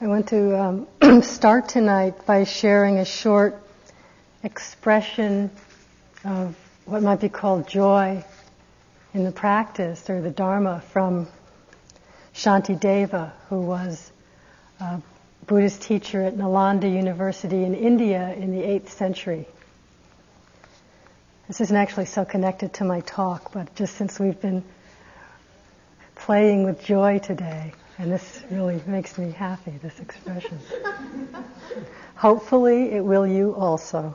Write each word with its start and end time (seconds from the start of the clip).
I 0.00 0.06
want 0.06 0.28
to 0.28 0.86
um, 1.02 1.22
start 1.22 1.70
tonight 1.70 2.24
by 2.24 2.44
sharing 2.44 2.98
a 2.98 3.04
short 3.04 3.60
expression 4.44 5.50
of 6.24 6.54
what 6.84 7.02
might 7.02 7.20
be 7.20 7.28
called 7.28 7.66
joy 7.66 8.24
in 9.12 9.24
the 9.24 9.32
practice 9.32 10.08
or 10.08 10.22
the 10.22 10.30
Dharma 10.30 10.84
from 10.92 11.26
Shantideva, 12.32 13.32
who 13.48 13.60
was 13.60 14.12
a 14.78 15.02
Buddhist 15.48 15.82
teacher 15.82 16.22
at 16.22 16.36
Nalanda 16.36 16.88
University 16.88 17.64
in 17.64 17.74
India 17.74 18.32
in 18.34 18.52
the 18.52 18.62
8th 18.62 18.90
century. 18.90 19.48
This 21.48 21.60
isn't 21.60 21.76
actually 21.76 22.06
so 22.06 22.24
connected 22.24 22.74
to 22.74 22.84
my 22.84 23.00
talk, 23.00 23.50
but 23.52 23.74
just 23.74 23.96
since 23.96 24.20
we've 24.20 24.40
been 24.40 24.62
playing 26.14 26.62
with 26.62 26.84
joy 26.84 27.18
today, 27.18 27.72
and 27.98 28.12
this 28.12 28.42
really 28.50 28.80
makes 28.86 29.18
me 29.18 29.32
happy, 29.32 29.72
this 29.82 29.98
expression. 29.98 30.58
Hopefully, 32.14 32.92
it 32.92 33.04
will 33.04 33.26
you 33.26 33.54
also. 33.54 34.14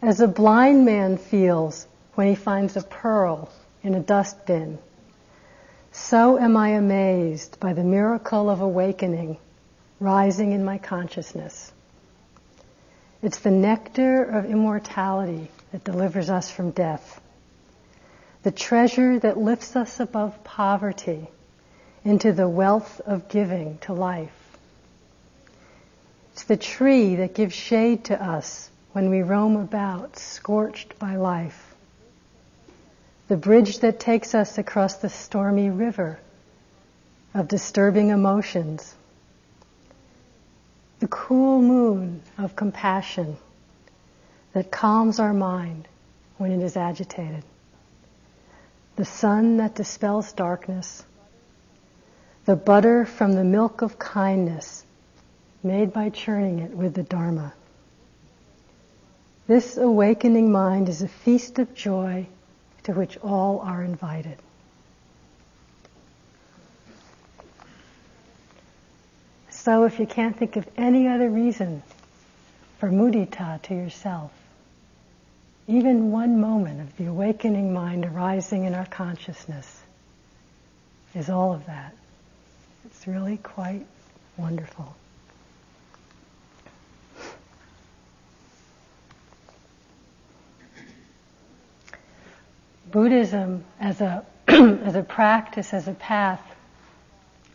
As 0.00 0.20
a 0.20 0.28
blind 0.28 0.84
man 0.84 1.18
feels 1.18 1.86
when 2.14 2.28
he 2.28 2.36
finds 2.36 2.76
a 2.76 2.82
pearl 2.82 3.50
in 3.82 3.94
a 3.94 4.00
dustbin, 4.00 4.78
so 5.90 6.38
am 6.38 6.56
I 6.56 6.70
amazed 6.70 7.58
by 7.58 7.72
the 7.72 7.82
miracle 7.82 8.48
of 8.48 8.60
awakening 8.60 9.38
rising 9.98 10.52
in 10.52 10.64
my 10.64 10.78
consciousness. 10.78 11.72
It's 13.20 13.40
the 13.40 13.50
nectar 13.50 14.22
of 14.22 14.44
immortality 14.44 15.50
that 15.72 15.82
delivers 15.82 16.30
us 16.30 16.52
from 16.52 16.70
death 16.70 17.20
the 18.48 18.52
treasure 18.52 19.18
that 19.18 19.36
lifts 19.36 19.76
us 19.76 20.00
above 20.00 20.42
poverty 20.42 21.28
into 22.02 22.32
the 22.32 22.48
wealth 22.48 22.98
of 23.04 23.28
giving 23.28 23.76
to 23.76 23.92
life. 23.92 24.56
It's 26.32 26.44
the 26.44 26.56
tree 26.56 27.16
that 27.16 27.34
gives 27.34 27.54
shade 27.54 28.06
to 28.06 28.18
us 28.18 28.70
when 28.92 29.10
we 29.10 29.20
roam 29.20 29.56
about 29.56 30.18
scorched 30.18 30.98
by 30.98 31.16
life. 31.16 31.74
The 33.28 33.36
bridge 33.36 33.80
that 33.80 34.00
takes 34.00 34.34
us 34.34 34.56
across 34.56 34.94
the 34.94 35.10
stormy 35.10 35.68
river 35.68 36.18
of 37.34 37.48
disturbing 37.48 38.08
emotions. 38.08 38.94
The 41.00 41.08
cool 41.08 41.60
moon 41.60 42.22
of 42.38 42.56
compassion 42.56 43.36
that 44.54 44.70
calms 44.70 45.20
our 45.20 45.34
mind 45.34 45.86
when 46.38 46.50
it 46.50 46.64
is 46.64 46.78
agitated 46.78 47.44
the 48.98 49.04
sun 49.04 49.58
that 49.58 49.76
dispels 49.76 50.32
darkness, 50.32 51.04
the 52.46 52.56
butter 52.56 53.06
from 53.06 53.32
the 53.32 53.44
milk 53.44 53.80
of 53.80 53.96
kindness 53.96 54.84
made 55.62 55.92
by 55.92 56.10
churning 56.10 56.58
it 56.58 56.72
with 56.72 56.94
the 56.94 57.04
Dharma. 57.04 57.54
This 59.46 59.76
awakening 59.76 60.50
mind 60.50 60.88
is 60.88 61.00
a 61.00 61.06
feast 61.06 61.60
of 61.60 61.72
joy 61.76 62.26
to 62.82 62.92
which 62.92 63.16
all 63.18 63.60
are 63.60 63.84
invited. 63.84 64.36
So 69.50 69.84
if 69.84 70.00
you 70.00 70.06
can't 70.06 70.36
think 70.36 70.56
of 70.56 70.66
any 70.76 71.06
other 71.06 71.30
reason 71.30 71.84
for 72.80 72.90
mudita 72.90 73.62
to 73.62 73.74
yourself, 73.74 74.32
even 75.68 76.10
one 76.10 76.40
moment 76.40 76.80
of 76.80 76.96
the 76.96 77.04
awakening 77.04 77.74
mind 77.74 78.06
arising 78.06 78.64
in 78.64 78.74
our 78.74 78.86
consciousness 78.86 79.82
is 81.14 81.28
all 81.28 81.52
of 81.52 81.66
that. 81.66 81.94
It's 82.86 83.06
really 83.06 83.36
quite 83.36 83.84
wonderful. 84.38 84.96
Buddhism 92.90 93.62
as 93.78 94.00
a, 94.00 94.24
as 94.48 94.94
a 94.94 95.02
practice, 95.02 95.74
as 95.74 95.86
a 95.86 95.92
path, 95.92 96.40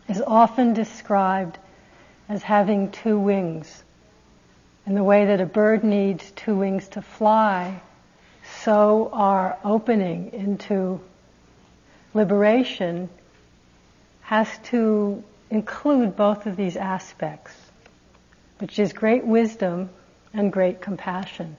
is 0.08 0.22
often 0.24 0.72
described 0.72 1.58
as 2.28 2.44
having 2.44 2.92
two 2.92 3.18
wings. 3.18 3.82
In 4.86 4.94
the 4.94 5.02
way 5.02 5.26
that 5.26 5.40
a 5.40 5.46
bird 5.46 5.82
needs 5.82 6.30
two 6.32 6.54
wings 6.54 6.86
to 6.88 7.02
fly, 7.02 7.80
so 8.64 9.10
our 9.12 9.58
opening 9.62 10.32
into 10.32 10.98
liberation 12.14 13.10
has 14.22 14.48
to 14.64 15.22
include 15.50 16.16
both 16.16 16.46
of 16.46 16.56
these 16.56 16.76
aspects, 16.76 17.54
which 18.58 18.78
is 18.78 18.94
great 18.94 19.24
wisdom 19.26 19.90
and 20.32 20.50
great 20.50 20.80
compassion. 20.80 21.56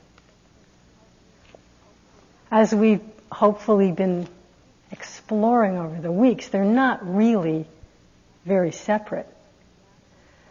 As 2.49 2.73
we've 2.73 3.03
hopefully 3.31 3.91
been 3.91 4.27
exploring 4.91 5.77
over 5.77 6.01
the 6.01 6.11
weeks, 6.11 6.47
they're 6.47 6.63
not 6.63 7.07
really 7.15 7.67
very 8.45 8.71
separate. 8.71 9.27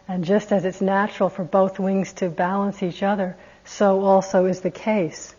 And 0.07 0.23
just 0.23 0.53
as 0.53 0.63
it's 0.63 0.79
natural 0.79 1.27
for 1.27 1.43
both 1.43 1.79
wings 1.79 2.13
to 2.13 2.29
balance 2.29 2.81
each 2.81 3.03
other, 3.03 3.35
so 3.65 4.05
also 4.05 4.45
is 4.45 4.61
the 4.61 4.71
case 4.71 5.35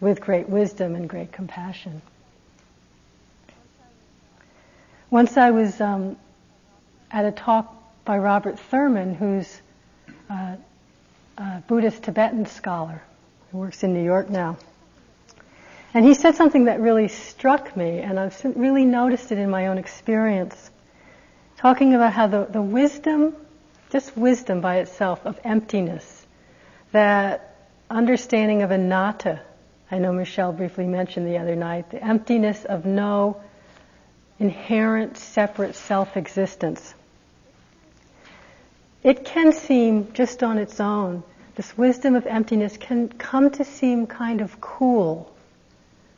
with 0.00 0.20
great 0.20 0.48
wisdom 0.48 0.94
and 0.94 1.08
great 1.08 1.32
compassion. 1.32 2.00
Once 5.10 5.36
I 5.36 5.50
was 5.50 5.80
um, 5.80 6.16
at 7.10 7.24
a 7.24 7.32
talk 7.32 7.74
by 8.04 8.18
Robert 8.18 8.58
Thurman, 8.58 9.14
who's 9.14 9.60
a 10.28 10.56
Buddhist 11.66 12.04
Tibetan 12.04 12.46
scholar 12.46 13.02
who 13.50 13.58
works 13.58 13.82
in 13.82 13.92
New 13.92 14.04
York 14.04 14.30
now. 14.30 14.56
And 15.92 16.04
he 16.04 16.14
said 16.14 16.36
something 16.36 16.66
that 16.66 16.80
really 16.80 17.08
struck 17.08 17.76
me, 17.76 17.98
and 17.98 18.18
I've 18.18 18.40
really 18.44 18.84
noticed 18.84 19.32
it 19.32 19.38
in 19.38 19.50
my 19.50 19.66
own 19.66 19.78
experience. 19.78 20.70
Talking 21.56 21.94
about 21.94 22.12
how 22.12 22.28
the, 22.28 22.44
the 22.44 22.62
wisdom, 22.62 23.34
just 23.90 24.16
wisdom 24.16 24.60
by 24.60 24.78
itself, 24.78 25.26
of 25.26 25.40
emptiness, 25.42 26.26
that 26.92 27.56
understanding 27.90 28.62
of 28.62 28.70
anatta, 28.70 29.40
I 29.90 29.98
know 29.98 30.12
Michelle 30.12 30.52
briefly 30.52 30.86
mentioned 30.86 31.26
the 31.26 31.38
other 31.38 31.56
night, 31.56 31.90
the 31.90 32.02
emptiness 32.02 32.64
of 32.64 32.84
no 32.84 33.40
inherent 34.38 35.16
separate 35.18 35.74
self-existence. 35.74 36.94
It 39.02 39.24
can 39.24 39.52
seem 39.52 40.12
just 40.12 40.42
on 40.42 40.58
its 40.58 40.80
own, 40.80 41.22
this 41.56 41.76
wisdom 41.76 42.14
of 42.14 42.26
emptiness 42.26 42.76
can 42.78 43.08
come 43.08 43.50
to 43.50 43.64
seem 43.64 44.06
kind 44.06 44.40
of 44.40 44.60
cool, 44.60 45.30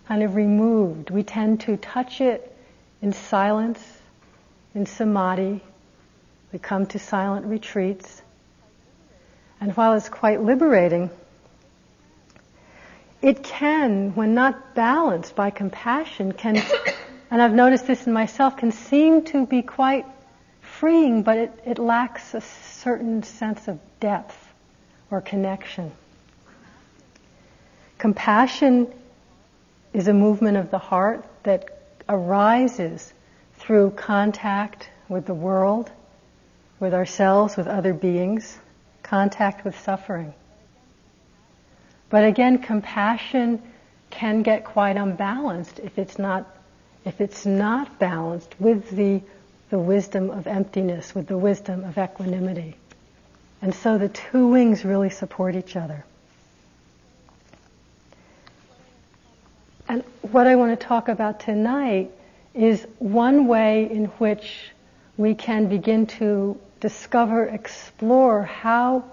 kind 0.06 0.22
of 0.22 0.36
removed. 0.36 1.10
We 1.10 1.22
tend 1.22 1.62
to 1.62 1.76
touch 1.76 2.20
it 2.20 2.56
in 3.00 3.12
silence, 3.12 3.80
in 4.74 4.86
samadhi. 4.86 5.60
We 6.52 6.58
come 6.58 6.86
to 6.86 6.98
silent 7.00 7.46
retreats. 7.46 8.22
And 9.60 9.76
while 9.76 9.94
it's 9.94 10.08
quite 10.08 10.42
liberating, 10.42 11.10
it 13.22 13.44
can, 13.44 14.14
when 14.16 14.34
not 14.34 14.74
balanced 14.74 15.36
by 15.36 15.50
compassion, 15.50 16.32
can, 16.32 16.60
and 17.30 17.40
I've 17.40 17.54
noticed 17.54 17.86
this 17.86 18.06
in 18.06 18.12
myself, 18.12 18.56
can 18.56 18.72
seem 18.72 19.24
to 19.26 19.46
be 19.46 19.62
quite 19.62 20.04
freeing, 20.60 21.22
but 21.22 21.38
it, 21.38 21.62
it 21.64 21.78
lacks 21.78 22.34
a 22.34 22.40
certain 22.40 23.22
sense 23.22 23.68
of 23.68 23.78
depth 24.00 24.36
or 25.10 25.20
connection. 25.20 25.92
Compassion 27.98 28.92
is 29.92 30.08
a 30.08 30.12
movement 30.12 30.56
of 30.56 30.72
the 30.72 30.78
heart 30.78 31.24
that 31.44 31.68
arises 32.08 33.12
through 33.58 33.90
contact 33.92 34.88
with 35.08 35.26
the 35.26 35.34
world, 35.34 35.90
with 36.80 36.92
ourselves, 36.92 37.56
with 37.56 37.68
other 37.68 37.94
beings, 37.94 38.58
contact 39.04 39.64
with 39.64 39.78
suffering. 39.78 40.34
But 42.12 42.25
again, 42.25 42.59
compassion 42.59 43.62
can 44.11 44.43
get 44.43 44.67
quite 44.67 44.99
unbalanced 44.99 45.79
if 45.79 45.99
it's 45.99 46.19
not 46.19 46.47
if 47.06 47.23
it's 47.23 47.47
not 47.47 47.99
balanced 47.99 48.55
with 48.61 48.91
the 48.91 49.23
the 49.70 49.79
wisdom 49.79 50.29
of 50.29 50.47
emptiness, 50.47 51.14
with 51.14 51.26
the 51.26 51.38
wisdom 51.38 51.85
of 51.85 51.97
equanimity. 51.97 52.76
And 53.62 53.75
so 53.75 53.97
the 53.97 54.11
two 54.11 54.49
wings 54.49 54.85
really 54.85 55.09
support 55.09 55.56
each 55.56 55.75
other. 55.75 56.05
And 59.88 60.05
what 60.20 60.47
I 60.47 60.56
want 60.56 60.79
to 60.79 60.87
talk 60.87 61.09
about 61.09 61.41
tonight 61.41 62.11
is 62.53 62.87
one 62.99 63.47
way 63.47 63.91
in 63.91 64.05
which 64.19 64.70
we 65.17 65.35
can 65.35 65.70
begin 65.70 66.06
to 66.19 66.61
discover, 66.79 67.47
explore 67.47 68.43
how 68.43 69.05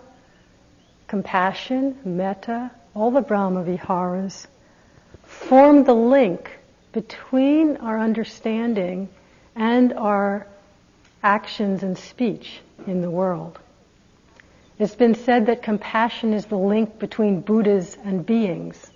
compassion, 1.08 1.98
metta, 2.04 2.72
all 3.00 3.12
the 3.12 3.22
Brahma 3.22 3.64
Viharas, 3.64 4.46
form 5.24 5.86
the 5.86 5.94
link 5.94 6.52
between 6.92 7.78
our 7.78 7.98
understanding 7.98 9.08
and 9.56 9.94
our 9.94 10.46
actions 11.24 11.82
and 11.82 11.98
speech 11.98 12.60
in 12.88 13.00
the 13.00 13.10
world. 13.10 13.58
It's 14.78 14.96
been 14.96 15.16
said 15.16 15.46
that 15.46 15.64
compassion 15.64 16.34
is 16.34 16.46
the 16.48 16.58
link 16.58 17.00
between 17.00 17.40
Buddhas 17.40 17.98
and 18.04 18.26
beings. 18.26 18.92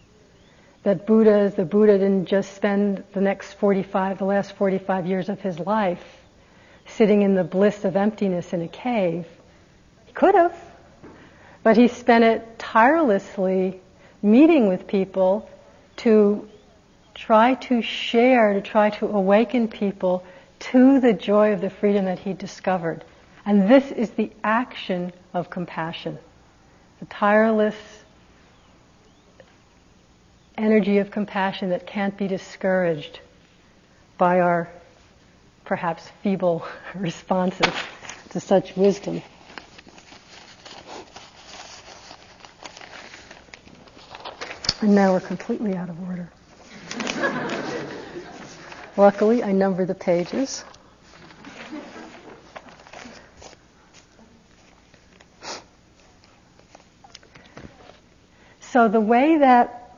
That 0.83 1.07
Buddha, 1.07 1.53
the 1.55 1.63
Buddha 1.63 1.97
didn't 1.97 2.25
just 2.25 2.53
spend 2.55 3.05
the 3.13 3.21
next 3.21 3.53
45, 3.53 4.17
the 4.17 4.25
last 4.25 4.51
45 4.57 5.07
years 5.07 5.29
of 5.29 5.39
his 5.39 5.59
life 5.59 6.03
sitting 6.87 7.21
in 7.21 7.35
the 7.35 7.45
bliss 7.45 7.85
of 7.85 7.95
emptiness 7.95 8.51
in 8.51 8.63
a 8.63 8.67
cave. 8.67 9.25
He 10.07 10.11
could 10.11 10.35
have, 10.35 10.57
but 11.63 11.77
he 11.77 11.87
spent 11.87 12.25
it 12.25 12.59
tirelessly 12.59 13.79
meeting 14.23 14.67
with 14.67 14.87
people 14.87 15.47
to 15.97 16.49
try 17.13 17.53
to 17.55 17.81
share, 17.81 18.53
to 18.53 18.61
try 18.61 18.89
to 18.89 19.07
awaken 19.07 19.67
people 19.67 20.23
to 20.59 20.99
the 20.99 21.13
joy 21.13 21.53
of 21.53 21.61
the 21.61 21.69
freedom 21.69 22.05
that 22.05 22.19
he 22.19 22.33
discovered. 22.33 23.03
And 23.45 23.69
this 23.69 23.91
is 23.91 24.11
the 24.11 24.31
action 24.43 25.11
of 25.33 25.49
compassion. 25.49 26.17
The 26.99 27.05
tireless 27.05 27.75
energy 30.57 30.99
of 30.99 31.11
compassion 31.11 31.69
that 31.69 31.85
can't 31.85 32.17
be 32.17 32.27
discouraged 32.27 33.19
by 34.17 34.39
our 34.39 34.69
perhaps 35.65 36.07
feeble 36.21 36.65
responses 36.95 37.73
to 38.29 38.39
such 38.39 38.75
wisdom. 38.77 39.21
And 44.83 44.95
now 44.95 45.13
we're 45.13 45.21
completely 45.21 45.77
out 45.77 45.87
of 45.87 45.97
order. 46.09 46.29
Luckily, 48.97 49.41
I 49.41 49.53
number 49.53 49.85
the 49.85 49.95
pages. 49.95 50.65
So 58.59 58.89
the 58.89 58.99
way 58.99 59.37
that 59.37 59.97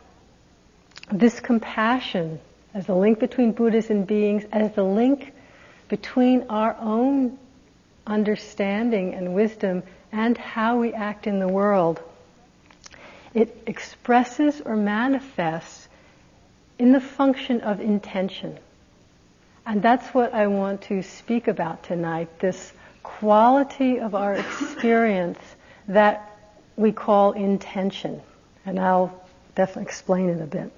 this 1.11 1.39
compassion, 1.39 2.39
as 2.75 2.85
the 2.85 2.93
link 2.93 3.17
between 3.17 3.53
Buddhas 3.53 3.89
and 3.89 4.05
beings, 4.05 4.43
as 4.51 4.75
the 4.75 4.83
link 4.83 5.33
between 5.87 6.45
our 6.47 6.77
own 6.79 7.39
understanding 8.05 9.15
and 9.15 9.33
wisdom 9.33 9.81
and 10.11 10.37
how 10.37 10.77
we 10.77 10.93
act 10.93 11.25
in 11.25 11.39
the 11.39 11.47
world, 11.47 12.03
it 13.35 13.63
expresses 13.67 14.61
or 14.61 14.77
manifests 14.77 15.89
in 16.79 16.93
the 16.93 17.01
function 17.01 17.61
of 17.61 17.81
intention. 17.81 18.57
And 19.65 19.81
that's 19.81 20.07
what 20.13 20.33
I 20.33 20.47
want 20.47 20.83
to 20.83 21.03
speak 21.03 21.49
about 21.49 21.83
tonight, 21.83 22.39
this 22.39 22.71
quality 23.03 23.99
of 23.99 24.15
our 24.15 24.33
experience 24.35 25.39
that 25.89 26.31
we 26.77 26.93
call 26.93 27.33
intention. 27.33 28.21
And 28.65 28.79
I'll 28.79 29.13
definitely 29.53 29.83
explain 29.83 30.29
it 30.29 30.41
a 30.41 30.47
bit. 30.47 30.71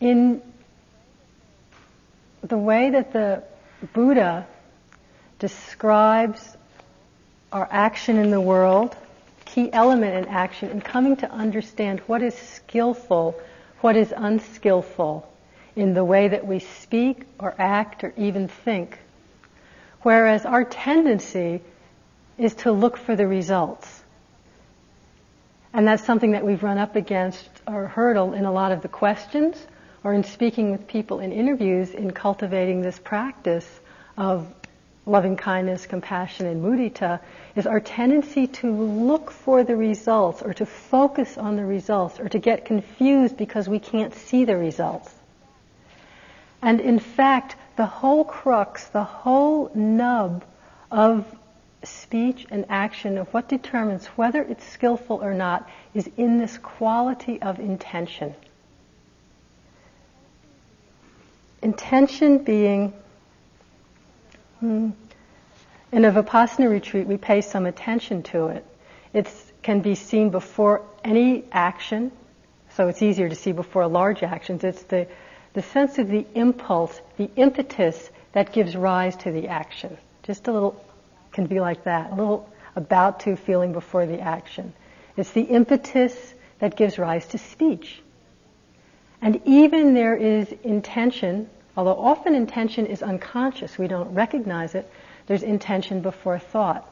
In 0.00 0.40
the 2.42 2.56
way 2.56 2.90
that 2.90 3.12
the 3.12 3.42
Buddha 3.92 4.46
describes 5.40 6.56
our 7.52 7.68
action 7.70 8.16
in 8.18 8.30
the 8.30 8.40
world, 8.40 8.96
key 9.44 9.72
element 9.72 10.14
in 10.14 10.32
action, 10.32 10.70
and 10.70 10.84
coming 10.84 11.16
to 11.16 11.30
understand 11.30 12.00
what 12.00 12.22
is 12.22 12.34
skillful 12.34 13.40
what 13.80 13.96
is 13.96 14.12
unskillful 14.16 15.30
in 15.76 15.94
the 15.94 16.04
way 16.04 16.28
that 16.28 16.46
we 16.46 16.58
speak 16.58 17.22
or 17.38 17.54
act 17.58 18.02
or 18.02 18.12
even 18.16 18.48
think. 18.48 18.98
Whereas 20.02 20.44
our 20.44 20.64
tendency 20.64 21.60
is 22.36 22.54
to 22.54 22.72
look 22.72 22.96
for 22.96 23.14
the 23.14 23.26
results. 23.26 24.02
And 25.72 25.86
that's 25.86 26.04
something 26.04 26.32
that 26.32 26.44
we've 26.44 26.62
run 26.62 26.78
up 26.78 26.96
against 26.96 27.48
or 27.66 27.86
hurdle 27.86 28.32
in 28.32 28.44
a 28.44 28.52
lot 28.52 28.72
of 28.72 28.82
the 28.82 28.88
questions 28.88 29.56
or 30.02 30.14
in 30.14 30.24
speaking 30.24 30.72
with 30.72 30.88
people 30.88 31.20
in 31.20 31.32
interviews 31.32 31.90
in 31.90 32.10
cultivating 32.10 32.80
this 32.80 32.98
practice 32.98 33.68
of 34.16 34.52
loving 35.08 35.36
kindness, 35.36 35.86
compassion, 35.86 36.46
and 36.46 36.62
mudita 36.62 37.20
is 37.56 37.66
our 37.66 37.80
tendency 37.80 38.46
to 38.46 38.70
look 38.70 39.30
for 39.30 39.64
the 39.64 39.74
results 39.74 40.42
or 40.42 40.52
to 40.54 40.66
focus 40.66 41.38
on 41.38 41.56
the 41.56 41.64
results 41.64 42.20
or 42.20 42.28
to 42.28 42.38
get 42.38 42.64
confused 42.64 43.36
because 43.36 43.68
we 43.68 43.78
can't 43.78 44.14
see 44.14 44.44
the 44.44 44.56
results. 44.56 45.12
And 46.60 46.80
in 46.80 46.98
fact, 46.98 47.56
the 47.76 47.86
whole 47.86 48.24
crux, 48.24 48.86
the 48.88 49.04
whole 49.04 49.70
nub 49.74 50.44
of 50.90 51.24
speech 51.84 52.46
and 52.50 52.66
action 52.68 53.18
of 53.18 53.32
what 53.32 53.48
determines 53.48 54.06
whether 54.08 54.42
it's 54.42 54.64
skillful 54.64 55.22
or 55.22 55.32
not 55.32 55.68
is 55.94 56.10
in 56.16 56.38
this 56.38 56.58
quality 56.58 57.40
of 57.40 57.60
intention. 57.60 58.34
Intention 61.62 62.38
being 62.38 62.92
Hmm. 64.60 64.90
In 65.92 66.04
a 66.04 66.12
Vipassana 66.12 66.68
retreat, 66.68 67.06
we 67.06 67.16
pay 67.16 67.40
some 67.40 67.66
attention 67.66 68.22
to 68.24 68.48
it. 68.48 68.64
It 69.14 69.32
can 69.62 69.80
be 69.80 69.94
seen 69.94 70.30
before 70.30 70.82
any 71.04 71.44
action, 71.52 72.12
so 72.74 72.88
it's 72.88 73.00
easier 73.00 73.28
to 73.28 73.34
see 73.34 73.52
before 73.52 73.86
large 73.86 74.22
actions. 74.22 74.64
It's 74.64 74.82
the, 74.82 75.06
the 75.54 75.62
sense 75.62 75.98
of 75.98 76.08
the 76.08 76.26
impulse, 76.34 77.00
the 77.16 77.30
impetus 77.36 78.10
that 78.32 78.52
gives 78.52 78.76
rise 78.76 79.16
to 79.16 79.32
the 79.32 79.48
action. 79.48 79.96
Just 80.24 80.48
a 80.48 80.52
little, 80.52 80.84
can 81.32 81.46
be 81.46 81.60
like 81.60 81.84
that, 81.84 82.12
a 82.12 82.14
little 82.14 82.50
about 82.76 83.20
to 83.20 83.36
feeling 83.36 83.72
before 83.72 84.06
the 84.06 84.20
action. 84.20 84.72
It's 85.16 85.32
the 85.32 85.42
impetus 85.42 86.34
that 86.58 86.76
gives 86.76 86.98
rise 86.98 87.26
to 87.28 87.38
speech. 87.38 88.02
And 89.22 89.40
even 89.46 89.94
there 89.94 90.16
is 90.16 90.52
intention 90.62 91.48
Although 91.78 92.00
often 92.00 92.34
intention 92.34 92.86
is 92.86 93.04
unconscious, 93.04 93.78
we 93.78 93.86
don't 93.86 94.12
recognize 94.12 94.74
it, 94.74 94.90
there's 95.28 95.44
intention 95.44 96.00
before 96.00 96.36
thought. 96.36 96.84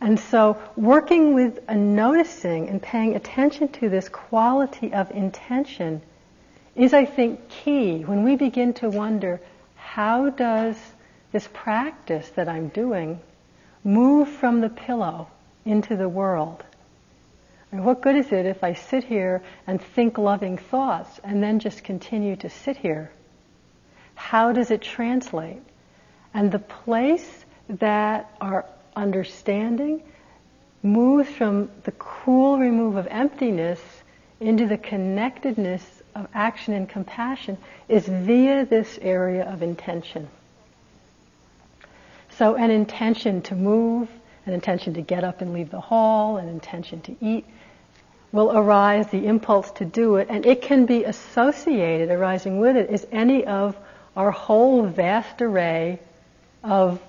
And 0.00 0.20
so 0.20 0.56
working 0.76 1.34
with 1.34 1.58
a 1.66 1.74
noticing 1.74 2.68
and 2.68 2.80
paying 2.80 3.16
attention 3.16 3.66
to 3.80 3.88
this 3.88 4.08
quality 4.08 4.94
of 4.94 5.10
intention 5.10 6.00
is, 6.76 6.94
I 6.94 7.06
think, 7.06 7.48
key 7.48 8.04
when 8.04 8.22
we 8.22 8.36
begin 8.36 8.72
to 8.74 8.88
wonder 8.88 9.40
how 9.74 10.30
does 10.30 10.76
this 11.32 11.48
practice 11.52 12.28
that 12.36 12.48
I'm 12.48 12.68
doing 12.68 13.18
move 13.82 14.28
from 14.28 14.60
the 14.60 14.68
pillow 14.68 15.26
into 15.64 15.96
the 15.96 16.08
world? 16.08 16.62
And 17.72 17.84
what 17.84 18.00
good 18.00 18.16
is 18.16 18.32
it 18.32 18.46
if 18.46 18.62
I 18.62 18.74
sit 18.74 19.04
here 19.04 19.42
and 19.66 19.80
think 19.80 20.18
loving 20.18 20.56
thoughts 20.56 21.20
and 21.24 21.42
then 21.42 21.58
just 21.58 21.84
continue 21.84 22.36
to 22.36 22.48
sit 22.48 22.76
here? 22.76 23.10
How 24.14 24.52
does 24.52 24.70
it 24.70 24.82
translate? 24.82 25.62
And 26.32 26.50
the 26.50 26.58
place 26.58 27.44
that 27.68 28.34
our 28.40 28.64
understanding 28.94 30.02
moves 30.82 31.28
from 31.28 31.70
the 31.84 31.92
cool 31.92 32.58
remove 32.58 32.96
of 32.96 33.06
emptiness 33.08 33.80
into 34.40 34.66
the 34.66 34.78
connectedness 34.78 35.84
of 36.14 36.28
action 36.34 36.74
and 36.74 36.88
compassion 36.88 37.58
is 37.88 38.06
via 38.06 38.64
this 38.64 38.98
area 39.02 39.44
of 39.44 39.62
intention. 39.62 40.28
So 42.38 42.54
an 42.54 42.70
intention 42.70 43.42
to 43.42 43.54
move, 43.54 44.08
an 44.46 44.52
intention 44.52 44.94
to 44.94 45.02
get 45.02 45.24
up 45.24 45.40
and 45.42 45.52
leave 45.52 45.70
the 45.70 45.80
hall, 45.80 46.38
an 46.38 46.48
intention 46.48 47.00
to 47.02 47.16
eat, 47.20 47.44
will 48.32 48.56
arise, 48.56 49.08
the 49.08 49.26
impulse 49.26 49.70
to 49.72 49.84
do 49.84 50.16
it, 50.16 50.28
and 50.30 50.46
it 50.46 50.62
can 50.62 50.86
be 50.86 51.04
associated, 51.04 52.10
arising 52.10 52.58
with 52.58 52.76
it, 52.76 52.90
is 52.90 53.06
any 53.10 53.44
of 53.44 53.76
our 54.16 54.30
whole 54.30 54.86
vast 54.86 55.42
array 55.42 55.98
of 56.62 57.00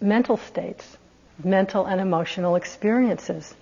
mental 0.00 0.36
states, 0.36 0.96
mental 1.42 1.86
and 1.86 2.00
emotional 2.00 2.56
experiences. 2.56 3.54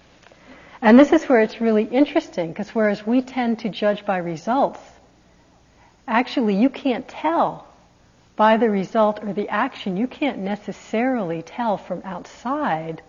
And 0.81 0.99
this 0.99 1.12
is 1.12 1.25
where 1.25 1.41
it's 1.41 1.61
really 1.61 1.85
interesting, 1.85 2.49
because 2.49 2.75
whereas 2.75 3.07
we 3.07 3.23
tend 3.23 3.61
to 3.61 3.69
judge 3.69 4.05
by 4.05 4.19
results, 4.19 4.81
actually 6.09 6.57
you 6.57 6.69
can't 6.69 7.07
tell 7.07 7.67
by 8.35 8.57
the 8.57 8.69
result 8.69 9.23
or 9.23 9.33
the 9.33 9.49
action, 9.49 9.97
you 9.97 10.07
can't 10.07 10.38
necessarily 10.38 11.43
tell 11.43 11.76
from 11.76 12.02
outside 12.05 13.02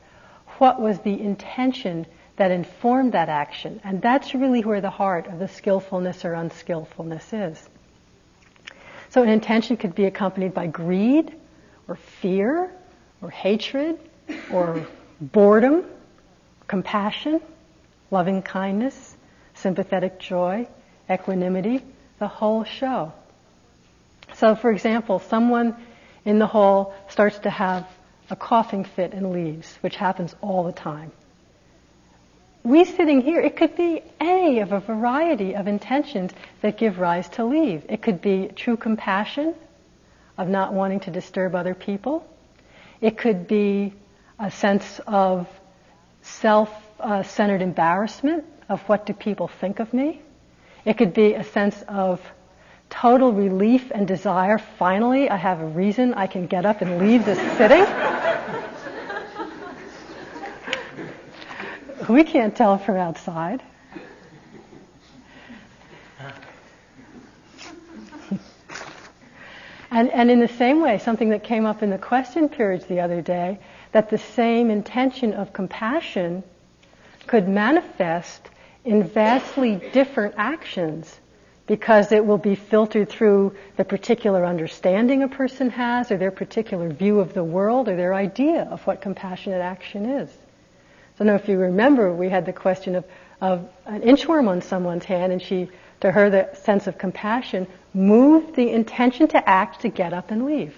what 0.59 0.81
was 0.81 0.99
the 0.99 1.19
intention 1.19 2.05
that 2.35 2.51
informed 2.51 3.13
that 3.13 3.29
action. 3.29 3.79
And 3.83 4.01
that's 4.01 4.33
really 4.33 4.61
where 4.61 4.81
the 4.81 4.89
heart 4.89 5.27
of 5.27 5.39
the 5.39 5.47
skillfulness 5.47 6.25
or 6.25 6.33
unskillfulness 6.33 7.31
is. 7.33 7.69
So 9.09 9.21
an 9.21 9.29
intention 9.29 9.77
could 9.77 9.93
be 9.93 10.05
accompanied 10.05 10.53
by 10.53 10.67
greed 10.67 11.33
or 11.87 11.95
fear 11.95 12.71
or 13.21 13.29
hatred 13.29 13.99
or 14.51 14.87
boredom, 15.21 15.85
compassion, 16.67 17.39
loving 18.09 18.41
kindness, 18.41 19.15
sympathetic 19.53 20.19
joy, 20.19 20.67
equanimity, 21.09 21.83
the 22.17 22.27
whole 22.27 22.63
show. 22.63 23.13
So, 24.35 24.55
for 24.55 24.71
example, 24.71 25.19
someone 25.19 25.75
in 26.25 26.39
the 26.39 26.47
hall 26.47 26.95
starts 27.09 27.37
to 27.39 27.49
have 27.49 27.87
a 28.29 28.35
coughing 28.35 28.83
fit 28.83 29.13
and 29.13 29.31
leaves, 29.31 29.77
which 29.81 29.95
happens 29.95 30.35
all 30.41 30.63
the 30.63 30.71
time. 30.71 31.11
We 32.63 32.85
sitting 32.85 33.21
here, 33.21 33.41
it 33.41 33.57
could 33.57 33.75
be 33.75 34.01
any 34.21 34.59
of 34.59 34.71
a 34.71 34.79
variety 34.79 35.53
of 35.55 35.67
intentions 35.67 36.31
that 36.61 36.77
give 36.77 36.97
rise 36.97 37.27
to 37.29 37.43
leave. 37.43 37.85
It 37.89 38.01
could 38.01 38.21
be 38.21 38.47
true 38.55 38.77
compassion 38.77 39.53
of 40.37 40.47
not 40.47 40.73
wanting 40.73 41.01
to 41.01 41.11
disturb 41.11 41.55
other 41.55 41.75
people. 41.75 42.25
It 43.01 43.17
could 43.17 43.47
be 43.47 43.93
a 44.39 44.49
sense 44.49 45.01
of 45.05 45.47
self-centered 46.21 47.61
uh, 47.61 47.65
embarrassment 47.65 48.45
of 48.69 48.81
what 48.83 49.05
do 49.05 49.13
people 49.13 49.49
think 49.49 49.79
of 49.79 49.93
me. 49.93 50.21
It 50.85 50.97
could 50.97 51.13
be 51.13 51.33
a 51.33 51.43
sense 51.43 51.81
of 51.87 52.21
total 52.93 53.33
relief 53.33 53.91
and 53.93 54.07
desire. 54.07 54.59
Finally, 54.59 55.27
I 55.27 55.35
have 55.35 55.59
a 55.59 55.65
reason 55.65 56.13
I 56.13 56.27
can 56.27 56.45
get 56.45 56.63
up 56.63 56.81
and 56.81 56.99
leave 56.99 57.25
this 57.25 57.39
sitting. 57.57 57.83
we 62.07 62.23
can't 62.23 62.55
tell 62.55 62.77
from 62.77 62.97
outside. 62.97 63.63
and, 69.89 70.11
and 70.11 70.29
in 70.29 70.39
the 70.39 70.47
same 70.47 70.79
way, 70.79 70.99
something 70.99 71.29
that 71.29 71.43
came 71.43 71.65
up 71.65 71.81
in 71.81 71.89
the 71.89 71.97
question 71.97 72.47
periods 72.47 72.85
the 72.85 72.99
other 72.99 73.23
day, 73.23 73.57
that 73.91 74.11
the 74.11 74.19
same 74.19 74.69
intention 74.69 75.33
of 75.33 75.51
compassion 75.51 76.43
could 77.25 77.47
manifest 77.47 78.51
in 78.85 79.03
vastly 79.03 79.81
different 79.93 80.35
actions 80.37 81.19
because 81.65 82.11
it 82.11 82.25
will 82.25 82.37
be 82.37 82.55
filtered 82.55 83.09
through 83.09 83.55
the 83.77 83.85
particular 83.85 84.45
understanding 84.45 85.23
a 85.23 85.27
person 85.27 85.69
has 85.69 86.11
or 86.11 86.17
their 86.17 86.31
particular 86.31 86.89
view 86.89 87.19
of 87.19 87.33
the 87.33 87.43
world 87.43 87.87
or 87.87 87.95
their 87.95 88.13
idea 88.13 88.63
of 88.63 88.85
what 88.85 89.01
compassionate 89.01 89.61
action 89.61 90.05
is. 90.05 90.29
So 91.17 91.23
now 91.23 91.35
if 91.35 91.47
you 91.47 91.57
remember, 91.57 92.11
we 92.11 92.29
had 92.29 92.45
the 92.45 92.53
question 92.53 92.95
of, 92.95 93.05
of 93.39 93.69
an 93.85 94.01
inchworm 94.01 94.47
on 94.49 94.61
someone's 94.61 95.05
hand 95.05 95.31
and 95.31 95.41
she, 95.41 95.69
to 96.01 96.11
her, 96.11 96.29
the 96.29 96.53
sense 96.53 96.87
of 96.87 96.97
compassion 96.97 97.67
moved 97.93 98.55
the 98.55 98.69
intention 98.69 99.27
to 99.29 99.49
act 99.49 99.81
to 99.81 99.89
get 99.89 100.11
up 100.11 100.31
and 100.31 100.45
leave. 100.45 100.75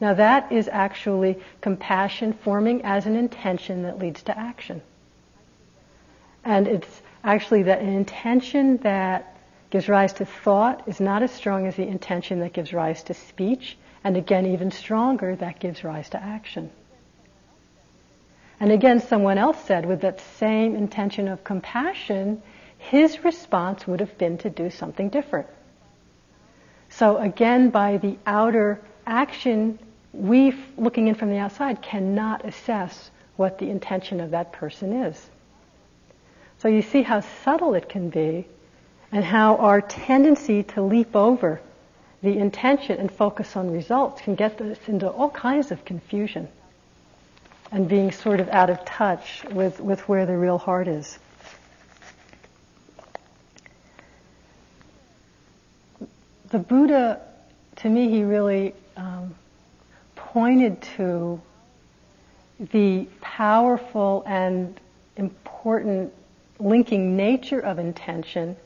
Now 0.00 0.14
that 0.14 0.50
is 0.50 0.68
actually 0.72 1.38
compassion 1.60 2.32
forming 2.32 2.82
as 2.82 3.06
an 3.06 3.16
intention 3.16 3.82
that 3.82 3.98
leads 3.98 4.22
to 4.24 4.36
action. 4.36 4.82
And 6.42 6.66
it's 6.66 7.02
actually 7.22 7.64
that 7.64 7.80
an 7.80 7.90
intention 7.90 8.78
that 8.78 9.36
gives 9.70 9.88
rise 9.88 10.12
to 10.14 10.24
thought 10.24 10.86
is 10.88 11.00
not 11.00 11.22
as 11.22 11.30
strong 11.30 11.66
as 11.66 11.76
the 11.76 11.86
intention 11.86 12.40
that 12.40 12.52
gives 12.52 12.72
rise 12.72 13.02
to 13.04 13.14
speech, 13.14 13.76
and 14.02 14.16
again, 14.16 14.46
even 14.46 14.70
stronger, 14.70 15.36
that 15.36 15.60
gives 15.60 15.84
rise 15.84 16.10
to 16.10 16.22
action. 16.22 16.70
And 18.58 18.72
again, 18.72 19.00
someone 19.00 19.38
else 19.38 19.62
said 19.64 19.86
with 19.86 20.02
that 20.02 20.20
same 20.38 20.74
intention 20.74 21.28
of 21.28 21.44
compassion, 21.44 22.42
his 22.78 23.24
response 23.24 23.86
would 23.86 24.00
have 24.00 24.18
been 24.18 24.38
to 24.38 24.50
do 24.50 24.70
something 24.70 25.08
different. 25.08 25.46
So 26.90 27.16
again, 27.18 27.70
by 27.70 27.98
the 27.98 28.18
outer 28.26 28.80
action, 29.06 29.78
we, 30.12 30.54
looking 30.76 31.08
in 31.08 31.14
from 31.14 31.30
the 31.30 31.38
outside, 31.38 31.80
cannot 31.80 32.44
assess 32.44 33.10
what 33.36 33.58
the 33.58 33.70
intention 33.70 34.20
of 34.20 34.32
that 34.32 34.52
person 34.52 35.04
is. 35.04 35.30
So 36.58 36.68
you 36.68 36.82
see 36.82 37.02
how 37.02 37.20
subtle 37.20 37.74
it 37.74 37.88
can 37.88 38.10
be 38.10 38.46
and 39.12 39.24
how 39.24 39.56
our 39.56 39.80
tendency 39.80 40.62
to 40.62 40.82
leap 40.82 41.16
over 41.16 41.60
the 42.22 42.36
intention 42.36 42.98
and 42.98 43.10
focus 43.10 43.56
on 43.56 43.70
results 43.70 44.20
can 44.22 44.34
get 44.34 44.60
us 44.60 44.78
into 44.86 45.08
all 45.08 45.30
kinds 45.30 45.70
of 45.70 45.84
confusion 45.84 46.48
and 47.72 47.88
being 47.88 48.12
sort 48.12 48.40
of 48.40 48.48
out 48.48 48.68
of 48.68 48.84
touch 48.84 49.44
with, 49.50 49.80
with 49.80 50.00
where 50.08 50.26
the 50.26 50.36
real 50.36 50.58
heart 50.58 50.88
is. 50.88 51.18
The 56.50 56.58
Buddha, 56.58 57.20
to 57.76 57.88
me, 57.88 58.10
he 58.10 58.24
really 58.24 58.74
um, 58.96 59.34
pointed 60.16 60.82
to 60.96 61.40
the 62.58 63.06
powerful 63.20 64.24
and 64.26 64.78
important 65.16 66.12
linking 66.58 67.16
nature 67.16 67.60
of 67.60 67.78
intention 67.78 68.56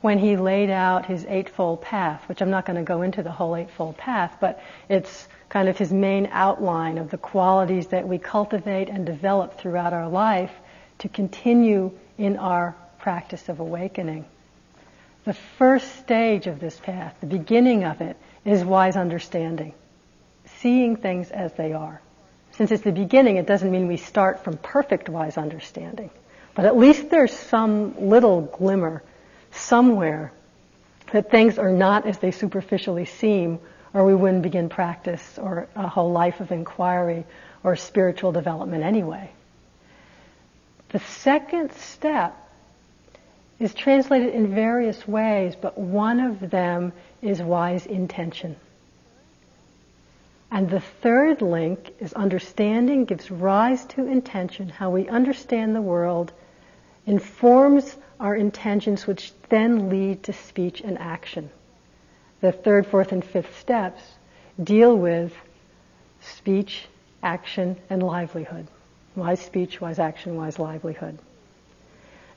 when 0.00 0.18
he 0.18 0.36
laid 0.36 0.70
out 0.70 1.06
his 1.06 1.26
Eightfold 1.26 1.82
Path, 1.82 2.28
which 2.28 2.40
I'm 2.40 2.50
not 2.50 2.64
going 2.64 2.76
to 2.76 2.84
go 2.84 3.02
into 3.02 3.22
the 3.22 3.32
whole 3.32 3.56
Eightfold 3.56 3.96
Path, 3.96 4.36
but 4.40 4.62
it's 4.88 5.26
kind 5.48 5.68
of 5.68 5.76
his 5.76 5.92
main 5.92 6.28
outline 6.30 6.98
of 6.98 7.10
the 7.10 7.18
qualities 7.18 7.88
that 7.88 8.06
we 8.06 8.18
cultivate 8.18 8.88
and 8.88 9.04
develop 9.04 9.58
throughout 9.58 9.92
our 9.92 10.08
life 10.08 10.52
to 10.98 11.08
continue 11.08 11.92
in 12.16 12.36
our 12.36 12.76
practice 12.98 13.48
of 13.48 13.58
awakening. 13.60 14.24
The 15.24 15.34
first 15.34 15.96
stage 15.96 16.46
of 16.46 16.60
this 16.60 16.78
path, 16.78 17.16
the 17.20 17.26
beginning 17.26 17.84
of 17.84 18.00
it, 18.00 18.16
is 18.44 18.64
wise 18.64 18.96
understanding. 18.96 19.74
Seeing 20.60 20.96
things 20.96 21.30
as 21.30 21.52
they 21.54 21.72
are. 21.72 22.00
Since 22.52 22.70
it's 22.70 22.82
the 22.82 22.92
beginning, 22.92 23.36
it 23.36 23.46
doesn't 23.46 23.70
mean 23.70 23.88
we 23.88 23.96
start 23.96 24.44
from 24.44 24.56
perfect 24.56 25.08
wise 25.08 25.36
understanding. 25.36 26.10
But 26.54 26.64
at 26.64 26.76
least 26.76 27.10
there's 27.10 27.32
some 27.32 28.08
little 28.08 28.42
glimmer 28.42 29.02
somewhere 29.52 30.32
that 31.12 31.30
things 31.30 31.58
are 31.58 31.72
not 31.72 32.06
as 32.06 32.18
they 32.18 32.30
superficially 32.30 33.04
seem, 33.04 33.58
or 33.94 34.04
we 34.04 34.14
wouldn't 34.14 34.42
begin 34.42 34.68
practice 34.68 35.38
or 35.38 35.68
a 35.74 35.88
whole 35.88 36.12
life 36.12 36.40
of 36.40 36.52
inquiry 36.52 37.24
or 37.64 37.76
spiritual 37.76 38.32
development 38.32 38.84
anyway. 38.84 39.30
The 40.90 41.00
second 41.00 41.72
step 41.72 42.36
is 43.58 43.74
translated 43.74 44.34
in 44.34 44.54
various 44.54 45.06
ways, 45.06 45.54
but 45.60 45.76
one 45.76 46.20
of 46.20 46.50
them 46.50 46.92
is 47.20 47.42
wise 47.42 47.86
intention. 47.86 48.56
And 50.50 50.70
the 50.70 50.80
third 50.80 51.42
link 51.42 51.92
is 52.00 52.12
understanding 52.14 53.04
gives 53.04 53.30
rise 53.30 53.84
to 53.86 54.06
intention, 54.06 54.68
how 54.68 54.90
we 54.90 55.08
understand 55.08 55.74
the 55.74 55.82
world 55.82 56.32
informs 57.06 57.96
our 58.20 58.34
intentions, 58.34 59.06
which 59.06 59.32
then 59.48 59.88
lead 59.88 60.24
to 60.24 60.32
speech 60.32 60.80
and 60.80 60.98
action. 60.98 61.50
The 62.40 62.52
third, 62.52 62.86
fourth, 62.86 63.12
and 63.12 63.24
fifth 63.24 63.58
steps 63.60 64.02
deal 64.62 64.96
with 64.96 65.32
speech, 66.20 66.86
action, 67.22 67.76
and 67.90 68.02
livelihood. 68.02 68.66
Wise 69.14 69.40
speech, 69.40 69.80
wise 69.80 69.98
action, 69.98 70.36
wise 70.36 70.58
livelihood. 70.58 71.18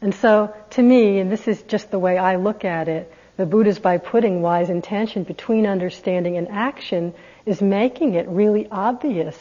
And 0.01 0.15
so, 0.15 0.55
to 0.71 0.81
me, 0.81 1.19
and 1.19 1.31
this 1.31 1.47
is 1.47 1.61
just 1.63 1.91
the 1.91 1.99
way 1.99 2.17
I 2.17 2.37
look 2.37 2.65
at 2.65 2.87
it, 2.87 3.13
the 3.37 3.45
Buddha's 3.45 3.79
by 3.79 3.97
putting 3.97 4.41
wise 4.41 4.69
intention 4.69 5.23
between 5.23 5.65
understanding 5.65 6.37
and 6.37 6.47
action 6.49 7.13
is 7.45 7.61
making 7.61 8.15
it 8.15 8.27
really 8.27 8.67
obvious 8.69 9.37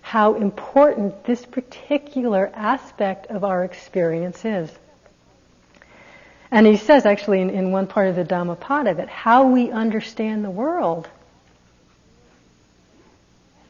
how 0.00 0.34
important 0.34 1.24
this 1.24 1.44
particular 1.44 2.50
aspect 2.54 3.26
of 3.26 3.44
our 3.44 3.64
experience 3.64 4.44
is. 4.44 4.70
And 6.50 6.66
he 6.66 6.76
says 6.76 7.04
actually 7.04 7.40
in, 7.40 7.50
in 7.50 7.72
one 7.72 7.86
part 7.86 8.08
of 8.08 8.16
the 8.16 8.24
Dhammapada 8.24 8.94
that 8.94 9.08
how 9.08 9.48
we 9.48 9.70
understand 9.70 10.44
the 10.44 10.50
world, 10.50 11.08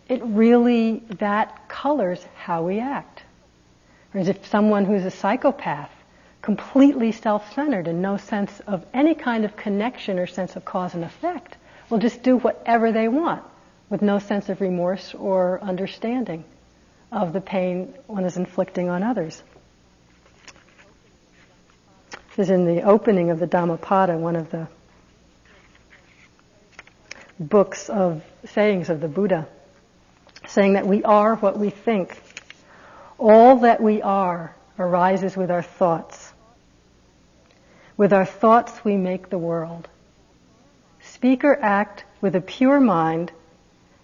it 0.09 0.23
really, 0.23 1.03
that 1.19 1.69
colors 1.69 2.25
how 2.37 2.63
we 2.63 2.79
act. 2.79 3.23
Whereas 4.13 4.29
if 4.29 4.47
someone 4.47 4.85
who's 4.85 5.05
a 5.05 5.11
psychopath, 5.11 5.91
completely 6.41 7.13
self-centered 7.13 7.89
and 7.89 8.01
no 8.01 8.17
sense 8.17 8.61
of 8.61 8.87
any 8.95 9.15
kind 9.15 9.45
of 9.45 9.57
connection 9.57 10.19
or 10.19 10.27
sense 10.27 10.57
of 10.57 10.65
cause 10.65 10.95
and 10.95 11.05
effect, 11.05 11.57
will 11.91 11.99
just 11.99 12.23
do 12.23 12.39
whatever 12.39 12.93
they 12.93 13.09
want 13.09 13.43
with 13.91 14.03
no 14.03 14.19
sense 14.19 14.49
of 14.49 14.61
remorse 14.61 15.15
or 15.15 15.61
understanding 15.61 16.45
of 17.11 17.33
the 17.33 17.41
pain 17.41 17.95
one 18.07 18.25
is 18.25 18.37
inflicting 18.37 18.89
on 18.89 19.03
others. 19.03 19.43
Is 22.39 22.51
in 22.51 22.67
the 22.67 22.83
opening 22.83 23.31
of 23.31 23.41
the 23.41 23.49
Dhammapada, 23.49 24.17
one 24.17 24.37
of 24.37 24.49
the 24.53 24.69
books 27.41 27.89
of 27.89 28.23
sayings 28.45 28.91
of 28.91 29.01
the 29.01 29.09
Buddha, 29.09 29.49
saying 30.47 30.75
that 30.75 30.87
we 30.87 31.03
are 31.03 31.35
what 31.35 31.59
we 31.59 31.71
think. 31.71 32.17
All 33.19 33.57
that 33.57 33.83
we 33.83 34.03
are 34.03 34.55
arises 34.79 35.37
with 35.37 35.51
our 35.51 35.65
thoughts. 35.65 36.33
With 37.97 38.13
our 38.13 38.25
thoughts 38.25 38.85
we 38.85 38.97
make 38.97 39.31
the 39.31 39.39
world. 39.39 39.89
Speak 41.01 41.43
or 41.43 41.61
act 41.61 42.05
with 42.21 42.37
a 42.37 42.41
pure 42.41 42.79
mind 42.79 43.33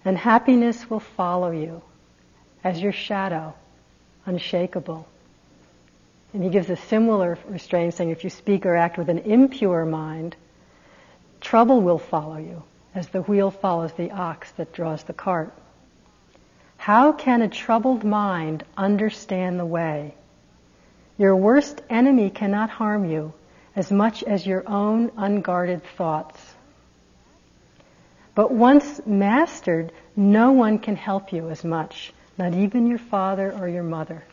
and 0.05 0.19
happiness 0.19 0.91
will 0.91 0.99
follow 0.99 1.53
you 1.53 1.83
as 2.65 2.81
your 2.81 2.91
shadow, 2.91 3.55
unshakable. 4.27 5.07
And 6.35 6.43
he 6.43 6.51
gives 6.51 6.69
a 6.69 6.77
similar 6.77 7.39
restraint 7.47 7.95
saying 7.95 8.11
if 8.11 8.25
you 8.25 8.31
speak 8.31 8.67
or 8.67 8.75
act 8.75 8.99
with 8.99 9.09
an 9.09 9.21
impure 9.21 9.85
mind, 9.87 10.35
trouble 11.41 11.81
will 11.81 11.99
follow 11.99 12.37
you 12.37 12.65
as 12.93 13.07
the 13.09 13.23
wheel 13.23 13.53
follows 13.53 13.93
the 13.93 14.11
ox 14.11 14.51
that 14.53 14.73
draws 14.73 15.05
the 15.05 15.13
cart. 15.13 15.55
How 16.77 17.13
can 17.13 17.41
a 17.41 17.49
troubled 17.49 18.03
mind 18.03 18.65
understand 18.77 19.61
the 19.61 19.65
way? 19.65 20.15
Your 21.17 21.37
worst 21.37 21.81
enemy 21.89 22.31
cannot 22.31 22.69
harm 22.69 23.09
you 23.09 23.33
as 23.77 23.93
much 23.93 24.25
as 24.25 24.45
your 24.45 24.69
own 24.69 25.13
unguarded 25.17 25.85
thoughts. 25.97 26.41
But 28.35 28.51
once 28.51 29.01
mastered, 29.07 29.93
no 30.17 30.51
one 30.51 30.81
can 30.81 30.97
help 30.97 31.33
you 31.33 31.51
as 31.51 31.63
much, 31.63 32.13
not 32.37 32.55
even 32.55 32.89
your 32.89 32.99
father 32.99 33.53
or 33.53 33.69
your 33.69 33.85
mother. 33.85 34.25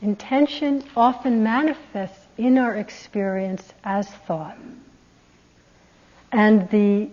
Intention 0.00 0.84
often 0.96 1.42
manifests 1.42 2.24
in 2.36 2.56
our 2.56 2.76
experience 2.76 3.72
as 3.82 4.08
thought. 4.08 4.56
And 6.30 6.70
the 6.70 7.08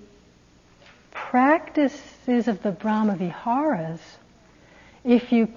practices 1.12 2.48
of 2.48 2.62
the 2.62 2.72
Brahma 2.72 3.16
Viharas, 3.16 4.02
if 5.04 5.32
you, 5.32 5.48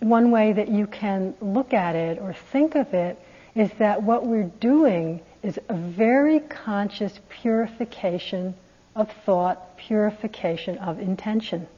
one 0.00 0.30
way 0.32 0.52
that 0.52 0.68
you 0.68 0.86
can 0.86 1.34
look 1.40 1.72
at 1.72 1.94
it 1.94 2.18
or 2.18 2.32
think 2.32 2.74
of 2.74 2.92
it 2.92 3.18
is 3.54 3.70
that 3.78 4.02
what 4.02 4.26
we're 4.26 4.50
doing 4.58 5.20
is 5.42 5.60
a 5.68 5.74
very 5.74 6.40
conscious 6.40 7.20
purification 7.28 8.54
of 8.96 9.12
thought, 9.24 9.76
purification 9.76 10.78
of 10.78 10.98
intention. 10.98 11.68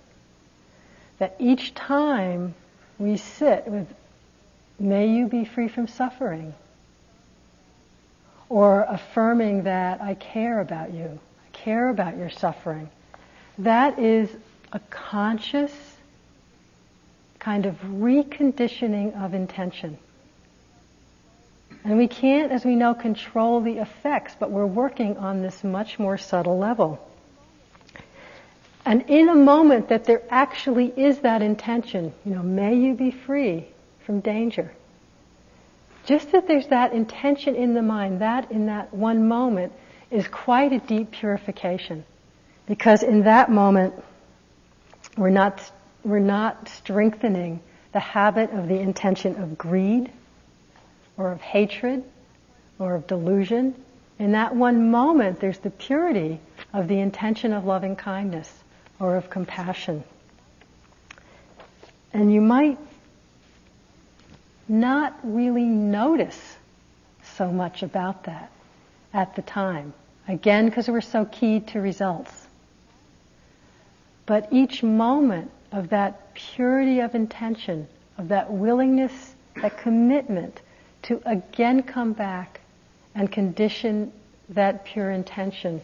That 1.18 1.36
each 1.38 1.74
time 1.74 2.54
we 2.98 3.18
sit 3.18 3.66
with 3.66 3.88
May 4.78 5.08
you 5.08 5.26
be 5.26 5.44
free 5.44 5.68
from 5.68 5.88
suffering. 5.88 6.54
Or 8.48 8.86
affirming 8.88 9.64
that 9.64 10.00
I 10.00 10.14
care 10.14 10.60
about 10.60 10.92
you, 10.92 11.18
I 11.44 11.48
care 11.52 11.88
about 11.88 12.16
your 12.16 12.30
suffering. 12.30 12.88
That 13.58 13.98
is 13.98 14.30
a 14.72 14.78
conscious 14.90 15.72
kind 17.38 17.66
of 17.66 17.74
reconditioning 17.82 19.20
of 19.20 19.34
intention. 19.34 19.98
And 21.84 21.96
we 21.96 22.08
can't, 22.08 22.50
as 22.50 22.64
we 22.64 22.74
know, 22.74 22.94
control 22.94 23.60
the 23.60 23.78
effects, 23.78 24.34
but 24.38 24.50
we're 24.50 24.66
working 24.66 25.16
on 25.16 25.42
this 25.42 25.62
much 25.62 25.98
more 25.98 26.18
subtle 26.18 26.58
level. 26.58 26.98
And 28.84 29.02
in 29.08 29.28
a 29.28 29.34
moment 29.34 29.88
that 29.88 30.04
there 30.04 30.22
actually 30.30 30.92
is 30.96 31.20
that 31.20 31.42
intention, 31.42 32.12
you 32.24 32.34
know, 32.34 32.42
may 32.42 32.76
you 32.76 32.94
be 32.94 33.10
free, 33.10 33.66
from 34.06 34.20
danger. 34.20 34.72
Just 36.06 36.30
that 36.30 36.46
there's 36.46 36.68
that 36.68 36.92
intention 36.92 37.56
in 37.56 37.74
the 37.74 37.82
mind, 37.82 38.20
that 38.20 38.52
in 38.52 38.66
that 38.66 38.94
one 38.94 39.26
moment 39.26 39.72
is 40.10 40.26
quite 40.28 40.72
a 40.72 40.78
deep 40.78 41.10
purification. 41.10 42.04
Because 42.66 43.02
in 43.02 43.24
that 43.24 43.50
moment, 43.50 43.94
we're 45.16 45.30
not, 45.30 45.60
we're 46.04 46.20
not 46.20 46.68
strengthening 46.68 47.60
the 47.92 48.00
habit 48.00 48.50
of 48.50 48.68
the 48.68 48.78
intention 48.78 49.42
of 49.42 49.58
greed 49.58 50.12
or 51.16 51.32
of 51.32 51.40
hatred 51.40 52.04
or 52.78 52.94
of 52.94 53.06
delusion. 53.08 53.74
In 54.20 54.32
that 54.32 54.54
one 54.54 54.90
moment, 54.90 55.40
there's 55.40 55.58
the 55.58 55.70
purity 55.70 56.38
of 56.72 56.86
the 56.86 57.00
intention 57.00 57.52
of 57.52 57.64
loving 57.64 57.96
kindness 57.96 58.52
or 59.00 59.16
of 59.16 59.28
compassion. 59.28 60.04
And 62.12 62.32
you 62.32 62.40
might 62.40 62.78
not 64.68 65.18
really 65.22 65.64
notice 65.64 66.56
so 67.36 67.50
much 67.50 67.82
about 67.82 68.24
that 68.24 68.50
at 69.12 69.36
the 69.36 69.42
time. 69.42 69.92
Again, 70.28 70.66
because 70.66 70.88
we're 70.88 71.00
so 71.00 71.24
keyed 71.24 71.68
to 71.68 71.80
results. 71.80 72.32
But 74.26 74.48
each 74.52 74.82
moment 74.82 75.50
of 75.70 75.90
that 75.90 76.34
purity 76.34 77.00
of 77.00 77.14
intention, 77.14 77.86
of 78.18 78.28
that 78.28 78.52
willingness, 78.52 79.34
that 79.60 79.78
commitment 79.78 80.60
to 81.02 81.20
again 81.24 81.82
come 81.82 82.12
back 82.12 82.60
and 83.14 83.30
condition 83.30 84.12
that 84.48 84.84
pure 84.84 85.10
intention, 85.10 85.80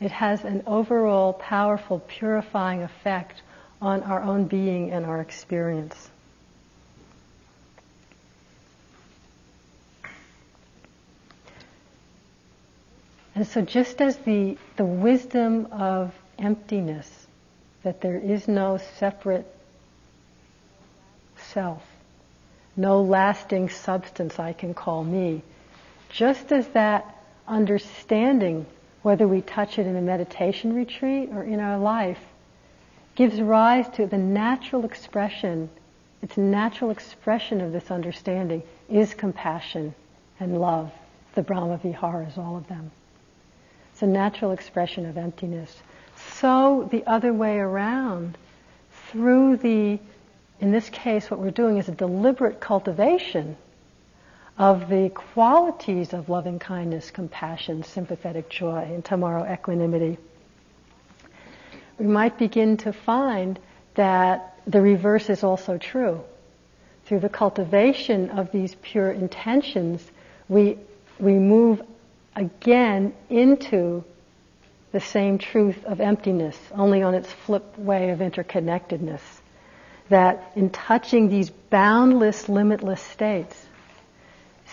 it 0.00 0.12
has 0.12 0.44
an 0.44 0.62
overall 0.66 1.32
powerful 1.32 1.98
purifying 2.06 2.82
effect 2.82 3.42
on 3.82 4.02
our 4.04 4.22
own 4.22 4.44
being 4.44 4.92
and 4.92 5.04
our 5.04 5.20
experience. 5.20 6.10
And 13.38 13.46
so 13.46 13.60
just 13.60 14.00
as 14.00 14.16
the, 14.16 14.58
the 14.74 14.84
wisdom 14.84 15.68
of 15.70 16.12
emptiness, 16.40 17.28
that 17.84 18.00
there 18.00 18.16
is 18.16 18.48
no 18.48 18.80
separate 18.98 19.46
self, 21.36 21.84
no 22.76 23.00
lasting 23.00 23.68
substance 23.68 24.40
I 24.40 24.54
can 24.54 24.74
call 24.74 25.04
me, 25.04 25.42
just 26.08 26.50
as 26.50 26.66
that 26.70 27.16
understanding, 27.46 28.66
whether 29.02 29.28
we 29.28 29.40
touch 29.42 29.78
it 29.78 29.86
in 29.86 29.94
a 29.94 30.02
meditation 30.02 30.74
retreat 30.74 31.28
or 31.32 31.44
in 31.44 31.60
our 31.60 31.78
life, 31.78 32.18
gives 33.14 33.40
rise 33.40 33.88
to 33.90 34.08
the 34.08 34.18
natural 34.18 34.84
expression, 34.84 35.70
its 36.22 36.36
natural 36.36 36.90
expression 36.90 37.60
of 37.60 37.70
this 37.70 37.88
understanding 37.92 38.64
is 38.88 39.14
compassion 39.14 39.94
and 40.40 40.60
love, 40.60 40.90
the 41.36 41.42
Brahma 41.42 41.78
Viharas, 41.78 42.36
all 42.36 42.56
of 42.56 42.66
them. 42.66 42.90
It's 43.98 44.04
a 44.04 44.06
natural 44.06 44.52
expression 44.52 45.06
of 45.06 45.18
emptiness. 45.18 45.76
So 46.34 46.88
the 46.92 47.04
other 47.04 47.32
way 47.32 47.58
around, 47.58 48.38
through 49.10 49.56
the, 49.56 49.98
in 50.60 50.70
this 50.70 50.88
case, 50.88 51.28
what 51.28 51.40
we're 51.40 51.50
doing 51.50 51.78
is 51.78 51.88
a 51.88 51.92
deliberate 51.96 52.60
cultivation 52.60 53.56
of 54.56 54.88
the 54.88 55.10
qualities 55.12 56.12
of 56.12 56.28
loving 56.28 56.60
kindness, 56.60 57.10
compassion, 57.10 57.82
sympathetic 57.82 58.48
joy, 58.48 58.88
and 58.88 59.04
tomorrow 59.04 59.42
equanimity. 59.52 60.16
We 61.98 62.06
might 62.06 62.38
begin 62.38 62.76
to 62.76 62.92
find 62.92 63.58
that 63.96 64.60
the 64.64 64.80
reverse 64.80 65.28
is 65.28 65.42
also 65.42 65.76
true. 65.76 66.20
Through 67.06 67.18
the 67.18 67.28
cultivation 67.28 68.30
of 68.30 68.52
these 68.52 68.76
pure 68.76 69.10
intentions, 69.10 70.08
we, 70.48 70.78
we 71.18 71.32
move 71.32 71.82
again 72.38 73.12
into 73.28 74.04
the 74.92 75.00
same 75.00 75.38
truth 75.38 75.84
of 75.84 76.00
emptiness, 76.00 76.58
only 76.74 77.02
on 77.02 77.14
its 77.14 77.30
flip 77.30 77.76
way 77.78 78.10
of 78.10 78.20
interconnectedness. 78.20 79.20
That 80.08 80.52
in 80.56 80.70
touching 80.70 81.28
these 81.28 81.50
boundless, 81.50 82.48
limitless 82.48 83.02
states, 83.02 83.54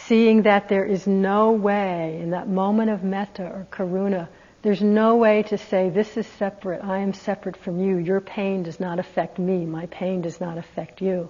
seeing 0.06 0.43
that 0.43 0.69
there 0.69 0.86
is 0.86 1.08
no 1.08 1.51
way 1.51 2.19
in 2.21 2.30
that 2.30 2.47
moment 2.47 2.91
of 2.91 3.04
metta 3.04 3.43
or 3.43 3.67
karuna, 3.71 4.30
there's 4.62 4.82
no 4.82 5.17
way 5.17 5.43
to 5.43 5.58
say, 5.58 5.89
this 5.89 6.15
is 6.17 6.25
separate, 6.25 6.84
I 6.84 6.99
am 6.99 7.13
separate 7.13 7.58
from 7.58 7.82
you, 7.82 7.97
your 7.97 8.21
pain 8.21 8.63
does 8.63 8.80
not 8.80 8.99
affect 8.99 9.38
me, 9.38 9.65
my 9.65 9.88
pain 9.88 10.21
does 10.21 10.39
not 10.39 10.58
affect 10.58 11.01
you. 11.01 11.30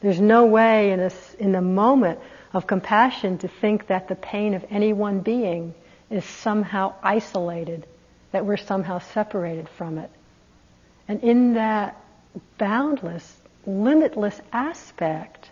There's 0.00 0.20
no 0.20 0.46
way 0.46 0.92
in 0.92 1.00
a, 1.00 1.10
in 1.38 1.54
a 1.54 1.62
moment 1.62 2.20
of 2.56 2.66
compassion 2.66 3.36
to 3.36 3.48
think 3.48 3.88
that 3.88 4.08
the 4.08 4.14
pain 4.14 4.54
of 4.54 4.64
any 4.70 4.94
one 4.94 5.20
being 5.20 5.74
is 6.08 6.24
somehow 6.24 6.94
isolated, 7.02 7.86
that 8.32 8.46
we're 8.46 8.56
somehow 8.56 8.98
separated 8.98 9.68
from 9.68 9.98
it. 9.98 10.10
And 11.06 11.22
in 11.22 11.54
that 11.54 12.02
boundless, 12.56 13.36
limitless 13.66 14.40
aspect 14.54 15.50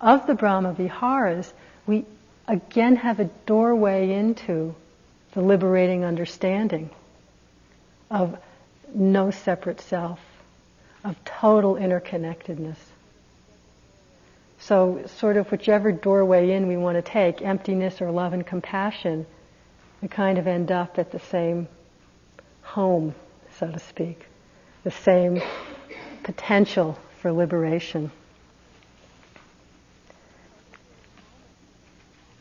of 0.00 0.26
the 0.26 0.34
Brahma 0.34 0.72
Viharas, 0.72 1.52
we 1.86 2.06
again 2.46 2.96
have 2.96 3.20
a 3.20 3.28
doorway 3.44 4.10
into 4.10 4.74
the 5.34 5.42
liberating 5.42 6.06
understanding 6.06 6.88
of 8.10 8.38
no 8.94 9.30
separate 9.30 9.82
self, 9.82 10.18
of 11.04 11.14
total 11.26 11.74
interconnectedness. 11.74 12.78
So, 14.60 15.04
sort 15.18 15.36
of 15.36 15.50
whichever 15.52 15.92
doorway 15.92 16.50
in 16.50 16.66
we 16.66 16.76
want 16.76 16.96
to 16.96 17.02
take, 17.02 17.42
emptiness 17.42 18.02
or 18.02 18.10
love 18.10 18.32
and 18.32 18.44
compassion, 18.44 19.24
we 20.02 20.08
kind 20.08 20.38
of 20.38 20.46
end 20.46 20.72
up 20.72 20.98
at 20.98 21.12
the 21.12 21.20
same 21.20 21.68
home, 22.62 23.14
so 23.58 23.70
to 23.70 23.78
speak, 23.78 24.26
the 24.82 24.90
same 24.90 25.40
potential 26.24 26.98
for 27.20 27.32
liberation. 27.32 28.10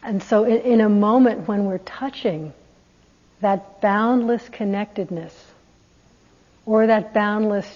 And 0.02 0.24
so, 0.24 0.44
in, 0.44 0.62
in 0.62 0.82
a 0.82 0.90
moment 0.90 1.48
when 1.48 1.66
we're 1.66 1.78
touching 1.80 2.54
that 3.42 3.80
boundless 3.80 4.50
connectedness 4.50 5.36
or 6.66 6.88
that 6.88 7.14
boundless 7.14 7.68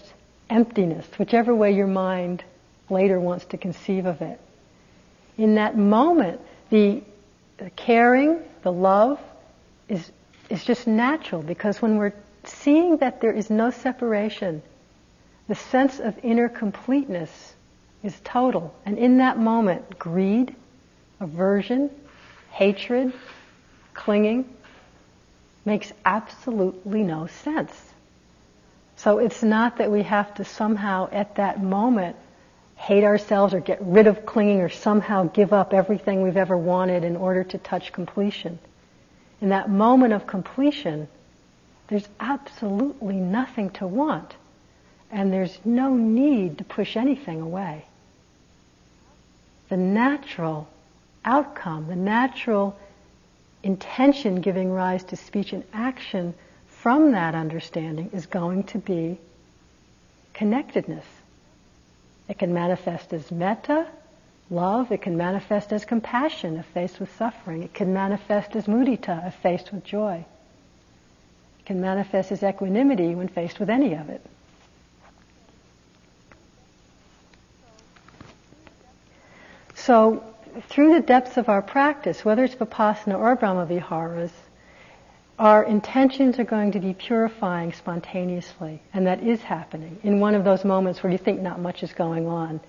emptiness, 0.50 1.06
whichever 1.20 1.54
way 1.54 1.74
your 1.74 1.88
mind 1.88 2.44
later 2.92 3.20
wants 3.20 3.46
to 3.46 3.58
conceive 3.58 4.06
of 4.06 4.22
it. 4.22 4.40
In 5.38 5.56
that 5.56 5.78
moment, 5.78 6.42
the 6.70 7.02
the 7.62 7.70
caring, 7.70 8.40
the 8.64 8.72
love 8.72 9.20
is, 9.88 10.12
is 10.50 10.66
just 10.66 10.88
natural 10.88 11.44
because 11.44 11.80
when 11.80 11.98
we're 11.98 12.14
seeing 12.44 12.98
that 12.98 13.22
there 13.22 13.32
is 13.32 13.52
no 13.52 13.70
separation, 13.70 14.64
the 15.48 15.54
sense 15.54 16.00
of 16.00 16.18
inner 16.24 16.50
completeness 16.50 17.54
is 18.02 18.20
total. 18.24 18.74
And 18.84 18.98
in 18.98 19.20
that 19.20 19.38
moment, 19.38 20.00
greed, 20.00 20.56
aversion, 21.20 21.92
hatred, 22.50 23.14
clinging 23.94 24.50
makes 25.64 25.94
absolutely 26.04 27.04
no 27.04 27.28
sense. 27.28 27.72
So 28.96 29.20
it's 29.20 29.44
not 29.44 29.78
that 29.78 29.92
we 29.92 30.02
have 30.02 30.34
to 30.36 30.46
somehow 30.46 31.10
at 31.12 31.36
that 31.36 31.62
moment 31.62 32.16
hate 32.82 33.04
ourselves 33.04 33.54
or 33.54 33.60
get 33.60 33.78
rid 33.82 34.08
of 34.08 34.26
clinging 34.26 34.60
or 34.60 34.68
somehow 34.68 35.26
give 35.26 35.54
up 35.54 35.72
everything 35.72 36.24
we've 36.24 36.36
ever 36.36 36.58
wanted 36.58 37.04
in 37.04 37.16
order 37.16 37.44
to 37.44 37.60
touch 37.60 37.94
completion. 37.94 38.58
In 39.40 39.50
that 39.50 39.70
moment 39.70 40.14
of 40.14 40.26
completion, 40.26 41.08
there's 41.90 42.08
absolutely 42.20 43.18
nothing 43.18 43.70
to 43.72 43.86
want. 43.86 44.34
And 45.12 45.32
there's 45.32 45.60
no 45.64 45.96
need 45.96 46.58
to 46.58 46.64
push 46.64 46.98
anything 46.98 47.40
away. 47.40 47.86
The 49.70 49.78
natural 49.78 50.68
outcome, 51.24 51.86
the 51.86 51.96
natural 51.96 52.80
intention 53.62 54.42
giving 54.42 54.72
rise 54.72 55.04
to 55.04 55.16
speech 55.16 55.54
and 55.54 55.64
action 55.72 56.34
from 56.68 57.12
that 57.12 57.36
understanding 57.36 58.10
is 58.12 58.26
going 58.26 58.64
to 58.64 58.80
be 58.80 59.20
connectedness. 60.34 61.06
It 62.32 62.40
can 62.40 62.54
manifest 62.54 63.12
as 63.12 63.30
metta, 63.30 63.86
love. 64.50 64.90
It 64.94 65.02
can 65.02 65.18
manifest 65.18 65.74
as 65.74 65.84
compassion 65.84 66.56
if 66.56 66.66
faced 66.68 67.02
with 67.02 67.14
suffering. 67.18 67.62
It 67.62 67.74
can 67.74 67.94
manifest 67.94 68.56
as 68.56 68.68
mudita 68.68 69.28
if 69.28 69.36
faced 69.36 69.74
with 69.74 69.84
joy. 69.84 70.24
It 71.60 71.66
can 71.66 71.82
manifest 71.82 72.32
as 72.32 72.42
equanimity 72.42 73.16
when 73.16 73.28
faced 73.28 73.60
with 73.60 73.70
any 73.70 73.96
of 73.96 74.08
it. 74.08 74.26
So, 79.76 80.24
through 80.70 80.94
the 80.94 81.02
depths 81.02 81.36
of 81.36 81.50
our 81.50 81.62
practice, 81.62 82.24
whether 82.24 82.46
it's 82.46 82.56
Vipassana 82.56 83.20
or 83.20 83.36
Brahmaviharas, 83.36 84.32
our 85.42 85.64
intentions 85.64 86.38
are 86.38 86.44
going 86.44 86.74
to 86.74 86.80
be 86.80 86.94
purifying 86.94 87.74
spontaneously, 87.74 88.80
and 88.94 89.08
that 89.08 89.24
is 89.24 89.42
happening 89.42 89.98
in 90.04 90.20
one 90.20 90.36
of 90.36 90.44
those 90.44 90.64
moments 90.64 91.02
where 91.02 91.12
you 91.12 91.18
think 91.18 91.42
not 91.42 91.60
much 91.60 91.82
is 91.82 91.92
going 91.94 92.28
on, 92.28 92.60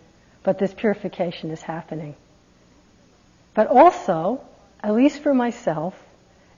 but 0.43 0.59
this 0.59 0.73
purification 0.73 1.51
is 1.51 1.61
happening. 1.61 2.17
But 3.53 3.67
also, 3.67 4.41
at 4.83 4.95
least 4.95 5.23
for 5.23 5.35
myself, 5.35 5.95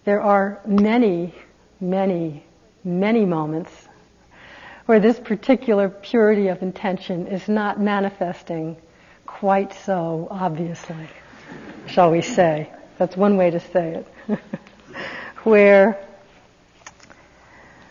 there 0.05 0.23
are 0.23 0.61
many, 0.65 1.35
many, 1.81 2.45
many 2.85 3.25
moments 3.25 3.73
where 4.87 5.01
this 5.01 5.19
particular 5.19 5.89
purity 5.89 6.47
of 6.47 6.63
intention 6.63 7.27
is 7.27 7.49
not 7.49 7.81
manifesting 7.81 8.77
quite 9.27 9.73
so 9.85 10.29
obviously, 10.31 11.09
shall 11.89 12.13
we 12.13 12.23
say. 12.23 12.71
That's 12.99 13.17
one 13.17 13.37
way 13.37 13.51
to 13.51 13.59
say 13.59 14.05
it. 14.29 14.39
where 15.45 15.99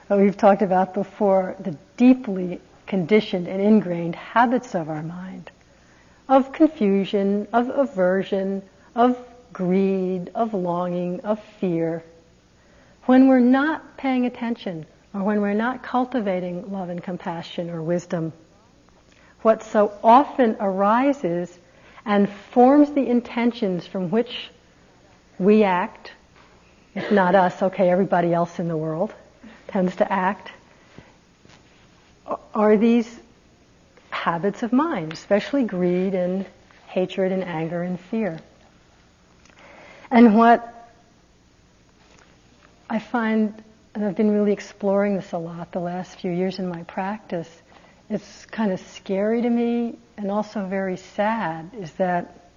uh, 0.10 0.18
we've 0.18 0.38
talked 0.38 0.62
about 0.62 0.94
before 0.94 1.56
the 1.60 1.78
deeply 1.98 2.60
conditioned 2.88 3.48
and 3.48 3.62
ingrained 3.62 4.16
habits 4.16 4.76
of 4.76 4.90
our 4.90 5.04
mind 5.04 5.50
of 6.28 6.52
confusion, 6.52 7.48
of 7.54 7.70
aversion, 7.70 8.62
of 8.96 9.18
greed, 9.52 10.32
of 10.34 10.54
longing, 10.54 11.20
of 11.22 11.40
fear. 11.60 12.04
When 13.06 13.28
we're 13.28 13.40
not 13.40 13.98
paying 13.98 14.26
attention 14.26 14.86
or 15.14 15.24
when 15.24 15.42
we're 15.42 15.54
not 15.54 15.84
cultivating 15.84 16.72
love 16.72 16.90
and 16.90 17.04
compassion 17.04 17.70
or 17.70 17.82
wisdom, 17.82 18.34
what 19.42 19.64
so 19.64 19.92
often 20.04 20.56
arises 20.60 21.60
and 22.06 22.30
forms 22.30 22.92
the 22.94 23.06
intentions 23.06 23.86
from 23.86 24.10
which 24.10 24.50
we 25.38 25.64
act, 25.64 26.12
if 26.96 27.12
not 27.12 27.36
us, 27.36 27.62
okay, 27.62 27.90
everybody 27.90 28.34
else 28.34 28.60
in 28.60 28.68
the 28.68 28.78
world 28.78 29.14
tends 29.68 29.96
to 29.98 30.12
act, 30.12 30.52
are 32.54 32.78
these 32.78 33.20
habits 34.10 34.64
of 34.64 34.72
mind, 34.72 35.12
especially 35.12 35.64
greed 35.64 36.14
and 36.14 36.46
hatred 36.88 37.32
and 37.32 37.44
anger 37.44 37.82
and 37.82 38.00
fear. 38.00 38.40
And 40.12 40.36
what 40.36 40.92
I 42.90 43.00
find, 43.00 43.54
and 43.96 44.06
I've 44.06 44.16
been 44.16 44.32
really 44.32 44.54
exploring 44.54 45.16
this 45.16 45.32
a 45.32 45.38
lot 45.38 45.72
the 45.72 45.80
last 45.80 46.20
few 46.20 46.32
years 46.32 46.60
in 46.60 46.68
my 46.68 46.84
practice, 46.84 47.50
it's 48.10 48.46
kind 48.46 48.72
of 48.72 48.80
scary 48.80 49.42
to 49.42 49.50
me 49.50 49.98
and 50.18 50.30
also 50.30 50.66
very 50.68 50.98
sad 50.98 51.72
is 51.80 51.92
that 51.94 52.50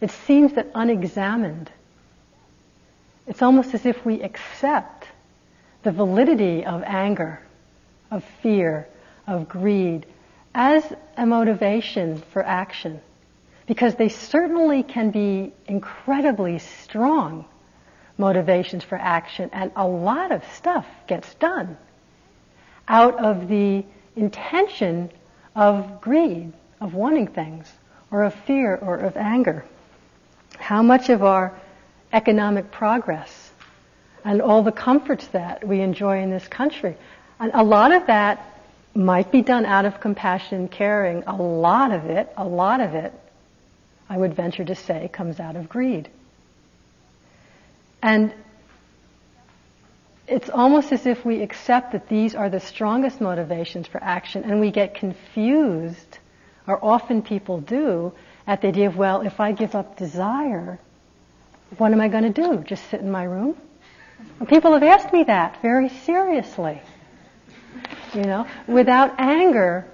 it 0.00 0.10
seems 0.10 0.52
that 0.52 0.70
unexamined, 0.74 1.70
it's 3.26 3.42
almost 3.42 3.74
as 3.74 3.86
if 3.86 4.04
we 4.04 4.22
accept 4.22 5.06
the 5.82 5.92
validity 5.92 6.64
of 6.64 6.82
anger, 6.84 7.40
of 8.10 8.24
fear, 8.42 8.86
of 9.26 9.48
greed 9.48 10.06
as 10.54 10.84
a 11.16 11.26
motivation 11.26 12.22
for 12.32 12.42
action. 12.42 13.00
Because 13.66 13.96
they 13.96 14.08
certainly 14.08 14.82
can 14.82 15.10
be 15.10 15.52
incredibly 15.66 16.58
strong 16.58 17.44
motivations 18.16 18.84
for 18.84 18.96
action 18.96 19.50
and 19.52 19.72
a 19.76 19.86
lot 19.86 20.32
of 20.32 20.42
stuff 20.54 20.86
gets 21.06 21.34
done 21.34 21.76
out 22.88 23.18
of 23.18 23.48
the 23.48 23.84
intention 24.14 25.10
of 25.54 26.00
greed, 26.00 26.52
of 26.80 26.94
wanting 26.94 27.26
things, 27.26 27.70
or 28.10 28.22
of 28.22 28.34
fear, 28.46 28.76
or 28.76 28.96
of 28.96 29.16
anger. 29.16 29.64
How 30.58 30.82
much 30.82 31.08
of 31.08 31.24
our 31.24 31.58
economic 32.16 32.72
progress 32.72 33.50
and 34.24 34.40
all 34.40 34.62
the 34.62 34.72
comforts 34.72 35.26
that 35.28 35.66
we 35.68 35.80
enjoy 35.80 36.22
in 36.22 36.30
this 36.30 36.48
country, 36.48 36.96
and 37.38 37.52
a 37.54 37.62
lot 37.62 37.92
of 37.92 38.06
that 38.06 38.60
might 38.94 39.30
be 39.30 39.42
done 39.42 39.66
out 39.66 39.84
of 39.84 40.00
compassion 40.00 40.58
and 40.58 40.70
caring. 40.70 41.22
A 41.26 41.36
lot 41.36 41.92
of 41.92 42.06
it, 42.06 42.32
a 42.36 42.44
lot 42.44 42.80
of 42.80 42.94
it, 42.94 43.12
I 44.08 44.16
would 44.16 44.34
venture 44.34 44.64
to 44.64 44.74
say, 44.74 45.10
comes 45.12 45.38
out 45.38 45.54
of 45.54 45.68
greed. 45.68 46.08
And 48.02 48.32
it's 50.26 50.48
almost 50.48 50.92
as 50.92 51.06
if 51.06 51.24
we 51.24 51.42
accept 51.42 51.92
that 51.92 52.08
these 52.08 52.34
are 52.34 52.48
the 52.48 52.60
strongest 52.60 53.20
motivations 53.20 53.86
for 53.86 54.02
action 54.02 54.44
and 54.44 54.60
we 54.60 54.70
get 54.70 54.94
confused, 54.94 56.18
or 56.66 56.82
often 56.82 57.20
people 57.20 57.60
do, 57.60 58.12
at 58.46 58.62
the 58.62 58.68
idea 58.68 58.86
of, 58.86 58.96
well, 58.96 59.20
if 59.20 59.38
I 59.40 59.52
give 59.52 59.74
up 59.74 59.96
desire, 59.98 60.78
what 61.78 61.92
am 61.92 62.00
I 62.00 62.08
going 62.08 62.22
to 62.22 62.42
do? 62.42 62.62
Just 62.64 62.88
sit 62.90 63.00
in 63.00 63.10
my 63.10 63.24
room? 63.24 63.56
People 64.48 64.72
have 64.72 64.82
asked 64.82 65.12
me 65.12 65.24
that 65.24 65.60
very 65.62 65.88
seriously. 65.88 66.80
You 68.14 68.22
know, 68.22 68.46
without 68.66 69.14
anger, 69.18 69.86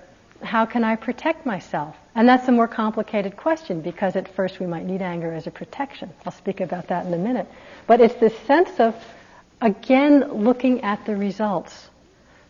how 0.42 0.66
can 0.66 0.84
I 0.84 0.96
protect 0.96 1.46
myself? 1.46 1.96
And 2.14 2.28
that's 2.28 2.46
a 2.46 2.52
more 2.52 2.68
complicated 2.68 3.36
question 3.36 3.80
because 3.80 4.16
at 4.16 4.32
first 4.34 4.60
we 4.60 4.66
might 4.66 4.84
need 4.84 5.02
anger 5.02 5.32
as 5.32 5.46
a 5.46 5.50
protection. 5.50 6.10
I'll 6.24 6.32
speak 6.32 6.60
about 6.60 6.88
that 6.88 7.06
in 7.06 7.14
a 7.14 7.18
minute. 7.18 7.48
But 7.86 8.00
it's 8.00 8.14
this 8.14 8.36
sense 8.40 8.78
of 8.78 8.94
again 9.60 10.44
looking 10.44 10.82
at 10.82 11.04
the 11.06 11.16
results. 11.16 11.88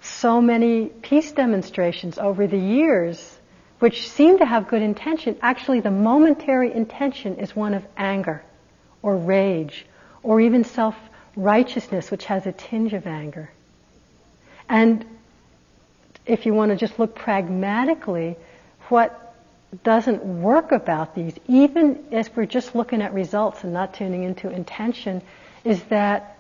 So 0.00 0.40
many 0.40 0.86
peace 0.86 1.30
demonstrations 1.30 2.18
over 2.18 2.48
the 2.48 2.58
years, 2.58 3.38
which 3.78 4.10
seem 4.10 4.38
to 4.38 4.44
have 4.44 4.66
good 4.66 4.82
intention, 4.82 5.36
actually 5.40 5.80
the 5.80 5.92
momentary 5.92 6.72
intention 6.74 7.36
is 7.36 7.54
one 7.54 7.74
of 7.74 7.84
anger 7.96 8.42
or 9.02 9.16
rage 9.16 9.84
or 10.22 10.40
even 10.40 10.64
self-righteousness, 10.64 12.10
which 12.10 12.24
has 12.26 12.46
a 12.46 12.52
tinge 12.52 12.92
of 12.92 13.06
anger. 13.06 13.50
And 14.68 15.04
if 16.24 16.46
you 16.46 16.54
want 16.54 16.70
to 16.70 16.76
just 16.76 16.98
look 16.98 17.14
pragmatically, 17.14 18.36
what 18.88 19.34
doesn't 19.84 20.22
work 20.24 20.70
about 20.72 21.14
these, 21.14 21.34
even 21.48 22.04
as 22.12 22.30
we're 22.34 22.46
just 22.46 22.74
looking 22.74 23.02
at 23.02 23.12
results 23.12 23.64
and 23.64 23.72
not 23.72 23.94
tuning 23.94 24.22
into 24.22 24.48
intention, 24.50 25.22
is 25.64 25.82
that 25.84 26.38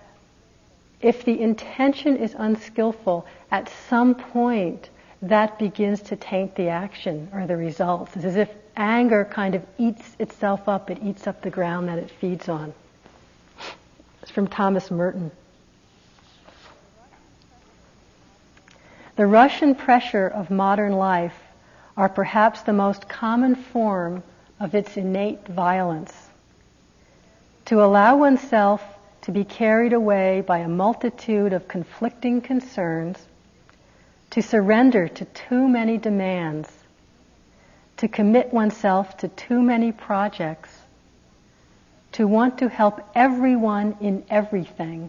if 1.00 1.24
the 1.24 1.40
intention 1.40 2.16
is 2.16 2.34
unskillful, 2.38 3.26
at 3.50 3.70
some 3.88 4.14
point 4.14 4.88
that 5.22 5.58
begins 5.58 6.02
to 6.02 6.16
taint 6.16 6.54
the 6.56 6.68
action 6.68 7.28
or 7.32 7.46
the 7.46 7.56
results. 7.56 8.14
It's 8.16 8.24
as 8.24 8.36
if 8.36 8.48
anger 8.76 9.24
kind 9.24 9.54
of 9.54 9.64
eats 9.78 10.16
itself 10.18 10.68
up, 10.68 10.90
it 10.90 10.98
eats 11.02 11.26
up 11.26 11.42
the 11.42 11.50
ground 11.50 11.88
that 11.88 11.98
it 11.98 12.10
feeds 12.10 12.48
on. 12.48 12.72
It's 14.22 14.30
from 14.30 14.46
Thomas 14.46 14.90
Merton. 14.90 15.30
The 19.16 19.26
rush 19.26 19.62
and 19.62 19.76
pressure 19.76 20.26
of 20.26 20.50
modern 20.50 20.92
life 20.92 21.38
are 21.96 22.08
perhaps 22.08 22.62
the 22.62 22.72
most 22.72 23.08
common 23.08 23.54
form 23.54 24.22
of 24.58 24.74
its 24.74 24.96
innate 24.96 25.46
violence. 25.46 26.12
to 27.66 27.82
allow 27.82 28.16
oneself 28.16 28.82
to 29.22 29.30
be 29.30 29.44
carried 29.44 29.92
away 29.92 30.40
by 30.40 30.58
a 30.58 30.68
multitude 30.68 31.52
of 31.52 31.68
conflicting 31.68 32.40
concerns, 32.40 33.16
to 34.30 34.42
surrender 34.42 35.08
to 35.08 35.24
too 35.26 35.68
many 35.68 35.96
demands, 35.96 36.68
to 38.02 38.08
commit 38.08 38.52
oneself 38.52 39.16
to 39.18 39.28
too 39.28 39.62
many 39.62 39.92
projects, 39.92 40.68
to 42.10 42.26
want 42.26 42.58
to 42.58 42.68
help 42.68 43.00
everyone 43.14 43.96
in 44.00 44.24
everything 44.28 45.08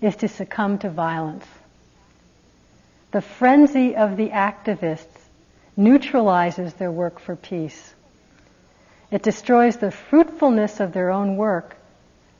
is 0.00 0.16
to 0.16 0.26
succumb 0.26 0.78
to 0.78 0.88
violence. 0.88 1.44
The 3.10 3.20
frenzy 3.20 3.96
of 3.96 4.16
the 4.16 4.30
activists 4.30 5.28
neutralizes 5.76 6.72
their 6.72 6.90
work 6.90 7.18
for 7.18 7.36
peace. 7.36 7.92
It 9.10 9.22
destroys 9.22 9.76
the 9.76 9.90
fruitfulness 9.90 10.80
of 10.80 10.94
their 10.94 11.10
own 11.10 11.36
work 11.36 11.76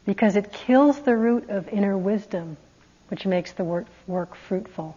because 0.06 0.36
it 0.36 0.54
kills 0.54 1.00
the 1.00 1.14
root 1.14 1.50
of 1.50 1.68
inner 1.68 1.98
wisdom, 1.98 2.56
which 3.08 3.26
makes 3.26 3.52
the 3.52 3.64
work, 3.64 3.88
work 4.06 4.36
fruitful. 4.36 4.96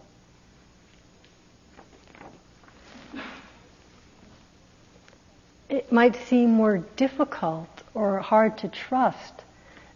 It 5.70 5.92
might 5.92 6.16
seem 6.16 6.50
more 6.50 6.78
difficult 6.96 7.68
or 7.94 8.18
hard 8.18 8.58
to 8.58 8.68
trust 8.68 9.44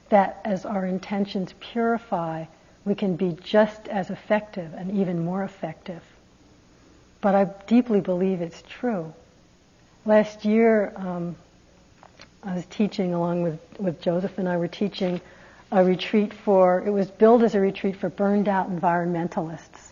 that 0.09 0.41
as 0.45 0.65
our 0.65 0.87
intentions 0.87 1.53
purify, 1.59 2.45
we 2.85 2.95
can 2.95 3.17
be 3.17 3.37
just 3.43 3.89
as 3.89 4.11
effective 4.11 4.73
and 4.75 4.97
even 4.97 5.25
more 5.25 5.43
effective. 5.43 6.03
But 7.21 7.35
I 7.35 7.47
deeply 7.67 8.01
believe 8.01 8.41
it's 8.41 8.63
true. 8.69 9.13
Last 10.07 10.45
year, 10.45 10.93
um, 10.95 11.35
I 12.45 12.55
was 12.55 12.67
teaching 12.67 13.13
along 13.13 13.43
with, 13.43 13.59
with 13.81 14.01
Joseph 14.01 14.39
and 14.39 14.49
I 14.49 14.57
were 14.59 14.69
teaching 14.69 15.21
a 15.73 15.83
retreat 15.83 16.33
for, 16.33 16.85
it 16.87 16.91
was 16.91 17.11
billed 17.11 17.43
as 17.43 17.57
a 17.57 17.61
retreat 17.61 17.97
for 17.97 18.11
burned 18.11 18.49
out 18.49 18.71
environmentalists. 18.71 19.91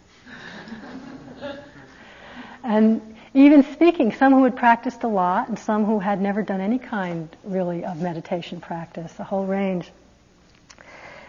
and 2.63 3.12
even 3.35 3.63
speaking, 3.73 4.13
some 4.13 4.33
who 4.35 4.45
had 4.45 4.57
practiced 4.57 5.03
a 5.05 5.09
lot 5.09 5.49
and 5.49 5.59
some 5.59 5.85
who 5.85 5.99
had 5.99 6.21
never 6.21 6.43
done 6.43 6.61
any 6.61 6.79
kind 6.79 7.35
really 7.45 7.85
of 7.85 8.01
meditation 8.01 8.61
practice, 8.61 9.13
a 9.19 9.25
whole 9.25 9.47
range. 9.47 9.91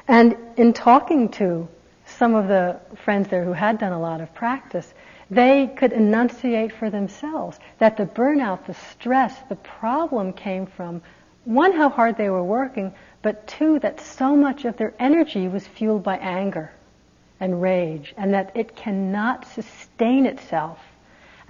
And 0.08 0.36
in 0.58 0.74
talking 0.74 1.30
to 1.30 1.68
some 2.06 2.36
of 2.36 2.48
the 2.48 2.80
friends 3.06 3.30
there 3.30 3.46
who 3.46 3.54
had 3.54 3.80
done 3.80 3.94
a 3.94 4.00
lot 4.00 4.20
of 4.20 4.34
practice, 4.36 4.94
they 5.32 5.68
could 5.68 5.94
enunciate 5.94 6.74
for 6.74 6.90
themselves 6.90 7.58
that 7.80 7.96
the 7.96 8.06
burnout, 8.06 8.66
the 8.66 8.76
stress, 8.92 9.34
the 9.48 9.56
problem 9.56 10.34
came 10.34 10.66
from 10.66 11.02
one, 11.46 11.72
how 11.74 11.90
hard 11.90 12.18
they 12.18 12.30
were 12.30 12.44
working, 12.44 12.94
but 13.22 13.48
two, 13.48 13.80
that 13.80 14.02
so 14.02 14.36
much 14.36 14.66
of 14.66 14.78
their 14.78 14.94
energy 15.00 15.48
was 15.48 15.66
fueled 15.66 16.04
by 16.04 16.18
anger 16.18 16.72
and 17.40 17.62
rage, 17.62 18.14
and 18.18 18.34
that 18.34 18.52
it 18.56 18.76
cannot 18.76 19.46
sustain 19.48 20.26
itself 20.26 20.80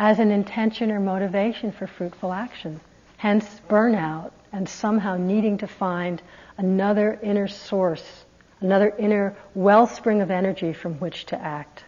as 0.04 0.20
an 0.20 0.32
intention 0.32 0.92
or 0.92 1.00
motivation 1.00 1.72
for 1.72 1.88
fruitful 1.88 2.34
action. 2.34 2.78
Hence, 3.16 3.62
burnout 3.70 4.32
and 4.52 4.68
somehow 4.68 5.16
needing 5.16 5.60
to 5.60 5.68
find 5.68 6.22
another 6.58 7.18
inner 7.24 7.48
source, 7.48 8.26
another 8.60 8.94
inner 9.00 9.34
wellspring 9.56 10.20
of 10.20 10.30
energy 10.30 10.74
from 10.74 10.96
which 10.96 11.26
to 11.28 11.42
act 11.42 11.86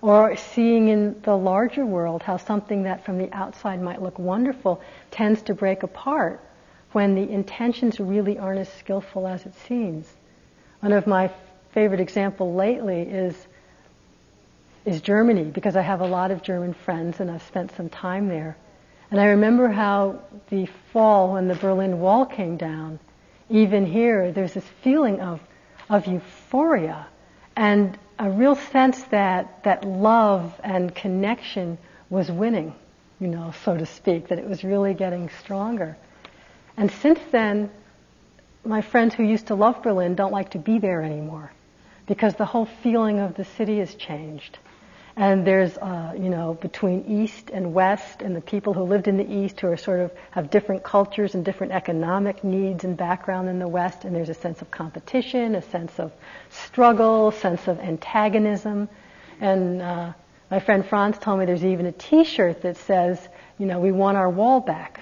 or 0.00 0.36
seeing 0.36 0.86
in 0.86 1.20
the 1.22 1.36
larger 1.36 1.84
world 1.84 2.22
how 2.22 2.36
something 2.36 2.84
that 2.84 3.04
from 3.04 3.18
the 3.18 3.32
outside 3.32 3.82
might 3.82 4.00
look 4.00 4.16
wonderful 4.16 4.80
tends 5.10 5.42
to 5.42 5.52
break 5.52 5.82
apart 5.82 6.40
when 6.92 7.16
the 7.16 7.28
intentions 7.28 7.98
really 7.98 8.38
aren't 8.38 8.60
as 8.60 8.72
skillful 8.74 9.26
as 9.26 9.44
it 9.44 9.54
seems. 9.66 10.06
One 10.78 10.92
of 10.92 11.08
my 11.08 11.32
favorite 11.72 11.98
examples 11.98 12.56
lately 12.56 13.02
is 13.02 13.47
is 14.88 15.02
Germany 15.02 15.44
because 15.44 15.76
I 15.76 15.82
have 15.82 16.00
a 16.00 16.06
lot 16.06 16.30
of 16.30 16.42
German 16.42 16.72
friends 16.72 17.20
and 17.20 17.30
I've 17.30 17.42
spent 17.42 17.72
some 17.76 17.88
time 17.88 18.28
there. 18.28 18.56
And 19.10 19.20
I 19.20 19.26
remember 19.26 19.68
how 19.68 20.20
the 20.48 20.66
fall 20.92 21.34
when 21.34 21.48
the 21.48 21.54
Berlin 21.54 22.00
Wall 22.00 22.26
came 22.26 22.56
down, 22.56 22.98
even 23.50 23.86
here, 23.86 24.32
there's 24.32 24.54
this 24.54 24.66
feeling 24.82 25.20
of, 25.20 25.40
of 25.88 26.06
euphoria 26.06 27.06
and 27.56 27.98
a 28.18 28.30
real 28.30 28.56
sense 28.56 29.02
that, 29.04 29.64
that 29.64 29.84
love 29.84 30.58
and 30.64 30.94
connection 30.94 31.78
was 32.10 32.30
winning, 32.30 32.74
you 33.20 33.28
know, 33.28 33.52
so 33.64 33.76
to 33.76 33.86
speak, 33.86 34.28
that 34.28 34.38
it 34.38 34.48
was 34.48 34.64
really 34.64 34.94
getting 34.94 35.28
stronger. 35.40 35.96
And 36.76 36.90
since 36.90 37.20
then, 37.30 37.70
my 38.64 38.82
friends 38.82 39.14
who 39.14 39.22
used 39.22 39.48
to 39.48 39.54
love 39.54 39.82
Berlin 39.82 40.14
don't 40.14 40.32
like 40.32 40.50
to 40.50 40.58
be 40.58 40.78
there 40.78 41.02
anymore 41.02 41.52
because 42.06 42.34
the 42.34 42.44
whole 42.44 42.66
feeling 42.66 43.18
of 43.20 43.34
the 43.34 43.44
city 43.44 43.78
has 43.78 43.94
changed. 43.94 44.58
And 45.18 45.44
there's, 45.44 45.76
uh, 45.78 46.14
you 46.16 46.30
know, 46.30 46.54
between 46.54 47.04
East 47.08 47.50
and 47.52 47.74
West, 47.74 48.22
and 48.22 48.36
the 48.36 48.40
people 48.40 48.72
who 48.72 48.84
lived 48.84 49.08
in 49.08 49.16
the 49.16 49.28
East 49.28 49.58
who 49.58 49.66
are 49.66 49.76
sort 49.76 49.98
of 49.98 50.12
have 50.30 50.48
different 50.48 50.84
cultures 50.84 51.34
and 51.34 51.44
different 51.44 51.72
economic 51.72 52.44
needs 52.44 52.84
and 52.84 52.96
background 52.96 53.48
than 53.48 53.58
the 53.58 53.66
West, 53.66 54.04
and 54.04 54.14
there's 54.14 54.28
a 54.28 54.34
sense 54.34 54.62
of 54.62 54.70
competition, 54.70 55.56
a 55.56 55.62
sense 55.62 55.98
of 55.98 56.12
struggle, 56.50 57.32
sense 57.32 57.66
of 57.66 57.80
antagonism. 57.80 58.88
And 59.40 59.82
uh, 59.82 60.12
my 60.52 60.60
friend 60.60 60.86
Franz 60.86 61.18
told 61.18 61.40
me 61.40 61.46
there's 61.46 61.64
even 61.64 61.86
a 61.86 61.92
T-shirt 61.92 62.62
that 62.62 62.76
says, 62.76 63.18
you 63.58 63.66
know, 63.66 63.80
we 63.80 63.90
want 63.90 64.16
our 64.16 64.30
wall 64.30 64.60
back 64.60 65.00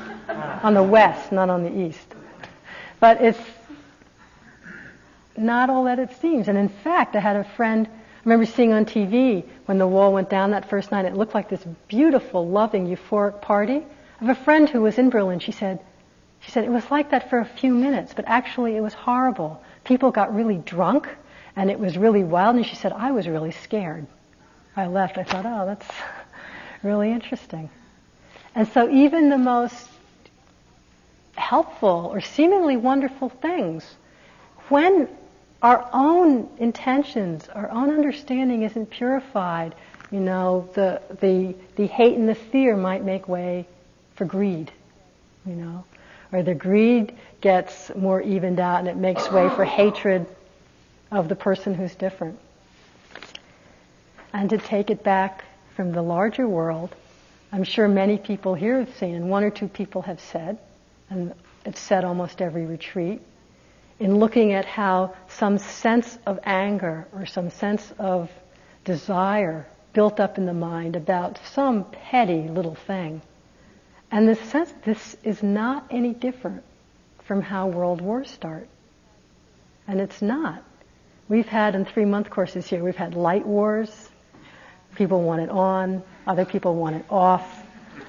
on 0.62 0.72
the 0.72 0.82
West, 0.82 1.32
not 1.32 1.50
on 1.50 1.64
the 1.64 1.80
East. 1.86 2.14
But 2.98 3.20
it's 3.20 3.38
not 5.36 5.68
all 5.68 5.84
that 5.84 5.98
it 5.98 6.18
seems. 6.22 6.48
And 6.48 6.56
in 6.56 6.70
fact, 6.70 7.14
I 7.14 7.20
had 7.20 7.36
a 7.36 7.44
friend 7.44 7.90
remember 8.24 8.46
seeing 8.46 8.72
on 8.72 8.84
TV 8.84 9.44
when 9.66 9.78
the 9.78 9.86
wall 9.86 10.12
went 10.12 10.28
down 10.28 10.50
that 10.50 10.68
first 10.68 10.90
night, 10.92 11.04
it 11.04 11.14
looked 11.14 11.34
like 11.34 11.48
this 11.48 11.64
beautiful, 11.88 12.48
loving, 12.48 12.86
euphoric 12.86 13.40
party. 13.40 13.82
I 14.20 14.24
have 14.24 14.36
a 14.36 14.44
friend 14.44 14.68
who 14.68 14.82
was 14.82 14.98
in 14.98 15.10
Berlin. 15.10 15.38
She 15.38 15.52
said, 15.52 15.80
she 16.40 16.50
said, 16.50 16.64
it 16.64 16.70
was 16.70 16.90
like 16.90 17.10
that 17.10 17.30
for 17.30 17.38
a 17.38 17.44
few 17.44 17.72
minutes, 17.72 18.12
but 18.14 18.24
actually 18.26 18.76
it 18.76 18.80
was 18.80 18.94
horrible. 18.94 19.62
People 19.84 20.10
got 20.10 20.34
really 20.34 20.56
drunk 20.56 21.08
and 21.56 21.70
it 21.70 21.78
was 21.78 21.96
really 21.96 22.24
wild. 22.24 22.56
And 22.56 22.66
she 22.66 22.76
said, 22.76 22.92
I 22.92 23.10
was 23.12 23.28
really 23.28 23.52
scared. 23.52 24.06
I 24.76 24.86
left. 24.86 25.18
I 25.18 25.24
thought, 25.24 25.44
oh, 25.46 25.66
that's 25.66 25.86
really 26.82 27.10
interesting. 27.10 27.70
And 28.54 28.68
so 28.68 28.90
even 28.90 29.28
the 29.28 29.38
most 29.38 29.88
helpful 31.36 32.10
or 32.12 32.20
seemingly 32.20 32.76
wonderful 32.76 33.28
things, 33.28 33.84
when 34.68 35.08
our 35.62 35.88
own 35.92 36.48
intentions, 36.58 37.48
our 37.48 37.70
own 37.70 37.90
understanding 37.90 38.62
isn't 38.62 38.86
purified, 38.86 39.74
you 40.10 40.20
know, 40.20 40.68
the, 40.74 41.00
the, 41.20 41.54
the 41.76 41.86
hate 41.86 42.16
and 42.16 42.28
the 42.28 42.34
fear 42.34 42.76
might 42.76 43.04
make 43.04 43.28
way 43.28 43.66
for 44.16 44.24
greed, 44.24 44.72
you 45.46 45.54
know, 45.54 45.84
or 46.32 46.42
the 46.42 46.54
greed 46.54 47.16
gets 47.40 47.94
more 47.94 48.20
evened 48.20 48.60
out 48.60 48.80
and 48.80 48.88
it 48.88 48.96
makes 48.96 49.30
way 49.30 49.48
for 49.50 49.64
hatred 49.64 50.26
of 51.10 51.28
the 51.28 51.36
person 51.36 51.74
who's 51.74 51.94
different. 51.94 52.38
And 54.32 54.50
to 54.50 54.58
take 54.58 54.90
it 54.90 55.02
back 55.02 55.44
from 55.74 55.92
the 55.92 56.02
larger 56.02 56.46
world, 56.46 56.94
I'm 57.52 57.64
sure 57.64 57.88
many 57.88 58.16
people 58.16 58.54
here 58.54 58.78
have 58.78 58.94
seen, 58.96 59.14
and 59.14 59.28
one 59.28 59.42
or 59.42 59.50
two 59.50 59.66
people 59.66 60.02
have 60.02 60.20
said, 60.20 60.58
and 61.08 61.34
it's 61.66 61.80
said 61.80 62.04
almost 62.04 62.40
every 62.40 62.64
retreat, 62.64 63.20
in 64.00 64.18
looking 64.18 64.54
at 64.54 64.64
how 64.64 65.14
some 65.28 65.58
sense 65.58 66.18
of 66.26 66.40
anger 66.42 67.06
or 67.12 67.26
some 67.26 67.50
sense 67.50 67.92
of 67.98 68.30
desire 68.84 69.66
built 69.92 70.18
up 70.18 70.38
in 70.38 70.46
the 70.46 70.54
mind 70.54 70.96
about 70.96 71.38
some 71.52 71.84
petty 71.84 72.48
little 72.48 72.74
thing. 72.74 73.20
And 74.10 74.26
this 74.26 74.40
sense 74.40 74.72
this 74.84 75.16
is 75.22 75.42
not 75.42 75.86
any 75.90 76.14
different 76.14 76.64
from 77.24 77.42
how 77.42 77.68
world 77.68 78.00
wars 78.00 78.30
start. 78.30 78.68
And 79.86 80.00
it's 80.00 80.22
not. 80.22 80.64
We've 81.28 81.46
had 81.46 81.74
in 81.74 81.84
three 81.84 82.06
month 82.06 82.30
courses 82.30 82.66
here, 82.66 82.82
we've 82.82 82.96
had 82.96 83.14
light 83.14 83.46
wars. 83.46 84.08
People 84.96 85.22
want 85.22 85.42
it 85.42 85.50
on, 85.50 86.02
other 86.26 86.44
people 86.44 86.74
want 86.74 86.96
it 86.96 87.04
off. 87.10 87.64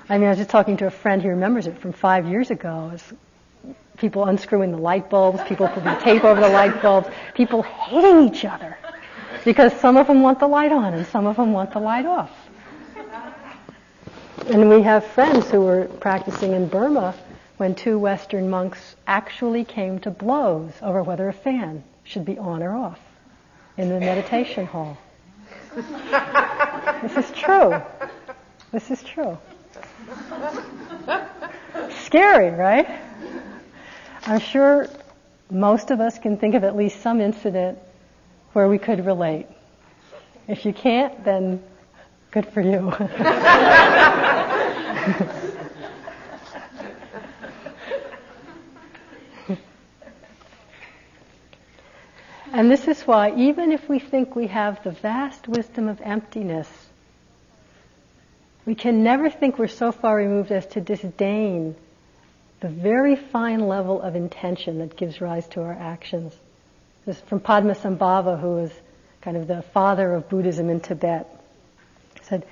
I 0.09 0.17
mean, 0.17 0.27
I 0.27 0.29
was 0.29 0.39
just 0.39 0.49
talking 0.49 0.77
to 0.77 0.87
a 0.87 0.91
friend 0.91 1.21
who 1.21 1.29
remembers 1.29 1.67
it 1.67 1.77
from 1.79 1.93
five 1.93 2.25
years 2.25 2.49
ago. 2.49 2.97
People 3.97 4.25
unscrewing 4.25 4.71
the 4.71 4.77
light 4.77 5.09
bulbs, 5.09 5.41
people 5.43 5.67
putting 5.67 5.95
tape 5.99 6.23
over 6.23 6.41
the 6.41 6.49
light 6.49 6.81
bulbs, 6.81 7.07
people 7.35 7.61
hating 7.61 8.27
each 8.27 8.45
other 8.45 8.77
because 9.45 9.73
some 9.79 9.97
of 9.97 10.07
them 10.07 10.21
want 10.21 10.39
the 10.39 10.47
light 10.47 10.71
on 10.71 10.93
and 10.93 11.05
some 11.07 11.25
of 11.25 11.35
them 11.35 11.53
want 11.53 11.71
the 11.71 11.79
light 11.79 12.05
off. 12.05 12.31
And 14.47 14.69
we 14.69 14.81
have 14.81 15.05
friends 15.05 15.49
who 15.49 15.61
were 15.61 15.85
practicing 15.85 16.53
in 16.53 16.67
Burma 16.67 17.13
when 17.57 17.75
two 17.75 17.99
Western 17.99 18.49
monks 18.49 18.95
actually 19.05 19.63
came 19.63 19.99
to 19.99 20.09
blows 20.09 20.71
over 20.81 21.03
whether 21.03 21.29
a 21.29 21.33
fan 21.33 21.83
should 22.03 22.25
be 22.25 22.37
on 22.37 22.63
or 22.63 22.75
off 22.75 22.99
in 23.77 23.89
the 23.89 23.99
meditation 23.99 24.65
hall. 24.65 24.97
this 25.75 27.17
is 27.17 27.31
true. 27.37 27.79
This 28.71 28.89
is 28.89 29.03
true. 29.03 29.37
Scary, 31.91 32.49
right? 32.49 32.89
I'm 34.23 34.39
sure 34.39 34.87
most 35.49 35.91
of 35.91 35.99
us 35.99 36.19
can 36.19 36.37
think 36.37 36.55
of 36.55 36.63
at 36.63 36.75
least 36.75 37.01
some 37.01 37.21
incident 37.21 37.79
where 38.53 38.67
we 38.67 38.77
could 38.77 39.05
relate. 39.05 39.47
If 40.47 40.65
you 40.65 40.73
can't, 40.73 41.23
then 41.23 41.61
good 42.31 42.47
for 42.47 42.61
you. 42.61 42.91
And 52.53 52.69
this 52.69 52.87
is 52.87 53.01
why, 53.03 53.33
even 53.37 53.71
if 53.71 53.87
we 53.87 53.99
think 53.99 54.35
we 54.35 54.47
have 54.47 54.83
the 54.83 54.91
vast 54.91 55.47
wisdom 55.47 55.87
of 55.87 56.01
emptiness, 56.01 56.67
we 58.65 58.75
can 58.75 59.03
never 59.03 59.29
think 59.29 59.57
we're 59.57 59.69
so 59.69 59.93
far 59.93 60.17
removed 60.17 60.51
as 60.51 60.65
to 60.67 60.81
disdain 60.81 61.75
the 62.61 62.69
very 62.69 63.15
fine 63.15 63.67
level 63.67 64.01
of 64.01 64.15
intention 64.15 64.79
that 64.79 64.95
gives 64.95 65.19
rise 65.19 65.47
to 65.49 65.61
our 65.61 65.73
actions. 65.73 66.33
This 67.05 67.17
is 67.17 67.23
from 67.23 67.39
Padmasambhava, 67.39 68.39
who 68.39 68.59
is 68.59 68.71
kind 69.21 69.35
of 69.35 69.47
the 69.47 69.63
father 69.73 70.13
of 70.13 70.29
Buddhism 70.29 70.69
in 70.69 70.79
Tibet. 70.79 71.27
Said, 72.21 72.45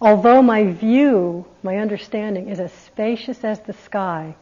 although 0.00 0.42
my 0.42 0.64
view, 0.64 1.46
my 1.62 1.78
understanding 1.78 2.48
is 2.48 2.60
as 2.60 2.72
spacious 2.72 3.42
as 3.42 3.58
the 3.60 3.72
sky, 3.72 4.36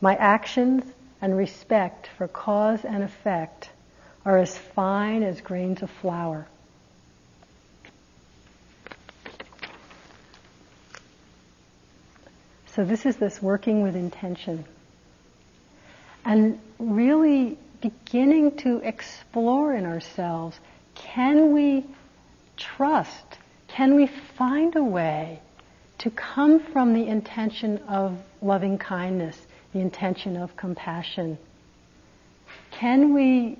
my 0.00 0.16
actions 0.16 0.84
and 1.20 1.36
respect 1.36 2.08
for 2.16 2.26
cause 2.26 2.84
and 2.84 3.02
effect 3.02 3.68
are 4.24 4.38
as 4.38 4.56
fine 4.56 5.22
as 5.22 5.42
grains 5.42 5.82
of 5.82 5.90
flour. 5.90 6.46
So 12.74 12.84
this 12.84 13.06
is 13.06 13.16
this 13.16 13.40
working 13.40 13.82
with 13.82 13.94
intention. 13.94 14.64
And 16.24 16.58
really 16.78 17.58
beginning 17.80 18.56
to 18.58 18.78
explore 18.78 19.74
in 19.74 19.84
ourselves, 19.86 20.58
can 20.94 21.52
we 21.52 21.84
trust, 22.56 23.38
can 23.68 23.94
we 23.94 24.06
find 24.06 24.74
a 24.76 24.82
way 24.82 25.40
to 25.98 26.10
come 26.10 26.60
from 26.60 26.94
the 26.94 27.06
intention 27.06 27.78
of 27.88 28.18
loving 28.42 28.78
kindness, 28.78 29.38
the 29.72 29.80
intention 29.80 30.36
of 30.36 30.56
compassion? 30.56 31.38
Can 32.72 33.14
we 33.14 33.58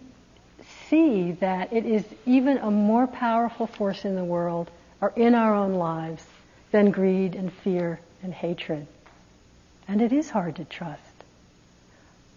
see 0.89 1.33
that 1.33 1.73
it 1.73 1.87
is 1.87 2.05
even 2.27 2.59
a 2.59 2.71
more 2.71 3.07
powerful 3.07 3.67
force 3.67 4.05
in 4.05 4.17
the 4.17 4.25
world 4.25 4.71
or 5.01 5.13
in 5.17 5.35
our 5.35 5.55
own 5.55 5.75
lives 5.75 6.25
than 6.73 6.91
greed 6.91 7.35
and 7.35 7.53
fear 7.53 8.01
and 8.23 8.33
hatred. 8.33 8.87
And 9.87 10.01
it 10.01 10.13
is 10.13 10.31
hard 10.31 10.57
to 10.57 10.65
trust. 10.65 11.01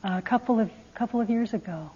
A 0.03 0.21
couple 0.21 0.59
of 0.59 0.69
couple 0.95 1.21
of 1.21 1.29
years 1.29 1.53
ago, 1.53 1.91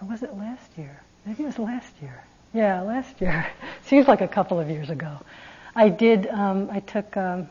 or 0.00 0.08
was 0.08 0.22
it 0.22 0.36
last 0.36 0.76
year? 0.76 1.00
Maybe 1.24 1.42
it 1.42 1.46
was 1.46 1.58
last 1.58 1.90
year. 2.02 2.22
Yeah, 2.52 2.82
last 2.82 3.20
year. 3.20 3.46
Seems 3.86 4.06
like 4.06 4.20
a 4.20 4.28
couple 4.28 4.60
of 4.60 4.68
years 4.68 4.90
ago. 4.90 5.18
I 5.74 5.88
did. 5.88 6.26
Um, 6.26 6.68
I 6.70 6.80
took 6.80 7.16
um, 7.16 7.48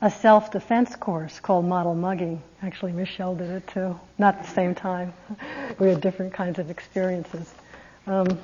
a 0.00 0.10
self-defense 0.10 0.96
course 0.96 1.40
called 1.40 1.64
Model 1.64 1.94
Mugging. 1.94 2.42
Actually, 2.62 2.92
Michelle 2.92 3.34
did 3.34 3.50
it 3.50 3.66
too. 3.68 3.98
Not 4.18 4.36
at 4.36 4.44
the 4.44 4.50
same 4.50 4.74
time. 4.74 5.14
we 5.78 5.88
had 5.88 6.00
different 6.00 6.34
kinds 6.34 6.58
of 6.58 6.70
experiences. 6.70 7.52
Um, 8.06 8.38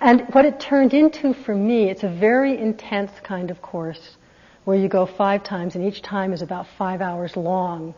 and 0.00 0.22
what 0.32 0.44
it 0.44 0.60
turned 0.60 0.94
into 0.94 1.34
for 1.34 1.54
me, 1.54 1.90
it's 1.90 2.04
a 2.04 2.08
very 2.08 2.56
intense 2.56 3.10
kind 3.22 3.50
of 3.50 3.60
course 3.62 4.16
where 4.66 4.76
you 4.76 4.88
go 4.88 5.06
five 5.06 5.44
times, 5.44 5.76
and 5.76 5.86
each 5.86 6.02
time 6.02 6.32
is 6.32 6.42
about 6.42 6.66
five 6.76 7.00
hours 7.00 7.36
long. 7.36 7.94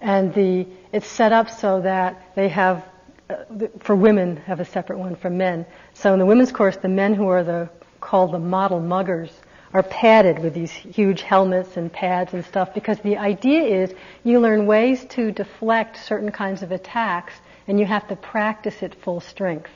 And 0.00 0.32
the 0.32 0.64
it's 0.92 1.08
set 1.08 1.32
up 1.32 1.50
so 1.50 1.80
that 1.80 2.34
they 2.36 2.48
have 2.48 2.84
uh, 3.28 3.36
for 3.80 3.96
women 3.96 4.36
have 4.36 4.60
a 4.60 4.64
separate 4.64 5.00
one 5.00 5.16
for 5.16 5.28
men. 5.28 5.66
So 5.92 6.12
in 6.12 6.20
the 6.20 6.26
women's 6.26 6.52
course, 6.52 6.76
the 6.76 6.88
men 6.88 7.14
who 7.14 7.26
are 7.26 7.42
the 7.42 7.68
called 8.00 8.32
the 8.32 8.38
model 8.38 8.80
muggers 8.80 9.32
are 9.72 9.82
padded 9.82 10.38
with 10.38 10.54
these 10.54 10.70
huge 10.70 11.22
helmets 11.22 11.76
and 11.76 11.92
pads 11.92 12.32
and 12.32 12.44
stuff 12.44 12.72
because 12.74 13.00
the 13.00 13.16
idea 13.16 13.62
is 13.82 13.92
you 14.22 14.38
learn 14.38 14.66
ways 14.66 15.04
to 15.06 15.32
deflect 15.32 15.96
certain 15.96 16.30
kinds 16.30 16.62
of 16.62 16.70
attacks 16.70 17.34
and 17.66 17.80
you 17.80 17.86
have 17.86 18.06
to 18.06 18.14
practice 18.14 18.84
it 18.84 18.94
full 18.94 19.20
strength. 19.20 19.70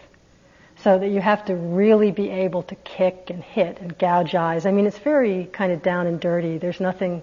So 0.83 0.99
that 0.99 1.09
you 1.09 1.21
have 1.21 1.45
to 1.47 1.57
really 1.57 2.13
be 2.13 2.31
able 2.31 2.63
to 2.65 2.75
kick 2.77 3.31
and 3.31 3.43
hit 3.43 3.79
and 3.81 3.99
gouge 3.99 4.35
eyes. 4.35 4.65
I 4.65 4.71
mean, 4.71 4.87
it's 4.87 4.99
very 4.99 5.45
kind 5.47 5.73
of 5.73 5.83
down 5.83 6.07
and 6.07 6.21
dirty. 6.21 6.59
There's 6.59 6.81
nothing 6.81 7.23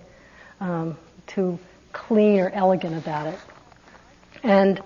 um, 0.60 0.98
too 1.26 1.58
clean 1.94 2.40
or 2.40 2.50
elegant 2.50 2.98
about 2.98 3.28
it. 3.28 3.40
And 4.44 4.82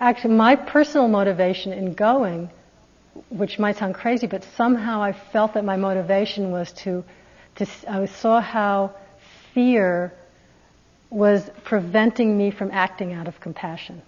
actually, 0.00 0.34
my 0.34 0.56
personal 0.56 1.08
motivation 1.08 1.72
in 1.72 1.92
going 1.92 2.50
which 3.28 3.58
might 3.58 3.76
sound 3.76 3.94
crazy, 3.94 4.26
but 4.26 4.44
somehow 4.56 5.02
I 5.02 5.12
felt 5.12 5.54
that 5.54 5.64
my 5.64 5.76
motivation 5.76 6.50
was 6.50 6.72
to, 6.84 7.04
to 7.56 7.66
I 7.88 8.06
saw 8.06 8.40
how 8.40 8.94
fear 9.54 10.12
was 11.10 11.48
preventing 11.64 12.36
me 12.36 12.50
from 12.50 12.70
acting 12.72 13.12
out 13.12 13.28
of 13.28 13.40
compassion. 13.40 14.02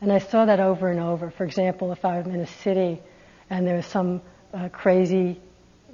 And 0.00 0.12
I 0.12 0.18
saw 0.18 0.46
that 0.46 0.60
over 0.60 0.90
and 0.90 1.00
over. 1.00 1.30
For 1.30 1.44
example, 1.44 1.92
if 1.92 2.04
I'm 2.04 2.30
in 2.30 2.40
a 2.40 2.46
city 2.46 3.00
and 3.50 3.66
there 3.66 3.76
was 3.76 3.86
some 3.86 4.22
uh, 4.54 4.68
crazy 4.70 5.40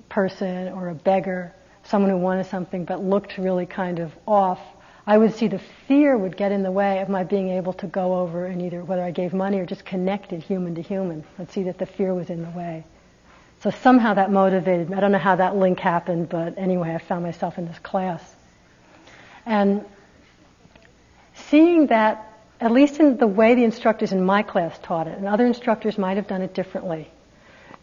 person 0.09 0.69
or 0.69 0.89
a 0.89 0.95
beggar, 0.95 1.53
someone 1.85 2.11
who 2.11 2.19
wanted 2.19 2.47
something 2.47 2.85
but 2.85 3.03
looked 3.03 3.39
really 3.39 3.67
kind 3.67 3.99
of 3.99 4.13
off, 4.27 4.61
I 5.07 5.19
would 5.19 5.35
see 5.35 5.47
the 5.49 5.61
fear 5.87 6.17
would 6.17 6.37
get 6.37 6.51
in 6.51 6.63
the 6.63 6.71
way 6.71 7.01
of 7.01 7.09
my 7.09 7.23
being 7.23 7.51
able 7.51 7.73
to 7.75 7.87
go 7.87 8.19
over 8.19 8.47
and 8.47 8.61
either 8.63 8.83
whether 8.83 9.03
I 9.03 9.13
gave 9.13 9.33
money 9.33 9.61
or 9.61 9.67
just 9.67 9.85
connected 9.85 10.43
human 10.43 10.75
to 10.75 10.83
human. 10.83 11.25
I'd 11.39 11.51
see 11.53 11.65
that 11.65 11.79
the 11.79 11.87
fear 11.87 12.13
was 12.13 12.29
in 12.29 12.43
the 12.43 12.51
way. 12.51 12.85
So 13.63 13.71
somehow 13.71 14.15
that 14.15 14.31
motivated 14.31 14.91
me. 14.91 14.97
I 14.97 15.01
don't 15.01 15.13
know 15.13 15.19
how 15.19 15.37
that 15.37 15.57
link 15.57 15.79
happened, 15.79 16.29
but 16.29 16.59
anyway, 16.59 16.95
I 16.95 16.99
found 16.99 17.23
myself 17.23 17.57
in 17.57 17.67
this 17.67 17.79
class. 17.79 18.23
And 19.45 19.85
seeing 21.35 21.87
that, 21.87 22.26
at 22.61 22.73
least 22.73 23.01
in 23.01 23.17
the 23.19 23.27
way 23.27 23.55
the 23.55 23.65
instructors 23.65 24.13
in 24.13 24.25
my 24.25 24.43
class 24.43 24.79
taught 24.83 25.07
it, 25.07 25.19
and 25.19 25.27
other 25.27 25.47
instructors 25.47 25.99
might 25.99 26.17
have 26.17 26.27
done 26.27 26.43
it 26.43 26.55
differently, 26.55 27.09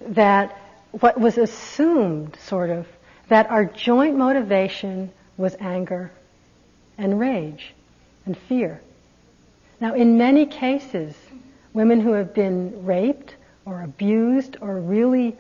that 0.02 0.58
what 0.92 1.20
was 1.20 1.38
assumed, 1.38 2.36
sort 2.38 2.70
of, 2.70 2.88
that 3.30 3.50
our 3.50 3.66
joint 3.66 4.18
motivation 4.18 5.12
was 5.38 5.56
anger 5.60 6.12
and 6.98 7.20
rage 7.20 7.74
and 8.26 8.38
fear. 8.38 8.82
Now, 9.80 9.94
in 9.96 10.18
many 10.18 10.46
cases, 10.46 11.16
women 11.74 12.00
who 12.00 12.14
have 12.14 12.34
been 12.34 12.86
raped 12.86 13.36
or 13.66 13.82
abused 13.82 14.58
or 14.62 14.80
really 14.80 15.36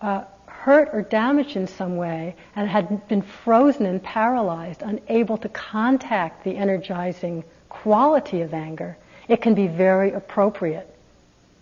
uh, 0.00 0.24
hurt 0.46 0.90
or 0.92 1.02
damaged 1.02 1.56
in 1.56 1.66
some 1.66 1.96
way 1.96 2.36
and 2.54 2.68
had 2.68 3.08
been 3.08 3.22
frozen 3.22 3.86
and 3.86 4.02
paralyzed, 4.02 4.82
unable 4.82 5.38
to 5.38 5.48
contact 5.48 6.44
the 6.44 6.56
energizing 6.56 7.44
quality 7.70 8.42
of 8.42 8.52
anger, 8.52 8.98
it 9.28 9.40
can 9.40 9.54
be 9.54 9.66
very 9.66 10.12
appropriate 10.12 10.86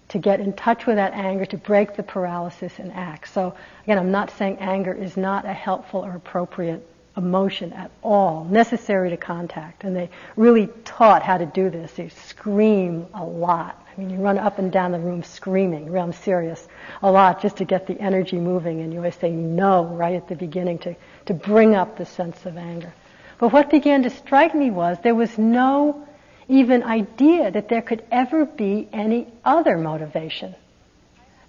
to 0.09 0.19
get 0.19 0.41
in 0.41 0.53
touch 0.55 0.87
with 0.87 0.97
that 0.97 1.13
anger, 1.13 1.45
to 1.47 1.57
break 1.57 1.95
the 1.95 2.03
paralysis 2.03 2.79
and 2.79 2.93
act. 2.93 3.33
So 3.33 3.55
again, 3.85 3.99
I'm 3.99 4.11
not 4.11 4.31
saying 4.33 4.59
anger 4.59 4.93
is 4.93 5.17
not 5.17 5.45
a 5.45 5.53
helpful 5.53 6.05
or 6.05 6.17
appropriate 6.17 6.87
emotion 7.17 7.73
at 7.73 7.91
all 8.03 8.45
necessary 8.45 9.11
to 9.11 9.17
contact. 9.17 9.85
And 9.85 9.95
they 9.95 10.09
really 10.37 10.69
taught 10.85 11.23
how 11.23 11.37
to 11.37 11.47
do 11.47 11.69
this. 11.69 11.93
They 11.93 12.09
scream 12.09 13.07
a 13.13 13.25
lot. 13.25 13.85
I 13.95 14.01
mean, 14.01 14.11
you 14.11 14.19
run 14.19 14.39
up 14.39 14.59
and 14.59 14.71
down 14.71 14.93
the 14.93 15.01
room 15.01 15.25
screaming, 15.25 15.91
real 15.91 16.05
I'm 16.05 16.13
serious, 16.13 16.67
a 17.03 17.11
lot 17.11 17.43
just 17.43 17.57
to 17.57 17.65
get 17.65 17.87
the 17.87 18.01
energy 18.01 18.39
moving. 18.39 18.81
And 18.81 18.93
you 18.93 19.01
always 19.01 19.17
say 19.17 19.31
no 19.31 19.85
right 19.85 20.15
at 20.15 20.29
the 20.29 20.37
beginning 20.37 20.79
to, 20.81 20.95
to 21.27 21.35
bring 21.35 21.75
up 21.75 21.99
the 21.99 22.07
sense 22.07 22.47
of 22.47 22.57
anger. 22.57 22.93
But 23.39 23.53
what 23.53 23.71
began 23.71 24.05
to 24.05 24.11
strike 24.11 24.55
me 24.55 24.71
was 24.71 24.99
there 25.03 25.15
was 25.15 25.37
no 25.37 26.08
even 26.49 26.83
idea 26.83 27.51
that 27.51 27.69
there 27.69 27.83
could 27.83 28.05
ever 28.11 28.47
be 28.47 28.89
any 28.93 29.29
other 29.45 29.77
motivation 29.77 30.55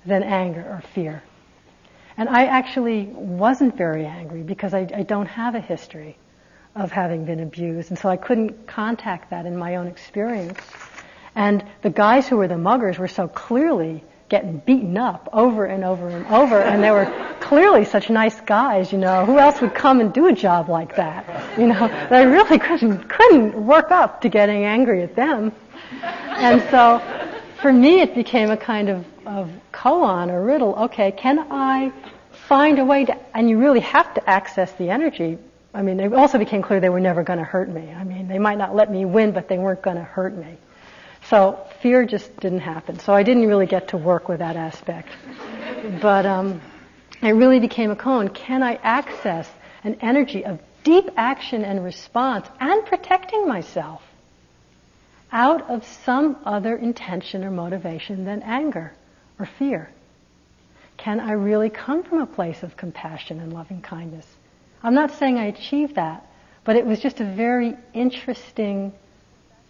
than 0.05 0.23
anger 0.23 0.61
or 0.61 0.83
fear. 0.93 1.23
And 2.17 2.27
I 2.27 2.45
actually 2.45 3.05
wasn't 3.05 3.77
very 3.77 4.05
angry 4.05 4.43
because 4.43 4.73
I, 4.73 4.87
I 4.93 5.03
don't 5.03 5.27
have 5.27 5.55
a 5.55 5.61
history 5.61 6.17
of 6.75 6.91
having 6.91 7.25
been 7.25 7.39
abused. 7.39 7.91
And 7.91 7.97
so 7.97 8.09
I 8.09 8.17
couldn't 8.17 8.67
contact 8.67 9.29
that 9.29 9.45
in 9.45 9.55
my 9.55 9.77
own 9.77 9.87
experience. 9.87 10.59
And 11.33 11.63
the 11.81 11.89
guys 11.89 12.27
who 12.27 12.37
were 12.37 12.47
the 12.47 12.57
muggers 12.57 12.97
were 12.97 13.07
so 13.07 13.27
clearly 13.27 14.03
getting 14.29 14.59
beaten 14.59 14.97
up 14.97 15.27
over 15.33 15.65
and 15.65 15.83
over 15.83 16.07
and 16.07 16.25
over, 16.27 16.61
and 16.61 16.83
they 16.83 16.91
were 16.91 17.11
clearly 17.39 17.83
such 17.83 18.09
nice 18.09 18.39
guys, 18.41 18.91
you 18.91 18.97
know. 18.97 19.25
Who 19.25 19.39
else 19.39 19.59
would 19.61 19.73
come 19.73 19.99
and 19.99 20.13
do 20.13 20.27
a 20.27 20.33
job 20.33 20.69
like 20.69 20.95
that? 20.95 21.59
You 21.59 21.67
know, 21.67 21.85
I 22.09 22.21
really 22.23 22.59
couldn't 22.59 23.09
couldn't 23.09 23.65
work 23.65 23.91
up 23.91 24.21
to 24.21 24.29
getting 24.29 24.63
angry 24.63 25.03
at 25.03 25.15
them. 25.15 25.51
And 26.01 26.61
so 26.69 27.01
for 27.61 27.73
me 27.73 28.01
it 28.01 28.15
became 28.15 28.51
a 28.51 28.57
kind 28.57 28.89
of, 28.89 29.05
of 29.25 29.49
koan 29.73 30.31
or 30.31 30.43
riddle. 30.43 30.75
Okay, 30.75 31.11
can 31.11 31.39
I 31.51 31.91
find 32.49 32.79
a 32.79 32.85
way 32.85 33.05
to, 33.05 33.15
and 33.35 33.47
you 33.47 33.59
really 33.59 33.79
have 33.81 34.11
to 34.15 34.29
access 34.29 34.71
the 34.73 34.89
energy. 34.89 35.37
I 35.71 35.83
mean, 35.83 35.99
it 35.99 36.13
also 36.13 36.39
became 36.39 36.63
clear 36.63 36.79
they 36.79 36.89
were 36.89 36.99
never 36.99 37.21
going 37.21 37.37
to 37.37 37.45
hurt 37.45 37.69
me. 37.69 37.93
I 37.95 38.03
mean, 38.03 38.27
They 38.27 38.39
might 38.39 38.57
not 38.57 38.75
let 38.75 38.91
me 38.91 39.05
win, 39.05 39.31
but 39.33 39.47
they 39.47 39.59
weren't 39.59 39.83
going 39.83 39.97
to 39.97 40.03
hurt 40.03 40.35
me. 40.35 40.57
So 41.29 41.63
fear 41.81 42.05
just 42.05 42.35
didn't 42.39 42.61
happen. 42.61 42.97
So 42.97 43.13
I 43.13 43.21
didn't 43.21 43.47
really 43.47 43.67
get 43.67 43.89
to 43.89 43.97
work 43.97 44.27
with 44.27 44.39
that 44.39 44.55
aspect. 44.55 45.09
But 46.01 46.25
um, 46.25 46.59
it 47.21 47.31
really 47.31 47.59
became 47.59 47.91
a 47.91 47.95
koan. 47.95 48.33
Can 48.33 48.63
I 48.63 48.75
access 48.75 49.47
an 49.83 49.97
energy 50.01 50.43
of 50.43 50.59
deep 50.83 51.09
action 51.17 51.63
and 51.63 51.83
response 51.83 52.47
and 52.59 52.83
protecting 52.85 53.47
myself 53.47 54.01
out 55.31 55.69
of 55.69 55.85
some 55.85 56.37
other 56.45 56.75
intention 56.75 57.43
or 57.43 57.51
motivation 57.51 58.25
than 58.25 58.41
anger 58.41 58.91
or 59.37 59.45
fear? 59.45 59.89
Can 60.97 61.19
I 61.19 61.33
really 61.33 61.69
come 61.69 62.03
from 62.03 62.21
a 62.21 62.25
place 62.25 62.63
of 62.63 62.75
compassion 62.75 63.39
and 63.39 63.53
loving 63.53 63.81
kindness? 63.81 64.25
I'm 64.81 64.95
not 64.95 65.11
saying 65.11 65.37
I 65.37 65.45
achieved 65.45 65.95
that, 65.95 66.25
but 66.63 66.75
it 66.75 66.85
was 66.85 66.99
just 66.99 67.21
a 67.21 67.25
very 67.25 67.75
interesting 67.93 68.93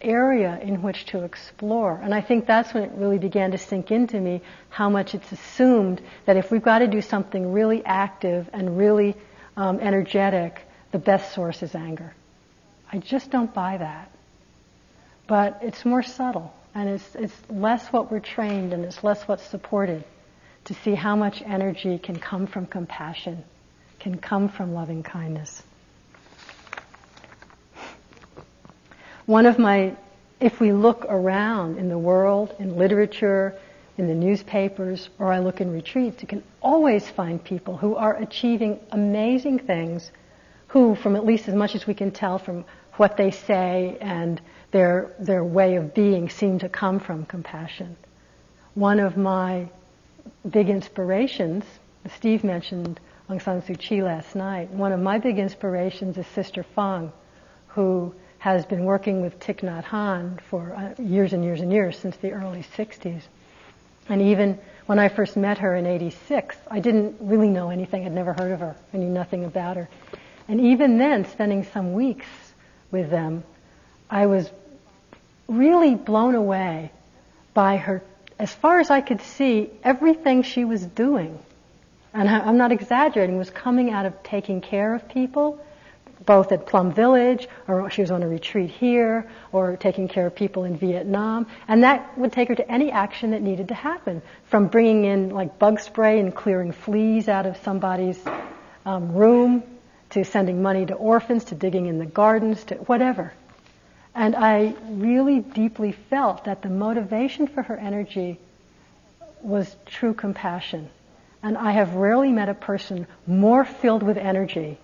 area 0.00 0.58
in 0.62 0.82
which 0.82 1.06
to 1.06 1.24
explore. 1.24 2.00
And 2.02 2.14
I 2.14 2.20
think 2.20 2.46
that's 2.46 2.72
when 2.72 2.84
it 2.84 2.92
really 2.94 3.18
began 3.18 3.52
to 3.52 3.58
sink 3.58 3.90
into 3.90 4.20
me 4.20 4.42
how 4.68 4.88
much 4.88 5.14
it's 5.14 5.30
assumed 5.32 6.00
that 6.26 6.36
if 6.36 6.50
we've 6.50 6.62
got 6.62 6.80
to 6.80 6.86
do 6.86 7.00
something 7.00 7.52
really 7.52 7.84
active 7.84 8.48
and 8.52 8.78
really 8.78 9.16
um, 9.56 9.80
energetic, 9.80 10.60
the 10.92 10.98
best 10.98 11.32
source 11.32 11.62
is 11.62 11.74
anger. 11.74 12.14
I 12.92 12.98
just 12.98 13.30
don't 13.30 13.52
buy 13.52 13.76
that. 13.78 14.10
But 15.26 15.60
it's 15.62 15.84
more 15.84 16.02
subtle, 16.02 16.52
and 16.74 16.88
it's, 16.88 17.14
it's 17.14 17.36
less 17.48 17.86
what 17.92 18.10
we're 18.10 18.18
trained 18.18 18.72
and 18.72 18.84
it's 18.84 19.04
less 19.04 19.22
what's 19.28 19.44
supported 19.44 20.04
to 20.64 20.74
see 20.74 20.94
how 20.94 21.14
much 21.14 21.40
energy 21.42 21.98
can 21.98 22.18
come 22.18 22.46
from 22.46 22.66
compassion, 22.66 23.44
can 24.00 24.18
come 24.18 24.48
from 24.48 24.74
loving 24.74 25.04
kindness. 25.04 25.62
One 29.30 29.46
of 29.46 29.60
my, 29.60 29.94
if 30.40 30.58
we 30.58 30.72
look 30.72 31.06
around 31.08 31.78
in 31.78 31.88
the 31.88 31.96
world, 31.96 32.52
in 32.58 32.76
literature, 32.76 33.54
in 33.96 34.08
the 34.08 34.14
newspapers, 34.16 35.08
or 35.20 35.32
I 35.32 35.38
look 35.38 35.60
in 35.60 35.72
retreats, 35.72 36.20
you 36.20 36.26
can 36.26 36.42
always 36.60 37.08
find 37.08 37.44
people 37.44 37.76
who 37.76 37.94
are 37.94 38.16
achieving 38.16 38.80
amazing 38.90 39.60
things, 39.60 40.10
who, 40.66 40.96
from 40.96 41.14
at 41.14 41.24
least 41.24 41.46
as 41.46 41.54
much 41.54 41.76
as 41.76 41.86
we 41.86 41.94
can 41.94 42.10
tell 42.10 42.40
from 42.40 42.64
what 42.96 43.16
they 43.16 43.30
say 43.30 43.96
and 44.00 44.40
their, 44.72 45.14
their 45.20 45.44
way 45.44 45.76
of 45.76 45.94
being, 45.94 46.28
seem 46.28 46.58
to 46.58 46.68
come 46.68 46.98
from 46.98 47.24
compassion. 47.24 47.96
One 48.74 48.98
of 48.98 49.16
my 49.16 49.68
big 50.50 50.68
inspirations, 50.68 51.64
Steve 52.16 52.42
mentioned 52.42 52.98
Aung 53.28 53.40
San 53.40 53.62
Suu 53.62 53.78
Kyi 53.78 54.02
last 54.02 54.34
night, 54.34 54.70
one 54.70 54.90
of 54.90 54.98
my 54.98 55.18
big 55.18 55.38
inspirations 55.38 56.18
is 56.18 56.26
Sister 56.26 56.66
Phuong, 56.76 57.12
who 57.68 58.12
has 58.40 58.64
been 58.64 58.84
working 58.84 59.20
with 59.20 59.38
Thich 59.38 59.60
Nhat 59.60 59.84
Hanh 59.84 60.40
for 60.40 60.74
uh, 60.74 61.00
years 61.00 61.34
and 61.34 61.44
years 61.44 61.60
and 61.60 61.70
years 61.70 61.98
since 61.98 62.16
the 62.16 62.32
early 62.32 62.64
60s. 62.74 63.20
And 64.08 64.22
even 64.22 64.58
when 64.86 64.98
I 64.98 65.10
first 65.10 65.36
met 65.36 65.58
her 65.58 65.76
in 65.76 65.84
86, 65.84 66.56
I 66.70 66.80
didn't 66.80 67.16
really 67.20 67.50
know 67.50 67.68
anything. 67.68 68.06
I'd 68.06 68.12
never 68.12 68.32
heard 68.32 68.50
of 68.50 68.60
her. 68.60 68.74
I 68.94 68.96
knew 68.96 69.10
nothing 69.10 69.44
about 69.44 69.76
her. 69.76 69.90
And 70.48 70.58
even 70.58 70.96
then, 70.96 71.26
spending 71.26 71.64
some 71.64 71.92
weeks 71.92 72.26
with 72.90 73.10
them, 73.10 73.44
I 74.08 74.24
was 74.24 74.50
really 75.46 75.94
blown 75.94 76.34
away 76.34 76.92
by 77.52 77.76
her, 77.76 78.02
as 78.38 78.54
far 78.54 78.80
as 78.80 78.90
I 78.90 79.02
could 79.02 79.20
see, 79.20 79.68
everything 79.84 80.44
she 80.44 80.64
was 80.64 80.82
doing. 80.82 81.38
And 82.14 82.26
I'm 82.26 82.56
not 82.56 82.72
exaggerating, 82.72 83.36
was 83.36 83.50
coming 83.50 83.90
out 83.90 84.06
of 84.06 84.22
taking 84.22 84.62
care 84.62 84.94
of 84.94 85.10
people 85.10 85.62
both 86.24 86.52
at 86.52 86.66
Plum 86.66 86.92
Village, 86.92 87.48
or 87.66 87.90
she 87.90 88.02
was 88.02 88.10
on 88.10 88.22
a 88.22 88.28
retreat 88.28 88.70
here, 88.70 89.30
or 89.52 89.76
taking 89.76 90.08
care 90.08 90.26
of 90.26 90.34
people 90.34 90.64
in 90.64 90.76
Vietnam. 90.76 91.46
And 91.66 91.84
that 91.84 92.16
would 92.18 92.32
take 92.32 92.48
her 92.48 92.54
to 92.54 92.70
any 92.70 92.90
action 92.90 93.30
that 93.30 93.42
needed 93.42 93.68
to 93.68 93.74
happen, 93.74 94.22
from 94.44 94.68
bringing 94.68 95.04
in 95.04 95.30
like 95.30 95.58
bug 95.58 95.80
spray 95.80 96.20
and 96.20 96.34
clearing 96.34 96.72
fleas 96.72 97.28
out 97.28 97.46
of 97.46 97.56
somebody's 97.58 98.20
um, 98.84 99.14
room, 99.14 99.62
to 100.10 100.24
sending 100.24 100.60
money 100.60 100.84
to 100.86 100.94
orphans, 100.94 101.44
to 101.44 101.54
digging 101.54 101.86
in 101.86 101.98
the 101.98 102.06
gardens, 102.06 102.64
to 102.64 102.74
whatever. 102.74 103.32
And 104.14 104.34
I 104.34 104.74
really 104.88 105.38
deeply 105.40 105.92
felt 105.92 106.44
that 106.44 106.62
the 106.62 106.68
motivation 106.68 107.46
for 107.46 107.62
her 107.62 107.76
energy 107.76 108.38
was 109.40 109.74
true 109.86 110.14
compassion. 110.14 110.90
And 111.42 111.56
I 111.56 111.70
have 111.72 111.94
rarely 111.94 112.30
met 112.30 112.48
a 112.48 112.54
person 112.54 113.06
more 113.26 113.64
filled 113.64 114.02
with 114.02 114.18
energy 114.18 114.78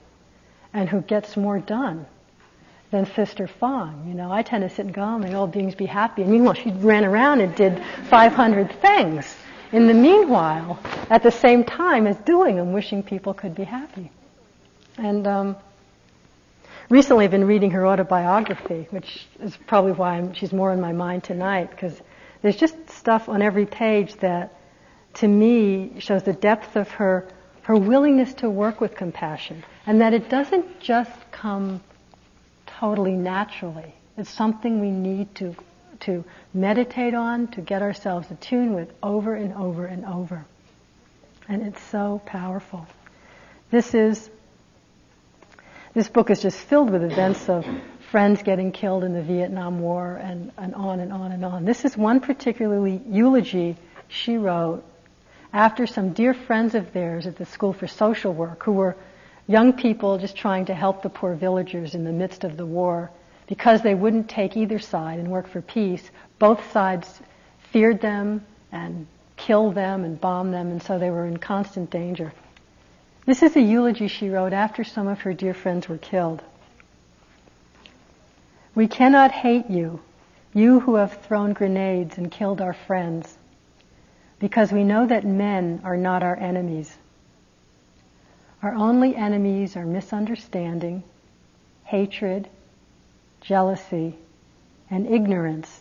and 0.77 0.91
who 0.91 1.01
gets 1.01 1.37
more 1.39 1.59
done 1.59 2.07
than 2.91 3.07
Sister 3.14 3.49
Phuong. 3.49 4.07
You 4.07 4.14
know, 4.14 4.31
I 4.31 4.43
tend 4.43 4.62
to 4.62 4.68
sit 4.68 4.85
and 4.85 4.95
go, 4.95 5.03
oh, 5.03 5.18
may 5.18 5.33
all 5.33 5.47
beings 5.47 5.74
be 5.74 5.87
happy. 5.87 6.22
And 6.22 6.31
meanwhile, 6.31 6.53
she 6.53 6.70
ran 6.70 7.05
around 7.05 7.41
and 7.41 7.55
did 7.55 7.83
500 8.11 8.81
things. 8.83 9.35
In 9.72 9.87
the 9.89 9.95
meanwhile, 9.95 10.79
at 11.09 11.22
the 11.22 11.31
same 11.31 11.64
time 11.64 12.07
as 12.07 12.16
doing 12.18 12.57
them, 12.57 12.72
wishing 12.72 13.03
people 13.03 13.33
could 13.33 13.55
be 13.55 13.64
happy. 13.64 14.12
And 14.99 15.27
um, 15.27 15.57
recently 16.91 17.24
I've 17.24 17.31
been 17.31 17.47
reading 17.47 17.70
her 17.70 17.87
autobiography, 17.87 18.87
which 18.91 19.27
is 19.41 19.57
probably 19.66 19.93
why 19.93 20.18
I'm, 20.18 20.35
she's 20.35 20.53
more 20.53 20.72
in 20.72 20.81
my 20.81 20.93
mind 20.93 21.24
tonight, 21.24 21.70
because 21.70 21.99
there's 22.43 22.57
just 22.57 22.91
stuff 22.91 23.31
on 23.31 23.41
every 23.41 23.66
page 23.66 24.14
that, 24.16 24.55
to 25.14 25.27
me, 25.27 26.01
shows 26.01 26.22
the 26.22 26.35
depth 26.35 26.77
of 26.77 26.91
her 26.91 27.27
her 27.66 27.74
willingness 27.74 28.33
to 28.35 28.49
work 28.49 28.81
with 28.81 28.95
compassion, 28.95 29.64
and 29.87 30.01
that 30.01 30.12
it 30.12 30.28
doesn't 30.28 30.80
just 30.80 31.12
come 31.30 31.80
totally 32.66 33.12
naturally. 33.12 33.95
It's 34.18 34.30
something 34.30 34.80
we 34.80 34.91
need 34.91 35.34
to, 35.37 35.55
to 36.01 36.24
meditate 36.53 37.14
on, 37.14 37.49
to 37.49 37.61
get 37.61 37.82
ourselves 37.82 38.30
attuned 38.30 38.74
with 38.74 38.93
over 39.03 39.34
and 39.34 39.55
over 39.55 39.87
and 39.87 40.05
over. 40.05 40.45
And 41.49 41.62
it's 41.62 41.80
so 41.82 42.20
powerful. 42.26 42.87
This 43.70 43.95
is, 43.95 44.28
this 45.95 46.09
book 46.09 46.30
is 46.30 46.43
just 46.43 46.59
filled 46.59 46.91
with 46.91 47.05
events 47.05 47.49
of 47.49 47.64
friends 48.11 48.43
getting 48.43 48.72
killed 48.72 49.05
in 49.05 49.12
the 49.12 49.22
Vietnam 49.22 49.80
War 49.80 50.16
and, 50.16 50.51
and 50.57 50.74
on 50.74 51.01
and 51.01 51.12
on 51.12 51.32
and 51.32 51.45
on. 51.45 51.64
This 51.64 51.84
is 51.84 51.97
one 51.97 52.20
particularly 52.20 53.01
eulogy 53.09 53.76
she 54.09 54.37
wrote 54.37 54.84
after 55.53 55.87
some 55.87 56.12
dear 56.12 56.34
friends 56.34 56.74
of 56.74 56.93
theirs 56.93 57.26
at 57.26 57.37
the 57.37 57.47
School 57.47 57.72
for 57.72 57.87
Social 57.87 58.32
Work, 58.32 58.64
who 58.64 58.72
were 58.72 58.97
young 59.47 59.72
people 59.72 60.18
just 60.18 60.36
trying 60.36 60.66
to 60.66 60.74
help 60.74 61.03
the 61.03 61.09
poor 61.09 61.34
villagers 61.34 61.94
in 61.94 62.05
the 62.05 62.12
midst 62.12 62.44
of 62.44 62.57
the 62.57 62.66
war, 62.66 63.11
because 63.47 63.82
they 63.82 63.94
wouldn't 63.94 64.28
take 64.28 64.57
either 64.57 64.78
side 64.78 65.18
and 65.18 65.30
work 65.30 65.47
for 65.49 65.61
peace, 65.61 66.11
both 66.38 66.72
sides 66.72 67.20
feared 67.70 68.01
them 68.01 68.44
and 68.72 69.07
killed 69.36 69.74
them 69.74 70.05
and 70.05 70.20
bombed 70.20 70.53
them, 70.53 70.70
and 70.70 70.82
so 70.82 70.99
they 70.99 71.11
were 71.11 71.26
in 71.26 71.36
constant 71.36 71.90
danger. 71.90 72.32
This 73.24 73.42
is 73.42 73.57
a 73.57 73.61
eulogy 73.61 74.09
she 74.09 74.28
wrote 74.28 74.53
after 74.53 74.84
some 74.84 75.09
of 75.09 75.20
her 75.20 75.34
dear 75.34 75.55
friends 75.55 75.88
were 75.88 75.99
killed. 75.99 76.42
We 78.74 78.88
cannot 78.88 79.32
hate 79.32 79.70
you, 79.70 80.01
you 80.55 80.80
who 80.80 80.97
have 80.97 81.22
thrown 81.22 81.53
grenades 81.53 82.18
and 82.18 82.30
killed 82.30 82.61
our 82.61 82.74
friends 82.74 83.36
because 84.38 84.70
we 84.70 84.84
know 84.84 85.07
that 85.07 85.24
men 85.24 85.80
are 85.84 85.97
not 85.97 86.22
our 86.22 86.36
enemies. 86.36 86.94
Our 88.62 88.74
only 88.74 89.14
enemies 89.14 89.76
are 89.76 89.86
misunderstanding, 89.86 91.02
hatred, 91.84 92.48
jealousy, 93.40 94.16
and 94.90 95.07
ignorance 95.07 95.80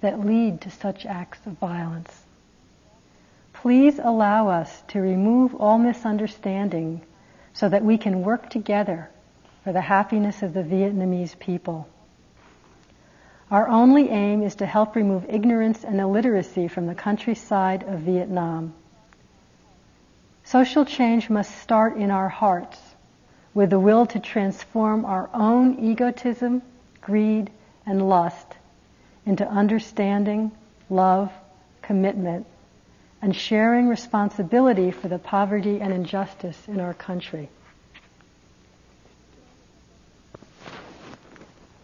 that 0.00 0.24
lead 0.24 0.62
to 0.62 0.70
such 0.70 1.04
acts 1.06 1.44
of 1.46 1.52
violence. 1.54 2.24
Please 3.52 3.98
allow 3.98 4.48
us 4.48 4.82
to 4.88 5.00
remove 5.00 5.54
all 5.54 5.78
misunderstanding 5.78 7.02
so 7.52 7.68
that 7.68 7.84
we 7.84 7.98
can 7.98 8.22
work 8.22 8.48
together 8.50 9.10
for 9.64 9.72
the 9.72 9.80
happiness 9.80 10.42
of 10.42 10.54
the 10.54 10.62
Vietnamese 10.62 11.38
people. 11.38 11.88
Our 13.50 13.68
only 13.68 14.10
aim 14.10 14.42
is 14.42 14.56
to 14.56 14.66
help 14.66 14.94
remove 14.94 15.26
ignorance 15.28 15.82
and 15.82 15.98
illiteracy 15.98 16.68
from 16.68 16.86
the 16.86 16.94
countryside 16.94 17.82
of 17.82 18.00
Vietnam. 18.00 18.74
Social 20.48 20.86
change 20.86 21.28
must 21.28 21.58
start 21.58 21.98
in 21.98 22.10
our 22.10 22.30
hearts 22.30 22.80
with 23.52 23.68
the 23.68 23.78
will 23.78 24.06
to 24.06 24.18
transform 24.18 25.04
our 25.04 25.28
own 25.34 25.78
egotism, 25.78 26.62
greed, 27.02 27.50
and 27.84 28.08
lust 28.08 28.46
into 29.26 29.46
understanding, 29.46 30.50
love, 30.88 31.30
commitment, 31.82 32.46
and 33.20 33.36
sharing 33.36 33.88
responsibility 33.88 34.90
for 34.90 35.08
the 35.08 35.18
poverty 35.18 35.82
and 35.82 35.92
injustice 35.92 36.56
in 36.66 36.80
our 36.80 36.94
country. 36.94 37.50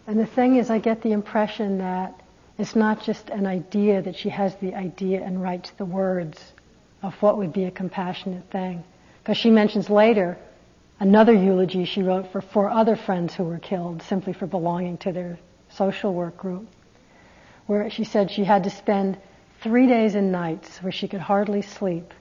And 0.07 0.19
the 0.19 0.25
thing 0.25 0.55
is, 0.55 0.71
I 0.71 0.79
get 0.79 1.03
the 1.03 1.11
impression 1.11 1.77
that 1.77 2.19
it's 2.57 2.75
not 2.75 3.03
just 3.03 3.29
an 3.29 3.45
idea 3.45 4.01
that 4.01 4.15
she 4.15 4.29
has 4.29 4.55
the 4.55 4.73
idea 4.73 5.23
and 5.23 5.39
writes 5.39 5.69
the 5.77 5.85
words 5.85 6.54
of 7.01 7.13
what 7.21 7.37
would 7.37 7.53
be 7.53 7.65
a 7.65 7.71
compassionate 7.71 8.49
thing. 8.51 8.83
Because 9.21 9.37
she 9.37 9.49
mentions 9.49 9.89
later 9.89 10.37
another 10.99 11.33
eulogy 11.33 11.85
she 11.85 12.01
wrote 12.01 12.31
for 12.31 12.41
four 12.41 12.69
other 12.69 12.95
friends 12.95 13.33
who 13.35 13.43
were 13.43 13.59
killed 13.59 14.01
simply 14.01 14.33
for 14.33 14.47
belonging 14.47 14.97
to 14.99 15.11
their 15.11 15.37
social 15.69 16.13
work 16.13 16.37
group, 16.37 16.67
where 17.65 17.89
she 17.89 18.03
said 18.03 18.31
she 18.31 18.43
had 18.43 18.63
to 18.63 18.69
spend 18.69 19.17
three 19.61 19.87
days 19.87 20.15
and 20.15 20.31
nights 20.31 20.81
where 20.83 20.91
she 20.91 21.07
could 21.07 21.19
hardly 21.19 21.61
sleep 21.61 22.13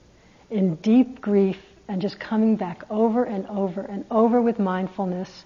in 0.50 0.74
deep 0.76 1.20
grief 1.20 1.58
and 1.88 2.00
just 2.00 2.18
coming 2.18 2.56
back 2.56 2.82
over 2.90 3.24
and 3.24 3.46
over 3.46 3.82
and 3.82 4.04
over 4.10 4.40
with 4.40 4.58
mindfulness 4.58 5.44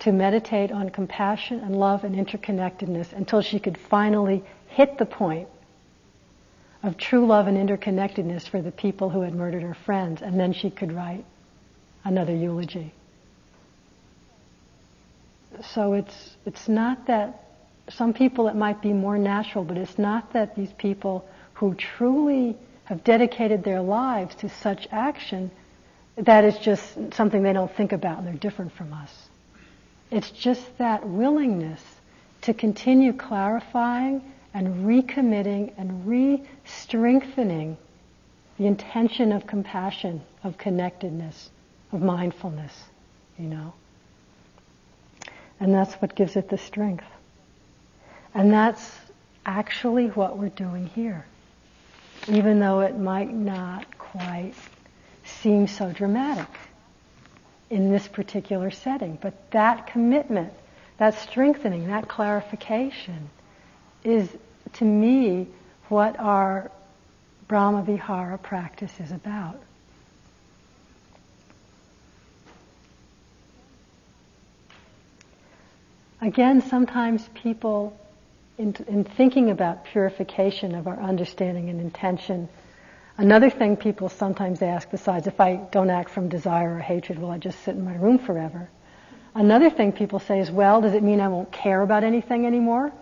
to 0.00 0.12
meditate 0.12 0.70
on 0.70 0.90
compassion 0.90 1.60
and 1.60 1.74
love 1.74 2.04
and 2.04 2.14
interconnectedness 2.14 3.12
until 3.12 3.40
she 3.40 3.58
could 3.58 3.76
finally 3.76 4.44
hit 4.66 4.98
the 4.98 5.06
point 5.06 5.48
of 6.82 6.96
true 6.96 7.26
love 7.26 7.46
and 7.46 7.56
interconnectedness 7.56 8.48
for 8.48 8.62
the 8.62 8.70
people 8.70 9.10
who 9.10 9.22
had 9.22 9.34
murdered 9.34 9.62
her 9.62 9.74
friends, 9.74 10.22
and 10.22 10.38
then 10.38 10.52
she 10.52 10.70
could 10.70 10.92
write 10.92 11.24
another 12.04 12.34
eulogy. 12.34 12.92
So 15.72 15.94
it's 15.94 16.36
it's 16.46 16.68
not 16.68 17.06
that 17.06 17.44
some 17.88 18.12
people 18.12 18.48
it 18.48 18.54
might 18.54 18.80
be 18.82 18.92
more 18.92 19.18
natural, 19.18 19.64
but 19.64 19.76
it's 19.76 19.98
not 19.98 20.32
that 20.34 20.54
these 20.54 20.72
people 20.72 21.26
who 21.54 21.74
truly 21.74 22.56
have 22.84 23.02
dedicated 23.02 23.64
their 23.64 23.80
lives 23.80 24.34
to 24.36 24.48
such 24.48 24.86
action, 24.92 25.50
that 26.16 26.44
is 26.44 26.56
just 26.58 27.14
something 27.14 27.42
they 27.42 27.52
don't 27.52 27.74
think 27.74 27.92
about 27.92 28.18
and 28.18 28.26
they're 28.26 28.34
different 28.34 28.72
from 28.72 28.92
us. 28.92 29.28
It's 30.10 30.30
just 30.30 30.78
that 30.78 31.06
willingness 31.06 31.82
to 32.42 32.54
continue 32.54 33.12
clarifying 33.12 34.22
and 34.54 34.86
recommitting 34.86 35.72
and 35.76 36.06
re-strengthening 36.06 37.76
the 38.58 38.66
intention 38.66 39.32
of 39.32 39.46
compassion, 39.46 40.20
of 40.42 40.58
connectedness, 40.58 41.50
of 41.92 42.02
mindfulness, 42.02 42.72
you 43.38 43.46
know. 43.46 43.72
And 45.60 45.72
that's 45.72 45.94
what 45.94 46.14
gives 46.14 46.36
it 46.36 46.48
the 46.48 46.58
strength. 46.58 47.04
And 48.34 48.52
that's 48.52 48.90
actually 49.46 50.06
what 50.08 50.38
we're 50.38 50.48
doing 50.48 50.86
here. 50.86 51.24
Even 52.26 52.60
though 52.60 52.80
it 52.80 52.98
might 52.98 53.32
not 53.32 53.98
quite 53.98 54.54
seem 55.24 55.66
so 55.66 55.92
dramatic 55.92 56.48
in 57.70 57.90
this 57.90 58.08
particular 58.08 58.70
setting. 58.70 59.18
But 59.20 59.50
that 59.50 59.86
commitment, 59.86 60.52
that 60.98 61.18
strengthening, 61.18 61.88
that 61.88 62.08
clarification 62.08 63.30
is, 64.04 64.28
to 64.74 64.84
me, 64.84 65.48
what 65.88 66.18
our 66.18 66.70
Brahma 67.46 67.82
Vihara 67.82 68.38
practice 68.38 68.92
is 69.00 69.10
about. 69.10 69.58
Again, 76.20 76.60
sometimes 76.62 77.28
people, 77.34 77.96
in, 78.58 78.74
in, 78.88 79.04
thinking 79.04 79.50
about 79.50 79.84
purification 79.84 80.74
of 80.74 80.88
our 80.88 80.98
understanding 80.98 81.70
and 81.70 81.80
intention, 81.80 82.48
another 83.16 83.50
thing 83.50 83.76
people 83.76 84.08
sometimes 84.08 84.60
ask, 84.60 84.90
besides 84.90 85.26
if 85.26 85.40
I 85.40 85.56
don't 85.56 85.90
act 85.90 86.10
from 86.10 86.28
desire 86.28 86.74
or 86.74 86.80
hatred, 86.80 87.18
will 87.18 87.30
I 87.30 87.38
just 87.38 87.60
sit 87.60 87.76
in 87.76 87.84
my 87.84 87.94
room 87.94 88.18
forever? 88.18 88.68
Another 89.34 89.70
thing 89.70 89.92
people 89.92 90.18
say 90.18 90.40
is, 90.40 90.50
well, 90.50 90.80
does 90.80 90.94
it 90.94 91.04
mean 91.04 91.20
I 91.20 91.28
won't 91.28 91.52
care 91.52 91.80
about 91.80 92.02
anything 92.02 92.46
anymore? 92.46 92.92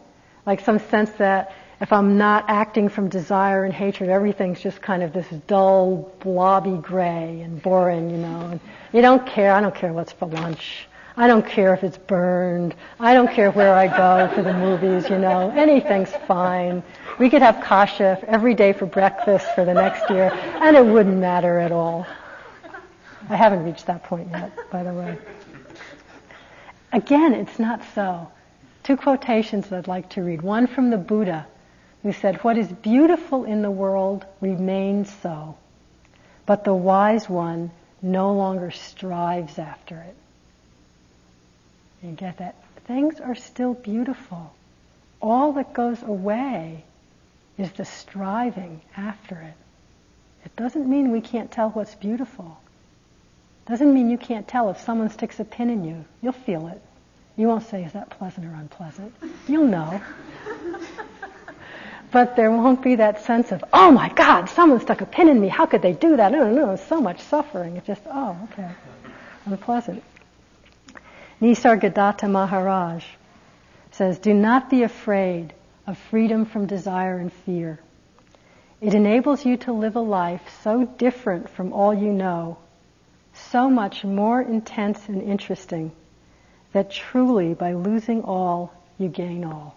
Like 0.46 0.60
some 0.60 0.78
sense 0.78 1.10
that 1.18 1.52
if 1.80 1.92
I'm 1.92 2.16
not 2.16 2.46
acting 2.48 2.88
from 2.88 3.08
desire 3.08 3.64
and 3.64 3.74
hatred, 3.74 4.08
everything's 4.08 4.60
just 4.60 4.80
kind 4.80 5.02
of 5.02 5.12
this 5.12 5.28
dull, 5.46 6.10
blobby 6.20 6.78
gray 6.78 7.42
and 7.42 7.60
boring, 7.60 8.08
you 8.10 8.16
know. 8.16 8.48
And 8.52 8.60
you 8.92 9.02
don't 9.02 9.26
care. 9.26 9.52
I 9.52 9.60
don't 9.60 9.74
care 9.74 9.92
what's 9.92 10.12
for 10.12 10.26
lunch. 10.26 10.86
I 11.18 11.26
don't 11.26 11.46
care 11.46 11.74
if 11.74 11.82
it's 11.82 11.96
burned. 11.96 12.74
I 13.00 13.14
don't 13.14 13.30
care 13.30 13.50
where 13.50 13.74
I 13.74 13.88
go 13.88 14.34
for 14.34 14.42
the 14.42 14.52
movies, 14.52 15.08
you 15.08 15.18
know. 15.18 15.50
Anything's 15.50 16.10
fine. 16.26 16.82
We 17.18 17.30
could 17.30 17.42
have 17.42 17.62
kasha 17.64 18.22
every 18.26 18.54
day 18.54 18.72
for 18.74 18.86
breakfast 18.86 19.46
for 19.54 19.64
the 19.64 19.74
next 19.74 20.10
year, 20.10 20.30
and 20.32 20.76
it 20.76 20.84
wouldn't 20.84 21.16
matter 21.16 21.58
at 21.58 21.72
all. 21.72 22.06
I 23.28 23.36
haven't 23.36 23.64
reached 23.64 23.86
that 23.86 24.04
point 24.04 24.28
yet, 24.30 24.52
by 24.70 24.82
the 24.82 24.92
way. 24.92 25.18
Again, 26.92 27.32
it's 27.34 27.58
not 27.58 27.80
so. 27.94 28.30
Two 28.86 28.96
quotations 28.96 29.68
that 29.68 29.78
I'd 29.78 29.88
like 29.88 30.10
to 30.10 30.22
read. 30.22 30.42
One 30.42 30.68
from 30.68 30.90
the 30.90 30.96
Buddha, 30.96 31.44
who 32.04 32.12
said, 32.12 32.36
What 32.44 32.56
is 32.56 32.68
beautiful 32.68 33.42
in 33.42 33.62
the 33.62 33.70
world 33.70 34.24
remains 34.40 35.12
so, 35.22 35.56
but 36.46 36.62
the 36.62 36.72
wise 36.72 37.28
one 37.28 37.72
no 38.00 38.32
longer 38.32 38.70
strives 38.70 39.58
after 39.58 39.96
it. 39.96 40.14
You 42.00 42.12
get 42.12 42.36
that? 42.36 42.54
Things 42.84 43.18
are 43.18 43.34
still 43.34 43.74
beautiful. 43.74 44.54
All 45.20 45.54
that 45.54 45.72
goes 45.72 46.00
away 46.04 46.84
is 47.58 47.72
the 47.72 47.84
striving 47.84 48.82
after 48.96 49.34
it. 49.34 49.54
It 50.44 50.54
doesn't 50.54 50.88
mean 50.88 51.10
we 51.10 51.22
can't 51.22 51.50
tell 51.50 51.70
what's 51.70 51.96
beautiful. 51.96 52.56
Doesn't 53.66 53.92
mean 53.92 54.10
you 54.10 54.18
can't 54.18 54.46
tell 54.46 54.70
if 54.70 54.78
someone 54.78 55.10
sticks 55.10 55.40
a 55.40 55.44
pin 55.44 55.70
in 55.70 55.84
you. 55.84 56.04
You'll 56.22 56.34
feel 56.34 56.68
it. 56.68 56.80
You 57.36 57.48
won't 57.48 57.64
say, 57.64 57.84
is 57.84 57.92
that 57.92 58.10
pleasant 58.10 58.46
or 58.46 58.54
unpleasant? 58.54 59.14
You'll 59.46 59.66
know. 59.66 60.00
but 62.10 62.34
there 62.34 62.50
won't 62.50 62.82
be 62.82 62.96
that 62.96 63.24
sense 63.24 63.52
of, 63.52 63.62
oh 63.72 63.90
my 63.92 64.08
God, 64.08 64.46
someone 64.46 64.80
stuck 64.80 65.02
a 65.02 65.06
pin 65.06 65.28
in 65.28 65.38
me. 65.38 65.48
How 65.48 65.66
could 65.66 65.82
they 65.82 65.92
do 65.92 66.16
that? 66.16 66.32
No, 66.32 66.50
no, 66.50 66.66
no. 66.66 66.76
So 66.76 67.00
much 67.00 67.20
suffering. 67.20 67.76
It's 67.76 67.86
just, 67.86 68.02
oh, 68.06 68.36
okay. 68.52 68.70
Unpleasant. 69.44 70.02
Nisargadatta 71.42 72.30
Maharaj 72.30 73.04
says, 73.90 74.18
Do 74.18 74.32
not 74.32 74.70
be 74.70 74.82
afraid 74.82 75.52
of 75.86 75.98
freedom 75.98 76.46
from 76.46 76.66
desire 76.66 77.18
and 77.18 77.32
fear. 77.32 77.78
It 78.80 78.94
enables 78.94 79.44
you 79.44 79.56
to 79.58 79.72
live 79.72 79.96
a 79.96 80.00
life 80.00 80.42
so 80.62 80.84
different 80.84 81.50
from 81.50 81.72
all 81.72 81.94
you 81.94 82.12
know, 82.12 82.58
so 83.32 83.70
much 83.70 84.04
more 84.04 84.40
intense 84.40 85.08
and 85.08 85.22
interesting, 85.22 85.92
that 86.72 86.90
truly 86.90 87.54
by 87.54 87.72
losing 87.74 88.22
all, 88.22 88.72
you 88.98 89.08
gain 89.08 89.44
all. 89.44 89.76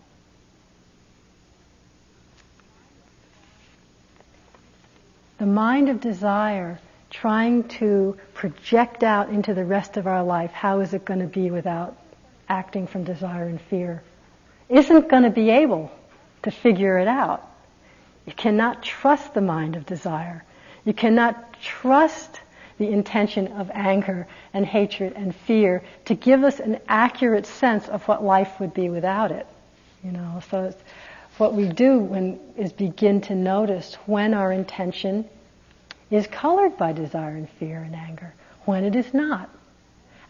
The 5.38 5.46
mind 5.46 5.90
of 5.90 6.02
desire 6.02 6.80
trying 7.10 7.64
to 7.68 8.18
project 8.34 9.04
out 9.04 9.30
into 9.30 9.54
the 9.54 9.66
rest 9.66 9.98
of 9.98 10.06
our 10.06 10.24
life, 10.24 10.52
how 10.52 10.82
is 10.82 10.94
it 10.94 11.06
going 11.06 11.22
to 11.22 11.28
be 11.28 11.50
without 11.50 11.98
acting 12.50 12.88
from 12.88 13.04
desire 13.04 13.46
and 13.46 13.62
fear, 13.62 14.02
isn't 14.68 15.08
going 15.08 15.24
to 15.24 15.30
be 15.30 15.50
able 15.50 15.92
to 16.44 16.52
figure 16.52 16.98
it 16.98 17.08
out. 17.08 17.48
You 18.26 18.34
cannot 18.34 18.84
trust 18.84 19.34
the 19.34 19.42
mind 19.42 19.76
of 19.76 19.86
desire. 19.86 20.44
You 20.84 20.94
cannot 20.94 21.62
trust 21.62 22.40
the 22.80 22.90
intention 22.90 23.50
of 23.50 23.70
anger 23.74 24.28
and 24.54 24.66
hatred 24.66 25.14
and 25.16 25.36
fear 25.36 25.84
to 26.06 26.16
give 26.16 26.44
us 26.44 26.60
an 26.60 26.80
accurate 26.88 27.46
sense 27.46 27.88
of 27.88 28.04
what 28.08 28.24
life 28.24 28.60
would 28.60 28.74
be 28.74 28.90
without 28.90 29.32
it. 29.32 29.46
You 30.04 30.14
know, 30.14 30.42
so 30.50 30.74
what 31.38 31.54
we 31.54 31.68
do 31.68 32.00
when 32.00 32.40
is 32.58 32.74
begin 32.74 33.22
to 33.22 33.36
notice 33.36 33.96
when 34.06 34.34
our 34.34 34.52
intention 34.52 35.26
is 36.10 36.26
colored 36.26 36.78
by 36.78 36.94
desire 36.94 37.36
and 37.36 37.50
fear 37.50 37.80
and 37.80 37.94
anger, 37.94 38.34
when 38.66 38.84
it 38.84 38.96
is 38.96 39.14
not. 39.14 39.50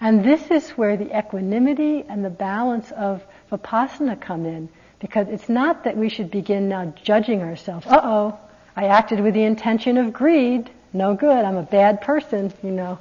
And 0.02 0.24
this 0.24 0.50
is 0.50 0.72
where 0.72 0.98
the 0.98 1.18
equanimity 1.18 2.04
and 2.08 2.26
the 2.26 2.30
balance 2.30 2.92
of 2.92 3.24
vipassana 3.52 4.20
come 4.20 4.46
in, 4.46 4.70
because 5.00 5.28
it's 5.30 5.50
not 5.50 5.84
that 5.84 5.96
we 5.96 6.10
should 6.10 6.32
begin 6.32 6.68
now 6.68 6.94
judging 7.04 7.42
ourselves. 7.42 7.86
Uh 7.86 8.02
oh, 8.04 8.40
I 8.76 8.86
acted 8.86 9.20
with 9.20 9.34
the 9.34 9.44
intention 9.44 9.98
of 9.98 10.14
greed. 10.14 10.70
No 10.94 11.14
good. 11.14 11.46
I'm 11.46 11.58
a 11.58 11.64
bad 11.64 12.02
person, 12.02 12.52
you 12.64 12.72
know. 12.72 13.00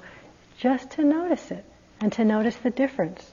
Just 0.58 0.90
to 0.92 1.04
notice 1.04 1.50
it 1.50 1.64
and 2.00 2.12
to 2.12 2.24
notice 2.24 2.56
the 2.56 2.70
difference. 2.70 3.32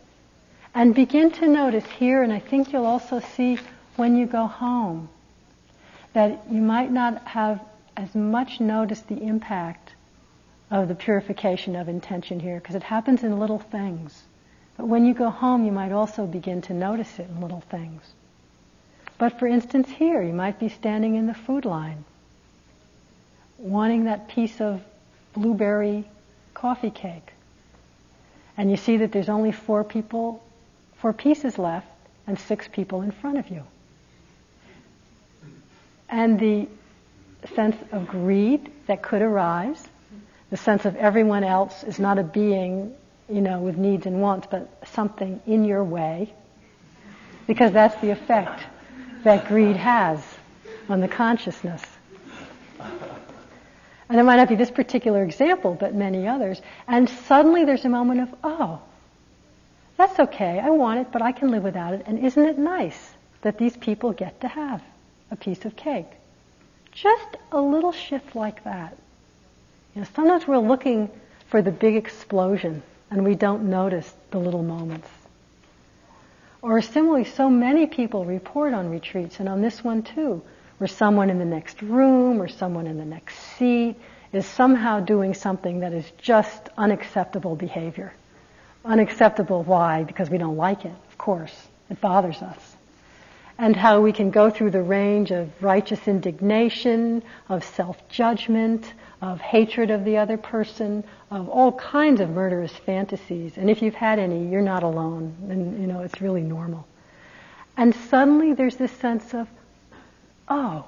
And 0.74 0.94
begin 0.94 1.32
to 1.32 1.48
notice 1.48 1.86
here, 1.86 2.22
and 2.24 2.34
I 2.34 2.40
think 2.40 2.72
you'll 2.72 2.86
also 2.86 3.20
see 3.20 3.60
when 3.96 4.16
you 4.16 4.26
go 4.26 4.46
home, 4.46 5.10
that 6.14 6.44
you 6.50 6.62
might 6.62 6.92
not 6.92 7.26
have 7.28 7.62
as 7.96 8.14
much 8.14 8.60
noticed 8.60 9.08
the 9.08 9.22
impact 9.22 9.96
of 10.70 10.88
the 10.88 10.96
purification 10.96 11.76
of 11.76 11.88
intention 11.88 12.40
here, 12.40 12.60
because 12.60 12.76
it 12.76 12.84
happens 12.84 13.24
in 13.24 13.40
little 13.40 13.60
things. 13.60 14.24
But 14.78 14.88
when 14.88 15.06
you 15.06 15.14
go 15.14 15.30
home, 15.30 15.66
you 15.66 15.72
might 15.72 15.92
also 15.92 16.26
begin 16.26 16.62
to 16.64 16.74
notice 16.74 17.20
it 17.20 17.30
in 17.30 17.40
little 17.40 17.62
things. 17.62 18.02
But 19.18 19.40
for 19.40 19.48
instance, 19.48 19.90
here, 19.90 20.22
you 20.22 20.34
might 20.34 20.60
be 20.60 20.68
standing 20.68 21.16
in 21.16 21.28
the 21.28 21.34
food 21.34 21.64
line, 21.64 22.04
wanting 23.58 24.06
that 24.06 24.28
piece 24.28 24.62
of 24.62 24.82
blueberry 25.34 26.06
coffee 26.54 26.92
cake. 26.92 27.32
And 28.58 28.72
you 28.72 28.78
see 28.78 28.98
that 28.98 29.12
there's 29.12 29.30
only 29.30 29.52
four 29.52 29.84
people, 29.84 30.44
four 30.98 31.14
pieces 31.14 31.58
left, 31.58 31.88
and 32.28 32.40
six 32.40 32.68
people 32.68 33.02
in 33.02 33.12
front 33.12 33.38
of 33.38 33.50
you. 33.50 33.64
And 36.10 36.40
the 36.40 36.68
sense 37.56 37.76
of 37.92 38.08
greed 38.08 38.72
that 38.88 39.02
could 39.02 39.22
arise, 39.22 39.84
the 40.50 40.58
sense 40.58 40.86
of 40.86 40.96
everyone 40.96 41.44
else 41.44 41.84
is 41.84 42.00
not 42.00 42.18
a 42.18 42.24
being 42.24 42.96
you 43.30 43.42
know, 43.42 43.60
with 43.60 43.78
needs 43.78 44.06
and 44.06 44.22
wants, 44.22 44.48
but 44.50 44.70
something 44.94 45.42
in 45.48 45.66
your 45.66 45.84
way, 45.84 46.32
because 47.48 47.72
that's 47.72 48.00
the 48.02 48.12
effect 48.12 48.64
that 49.24 49.48
greed 49.48 49.76
has 49.76 50.24
on 50.90 51.00
the 51.02 51.08
consciousness. 51.08 51.82
And 54.10 54.20
it 54.20 54.24
might 54.24 54.38
not 54.38 54.50
be 54.50 54.56
this 54.56 54.72
particular 54.72 55.24
example, 55.24 55.76
but 55.80 55.96
many 55.96 56.28
others. 56.28 56.62
And 56.88 57.10
suddenly 57.10 57.66
there's 57.66 57.86
a 57.86 57.90
moment 57.90 58.22
of, 58.22 58.36
oh, 58.44 58.80
that's 59.98 60.20
okay. 60.20 60.60
I 60.60 60.70
want 60.70 61.00
it, 61.00 61.12
but 61.12 61.22
I 61.22 61.32
can 61.32 61.50
live 61.50 61.64
without 61.64 61.94
it. 61.94 62.04
And 62.06 62.20
isn't 62.20 62.46
it 62.46 62.58
nice 62.58 63.12
that 63.42 63.58
these 63.58 63.76
people 63.78 64.12
get 64.14 64.42
to 64.42 64.48
have 64.48 64.84
a 65.32 65.36
piece 65.36 65.66
of 65.66 65.76
cake? 65.76 66.08
Just 66.92 67.38
a 67.52 67.60
little 67.60 67.92
shift 67.92 68.36
like 68.36 68.64
that. 68.64 68.98
You 69.96 70.02
know, 70.02 70.08
sometimes 70.16 70.48
we're 70.48 70.58
looking 70.58 71.10
for 71.48 71.62
the 71.62 71.72
big 71.72 71.96
explosion 71.96 72.84
and 73.10 73.24
we 73.24 73.36
don't 73.36 73.70
notice 73.70 74.14
the 74.32 74.38
little 74.38 74.64
moments. 74.64 75.10
Or 76.62 76.82
similarly, 76.82 77.26
so 77.26 77.50
many 77.50 77.86
people 77.86 78.26
report 78.26 78.74
on 78.74 78.90
retreats, 78.90 79.40
and 79.40 79.48
on 79.48 79.62
this 79.62 79.84
one 79.84 80.02
too, 80.02 80.42
where 80.78 80.88
someone 80.88 81.30
in 81.30 81.40
the 81.40 81.46
next 81.46 81.82
room 81.82 82.42
or 82.42 82.48
someone 82.48 82.88
in 82.88 82.98
the 82.98 83.06
next 83.06 83.38
seat 83.58 83.96
is 84.34 84.46
somehow 84.46 85.00
doing 85.00 85.34
something 85.34 85.80
that 85.80 85.94
is 85.94 86.10
just 86.18 86.70
unacceptable 86.78 87.56
behavior. 87.56 88.14
Unacceptable, 88.84 89.64
why? 89.64 90.04
Because 90.04 90.30
we 90.30 90.38
don't 90.38 90.58
like 90.58 90.86
it, 90.86 90.94
of 91.10 91.18
course. 91.18 91.56
It 91.90 92.02
bothers 92.02 92.42
us. 92.42 92.76
And 93.58 93.74
how 93.76 94.02
we 94.02 94.12
can 94.12 94.32
go 94.32 94.50
through 94.50 94.72
the 94.72 94.82
range 94.82 95.32
of 95.32 95.50
righteous 95.64 96.08
indignation, 96.10 97.24
of 97.48 97.64
self-judgment, 97.64 98.94
of 99.22 99.40
hatred 99.40 99.92
of 99.92 100.04
the 100.04 100.18
other 100.18 100.38
person, 100.38 101.06
of 101.32 101.48
all 101.48 101.72
kinds 101.72 102.20
of 102.20 102.30
murderous 102.30 102.74
fantasies. 102.74 103.58
And 103.58 103.70
if 103.70 103.82
you've 103.82 103.96
had 103.96 104.20
any, 104.20 104.50
you're 104.50 104.62
not 104.62 104.84
alone. 104.84 105.36
And, 105.50 105.80
you 105.80 105.88
know, 105.88 106.02
it's 106.02 106.20
really 106.22 106.42
normal. 106.42 106.86
And 107.78 107.96
suddenly 108.10 108.54
there's 108.54 108.76
this 108.76 108.92
sense 108.92 109.34
of, 109.34 109.48
oh, 110.48 110.86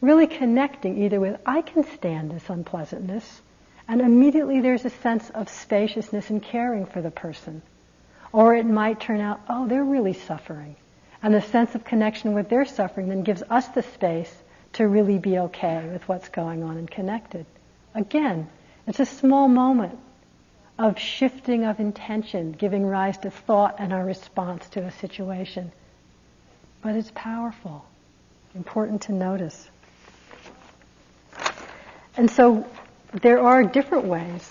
really 0.00 0.26
connecting 0.26 1.02
either 1.02 1.20
with, 1.20 1.40
I 1.44 1.62
can 1.62 1.84
stand 1.84 2.30
this 2.30 2.48
unpleasantness, 2.48 3.40
and 3.88 4.00
immediately 4.00 4.60
there's 4.60 4.84
a 4.84 4.90
sense 4.90 5.28
of 5.30 5.48
spaciousness 5.48 6.30
and 6.30 6.42
caring 6.42 6.86
for 6.86 7.02
the 7.02 7.10
person. 7.10 7.62
Or 8.32 8.54
it 8.54 8.66
might 8.66 9.00
turn 9.00 9.20
out, 9.20 9.40
oh, 9.48 9.66
they're 9.66 9.84
really 9.84 10.12
suffering. 10.12 10.76
And 11.22 11.34
the 11.34 11.42
sense 11.42 11.74
of 11.74 11.84
connection 11.84 12.32
with 12.32 12.48
their 12.48 12.64
suffering 12.64 13.08
then 13.08 13.22
gives 13.22 13.42
us 13.50 13.66
the 13.68 13.82
space 13.82 14.34
to 14.74 14.86
really 14.86 15.18
be 15.18 15.38
okay 15.38 15.88
with 15.92 16.08
what's 16.08 16.28
going 16.28 16.62
on 16.62 16.76
and 16.76 16.90
connected. 16.90 17.44
Again, 17.94 18.48
it's 18.86 19.00
a 19.00 19.06
small 19.06 19.48
moment 19.48 19.98
of 20.78 20.98
shifting 20.98 21.64
of 21.64 21.80
intention, 21.80 22.52
giving 22.52 22.86
rise 22.86 23.18
to 23.18 23.30
thought 23.30 23.76
and 23.78 23.92
our 23.92 24.04
response 24.04 24.66
to 24.70 24.80
a 24.80 24.92
situation. 24.92 25.72
But 26.82 26.94
it's 26.94 27.10
powerful 27.14 27.84
important 28.54 29.02
to 29.02 29.12
notice. 29.12 29.68
And 32.16 32.30
so 32.30 32.66
there 33.12 33.40
are 33.40 33.62
different 33.62 34.04
ways 34.04 34.50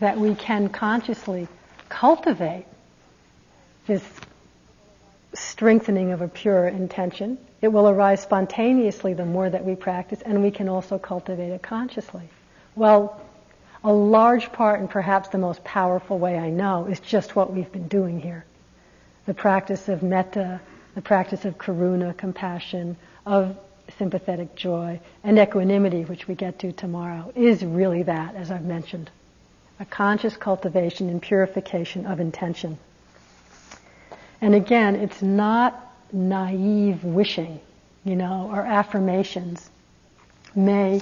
that 0.00 0.18
we 0.18 0.34
can 0.34 0.68
consciously 0.68 1.48
cultivate 1.88 2.66
this 3.86 4.04
strengthening 5.34 6.12
of 6.12 6.20
a 6.20 6.28
pure 6.28 6.68
intention. 6.68 7.38
It 7.60 7.68
will 7.68 7.88
arise 7.88 8.20
spontaneously 8.20 9.14
the 9.14 9.24
more 9.24 9.48
that 9.48 9.64
we 9.64 9.76
practice, 9.76 10.20
and 10.22 10.42
we 10.42 10.50
can 10.50 10.68
also 10.68 10.98
cultivate 10.98 11.50
it 11.50 11.62
consciously. 11.62 12.28
Well, 12.74 13.20
a 13.84 13.92
large 13.92 14.52
part, 14.52 14.80
and 14.80 14.88
perhaps 14.88 15.28
the 15.28 15.38
most 15.38 15.64
powerful 15.64 16.18
way 16.18 16.38
I 16.38 16.50
know, 16.50 16.86
is 16.86 17.00
just 17.00 17.34
what 17.34 17.52
we've 17.52 17.70
been 17.70 17.88
doing 17.88 18.20
here. 18.20 18.44
The 19.26 19.34
practice 19.34 19.88
of 19.88 20.02
metta, 20.02 20.60
the 20.94 21.02
practice 21.02 21.44
of 21.44 21.58
karuna, 21.58 22.16
compassion, 22.16 22.96
of 23.26 23.56
sympathetic 23.98 24.54
joy 24.54 25.00
and 25.22 25.38
equanimity, 25.38 26.04
which 26.04 26.26
we 26.28 26.34
get 26.34 26.58
to 26.60 26.72
tomorrow, 26.72 27.32
is 27.34 27.64
really 27.64 28.02
that, 28.04 28.34
as 28.34 28.50
I've 28.50 28.64
mentioned. 28.64 29.10
A 29.80 29.84
conscious 29.84 30.36
cultivation 30.36 31.08
and 31.08 31.20
purification 31.20 32.06
of 32.06 32.20
intention. 32.20 32.78
And 34.40 34.54
again, 34.54 34.96
it's 34.96 35.22
not 35.22 35.94
naive 36.12 37.04
wishing, 37.04 37.60
you 38.04 38.16
know, 38.16 38.50
or 38.52 38.60
affirmations. 38.62 39.70
May 40.54 41.00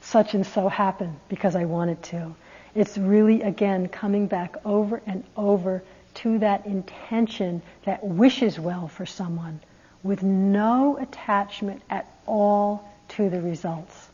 such 0.00 0.34
and 0.34 0.46
so 0.46 0.68
happen 0.68 1.16
because 1.28 1.56
I 1.56 1.64
want 1.64 1.90
it 1.90 2.02
to. 2.04 2.34
It's 2.74 2.98
really, 2.98 3.42
again, 3.42 3.88
coming 3.88 4.26
back 4.26 4.56
over 4.64 5.00
and 5.06 5.24
over 5.36 5.82
to 6.14 6.38
that 6.38 6.66
intention 6.66 7.62
that 7.84 8.04
wishes 8.04 8.58
well 8.58 8.88
for 8.88 9.06
someone 9.06 9.60
with 10.04 10.22
no 10.22 10.98
attachment 10.98 11.82
at 11.90 12.06
all 12.26 12.88
to 13.08 13.28
the 13.28 13.40
results. 13.40 14.08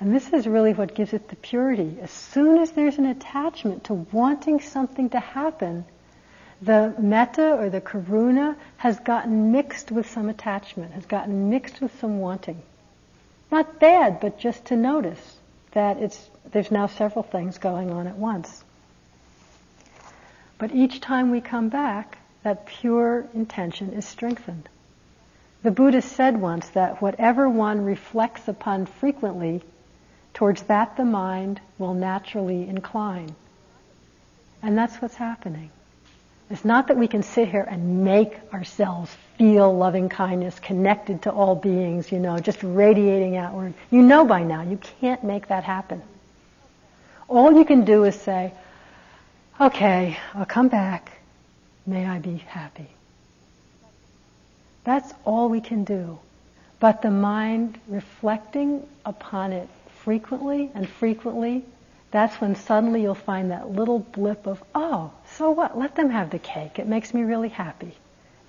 And 0.00 0.14
this 0.14 0.32
is 0.32 0.46
really 0.46 0.74
what 0.74 0.94
gives 0.94 1.12
it 1.12 1.28
the 1.28 1.36
purity. 1.36 1.98
As 2.02 2.10
soon 2.10 2.58
as 2.58 2.72
there's 2.72 2.98
an 2.98 3.06
attachment 3.06 3.84
to 3.84 3.94
wanting 3.94 4.60
something 4.60 5.10
to 5.10 5.20
happen, 5.20 5.84
the 6.60 6.94
metta 6.98 7.54
or 7.54 7.70
the 7.70 7.80
karuna 7.80 8.56
has 8.76 8.98
gotten 9.00 9.52
mixed 9.52 9.90
with 9.90 10.08
some 10.10 10.28
attachment, 10.28 10.92
has 10.92 11.06
gotten 11.06 11.50
mixed 11.50 11.80
with 11.80 11.98
some 12.00 12.18
wanting. 12.18 12.60
Not 13.50 13.80
bad, 13.80 14.20
but 14.20 14.38
just 14.38 14.66
to 14.66 14.76
notice 14.76 15.36
that 15.72 15.98
it's, 15.98 16.28
there's 16.50 16.70
now 16.70 16.86
several 16.86 17.22
things 17.22 17.58
going 17.58 17.90
on 17.90 18.06
at 18.06 18.16
once. 18.16 18.64
But 20.58 20.74
each 20.74 21.00
time 21.00 21.30
we 21.30 21.40
come 21.40 21.68
back, 21.68 22.17
that 22.42 22.66
pure 22.66 23.26
intention 23.34 23.92
is 23.92 24.06
strengthened. 24.06 24.68
The 25.62 25.70
Buddha 25.70 26.02
said 26.02 26.40
once 26.40 26.68
that 26.70 27.02
whatever 27.02 27.48
one 27.48 27.84
reflects 27.84 28.46
upon 28.46 28.86
frequently, 28.86 29.62
towards 30.34 30.62
that 30.62 30.96
the 30.96 31.04
mind 31.04 31.60
will 31.78 31.94
naturally 31.94 32.68
incline. 32.68 33.34
And 34.62 34.78
that's 34.78 34.96
what's 34.96 35.16
happening. 35.16 35.70
It's 36.50 36.64
not 36.64 36.86
that 36.86 36.96
we 36.96 37.08
can 37.08 37.22
sit 37.22 37.48
here 37.48 37.66
and 37.68 38.04
make 38.04 38.38
ourselves 38.54 39.14
feel 39.36 39.76
loving 39.76 40.08
kindness 40.08 40.58
connected 40.60 41.22
to 41.22 41.30
all 41.30 41.54
beings, 41.54 42.10
you 42.10 42.18
know, 42.18 42.38
just 42.38 42.62
radiating 42.62 43.36
outward. 43.36 43.74
You 43.90 44.02
know 44.02 44.24
by 44.24 44.44
now, 44.44 44.62
you 44.62 44.78
can't 45.00 45.22
make 45.24 45.48
that 45.48 45.64
happen. 45.64 46.02
All 47.28 47.52
you 47.52 47.64
can 47.64 47.84
do 47.84 48.04
is 48.04 48.14
say, 48.14 48.54
okay, 49.60 50.16
I'll 50.34 50.46
come 50.46 50.68
back 50.68 51.17
May 51.88 52.04
I 52.04 52.18
be 52.18 52.36
happy. 52.36 52.90
That's 54.84 55.10
all 55.24 55.48
we 55.48 55.62
can 55.62 55.84
do. 55.84 56.18
But 56.80 57.00
the 57.00 57.10
mind 57.10 57.80
reflecting 57.88 58.86
upon 59.06 59.54
it 59.54 59.70
frequently 60.04 60.70
and 60.74 60.86
frequently, 60.86 61.64
that's 62.10 62.38
when 62.42 62.56
suddenly 62.56 63.00
you'll 63.00 63.14
find 63.14 63.52
that 63.52 63.70
little 63.70 64.00
blip 64.00 64.46
of, 64.46 64.62
oh, 64.74 65.12
so 65.36 65.50
what? 65.50 65.78
Let 65.78 65.94
them 65.94 66.10
have 66.10 66.28
the 66.28 66.38
cake. 66.38 66.78
It 66.78 66.86
makes 66.86 67.14
me 67.14 67.22
really 67.22 67.48
happy. 67.48 67.94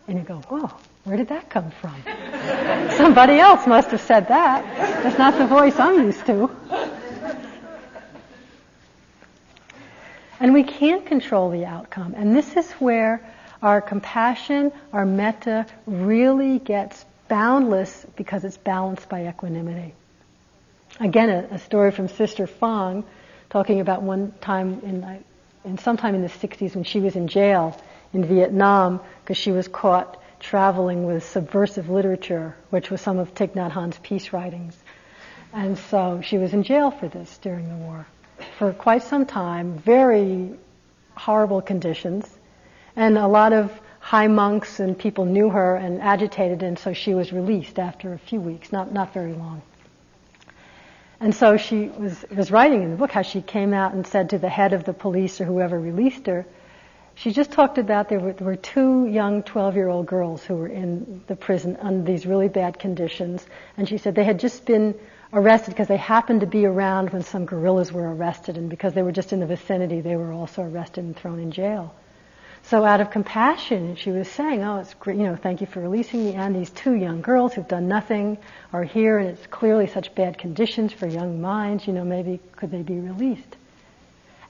And 0.09 0.17
you 0.17 0.25
go, 0.25 0.39
whoa, 0.49 0.69
where 1.05 1.15
did 1.15 1.29
that 1.29 1.49
come 1.49 1.71
from? 1.71 1.95
Somebody 2.97 3.39
else 3.39 3.65
must 3.65 3.91
have 3.91 4.01
said 4.01 4.27
that. 4.27 4.65
That's 5.01 5.17
not 5.17 5.37
the 5.37 5.47
voice 5.47 5.79
I'm 5.79 6.03
used 6.03 6.25
to. 6.25 6.49
And 10.39 10.53
we 10.53 10.63
can't 10.63 11.05
control 11.05 11.49
the 11.49 11.65
outcome. 11.65 12.13
And 12.15 12.35
this 12.35 12.55
is 12.55 12.71
where 12.73 13.21
our 13.61 13.81
compassion, 13.81 14.71
our 14.93 15.05
metta 15.05 15.65
really 15.85 16.59
gets 16.59 17.05
boundless 17.27 18.05
because 18.15 18.45
it's 18.45 18.57
balanced 18.57 19.09
by 19.09 19.27
equanimity. 19.27 19.93
Again, 20.99 21.29
a, 21.29 21.55
a 21.55 21.59
story 21.59 21.91
from 21.91 22.07
Sister 22.07 22.47
Phuong 22.47 23.03
talking 23.49 23.81
about 23.81 24.01
one 24.01 24.33
time 24.39 24.79
in, 24.83 25.23
in 25.65 25.77
sometime 25.77 26.15
in 26.15 26.21
the 26.21 26.29
60s 26.29 26.73
when 26.73 26.85
she 26.85 27.01
was 27.01 27.15
in 27.15 27.27
jail 27.27 27.79
in 28.13 28.23
Vietnam 28.23 29.01
because 29.21 29.37
she 29.37 29.51
was 29.51 29.67
caught 29.67 30.21
traveling 30.39 31.05
with 31.05 31.23
subversive 31.25 31.89
literature, 31.89 32.55
which 32.69 32.89
was 32.89 33.01
some 33.01 33.19
of 33.19 33.33
Thich 33.33 33.55
Nhat 33.55 33.71
Hanh's 33.71 33.99
peace 33.99 34.31
writings. 34.31 34.77
And 35.51 35.77
so 35.77 36.21
she 36.21 36.37
was 36.37 36.53
in 36.53 36.63
jail 36.63 36.91
for 36.91 37.09
this 37.09 37.37
during 37.39 37.67
the 37.67 37.75
war 37.75 38.07
for 38.57 38.73
quite 38.73 39.03
some 39.03 39.25
time, 39.25 39.77
very 39.77 40.51
horrible 41.15 41.61
conditions. 41.61 42.27
And 42.95 43.17
a 43.17 43.27
lot 43.27 43.53
of 43.53 43.71
high 43.99 44.27
monks 44.27 44.79
and 44.79 44.97
people 44.97 45.25
knew 45.25 45.49
her 45.49 45.75
and 45.75 46.01
agitated, 46.01 46.63
and 46.63 46.79
so 46.79 46.93
she 46.93 47.13
was 47.13 47.31
released 47.31 47.77
after 47.79 48.13
a 48.13 48.17
few 48.17 48.39
weeks, 48.39 48.71
not, 48.71 48.91
not 48.91 49.13
very 49.13 49.33
long. 49.33 49.61
And 51.19 51.35
so 51.35 51.57
she 51.57 51.89
was, 51.89 52.25
was 52.31 52.49
writing 52.49 52.81
in 52.81 52.91
the 52.91 52.97
book 52.97 53.11
how 53.11 53.23
she 53.23 53.41
came 53.41 53.73
out 53.73 53.93
and 53.93 54.07
said 54.07 54.29
to 54.29 54.37
the 54.37 54.49
head 54.49 54.73
of 54.73 54.85
the 54.85 54.93
police 54.93 55.41
or 55.41 55.45
whoever 55.45 55.79
released 55.79 56.27
her, 56.27 56.45
she 57.15 57.31
just 57.31 57.51
talked 57.51 57.77
about 57.77 58.07
there 58.07 58.19
were, 58.21 58.31
there 58.31 58.47
were 58.47 58.55
two 58.55 59.05
young 59.05 59.43
12 59.43 59.75
year 59.75 59.89
old 59.89 60.05
girls 60.05 60.41
who 60.45 60.55
were 60.55 60.69
in 60.69 61.21
the 61.27 61.35
prison 61.35 61.77
under 61.81 62.09
these 62.09 62.25
really 62.25 62.47
bad 62.47 62.79
conditions. 62.79 63.45
And 63.75 63.89
she 63.89 63.97
said 63.97 64.15
they 64.15 64.23
had 64.23 64.39
just 64.39 64.65
been 64.65 64.97
arrested 65.31 65.71
because 65.71 65.87
they 65.87 65.97
happened 65.97 66.41
to 66.41 66.47
be 66.47 66.65
around 66.65 67.11
when 67.11 67.23
some 67.23 67.45
guerrillas 67.45 67.91
were 67.91 68.13
arrested, 68.13 68.57
and 68.57 68.69
because 68.69 68.93
they 68.93 69.03
were 69.03 69.11
just 69.11 69.33
in 69.33 69.39
the 69.39 69.45
vicinity, 69.45 70.01
they 70.01 70.15
were 70.15 70.31
also 70.31 70.63
arrested 70.63 71.03
and 71.03 71.15
thrown 71.15 71.39
in 71.39 71.51
jail. 71.51 71.93
So 72.63 72.83
out 72.83 73.01
of 73.01 73.09
compassion, 73.09 73.95
she 73.95 74.11
was 74.11 74.27
saying, 74.27 74.63
oh, 74.63 74.77
it's 74.79 74.93
great, 74.93 75.17
you 75.17 75.23
know, 75.23 75.35
thank 75.35 75.61
you 75.61 75.67
for 75.67 75.79
releasing 75.79 76.25
me. 76.25 76.33
And 76.33 76.55
these 76.55 76.69
two 76.69 76.93
young 76.93 77.21
girls 77.21 77.53
who've 77.53 77.67
done 77.67 77.87
nothing 77.87 78.37
are 78.73 78.83
here 78.83 79.17
and 79.17 79.29
it's 79.29 79.47
clearly 79.47 79.87
such 79.87 80.13
bad 80.13 80.37
conditions 80.37 80.93
for 80.93 81.07
young 81.07 81.41
minds, 81.41 81.87
you 81.87 81.93
know, 81.93 82.03
maybe 82.03 82.39
could 82.55 82.69
they 82.69 82.81
be 82.81 82.99
released? 82.99 83.55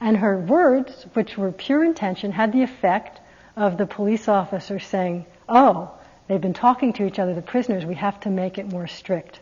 And 0.02 0.18
her 0.18 0.40
words, 0.40 1.06
which 1.14 1.38
were 1.38 1.52
pure 1.52 1.84
intention, 1.84 2.32
had 2.32 2.52
the 2.52 2.64
effect 2.64 3.20
of 3.56 3.78
the 3.78 3.86
police 3.86 4.28
officer 4.28 4.80
saying, 4.80 5.26
oh, 5.48 5.92
they've 6.28 6.42
been 6.42 6.54
talking 6.54 6.94
to 6.94 7.06
each 7.06 7.20
other, 7.20 7.34
the 7.34 7.42
prisoners, 7.42 7.86
we 7.86 7.96
have 7.96 8.20
to 8.22 8.30
make 8.30 8.58
it 8.58 8.72
more 8.72 8.88
strict, 8.88 9.40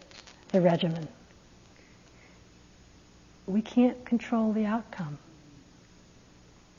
the 0.49 0.61
regimen. 0.61 1.07
We 3.47 3.61
can't 3.61 4.05
control 4.05 4.51
the 4.51 4.65
outcome 4.65 5.17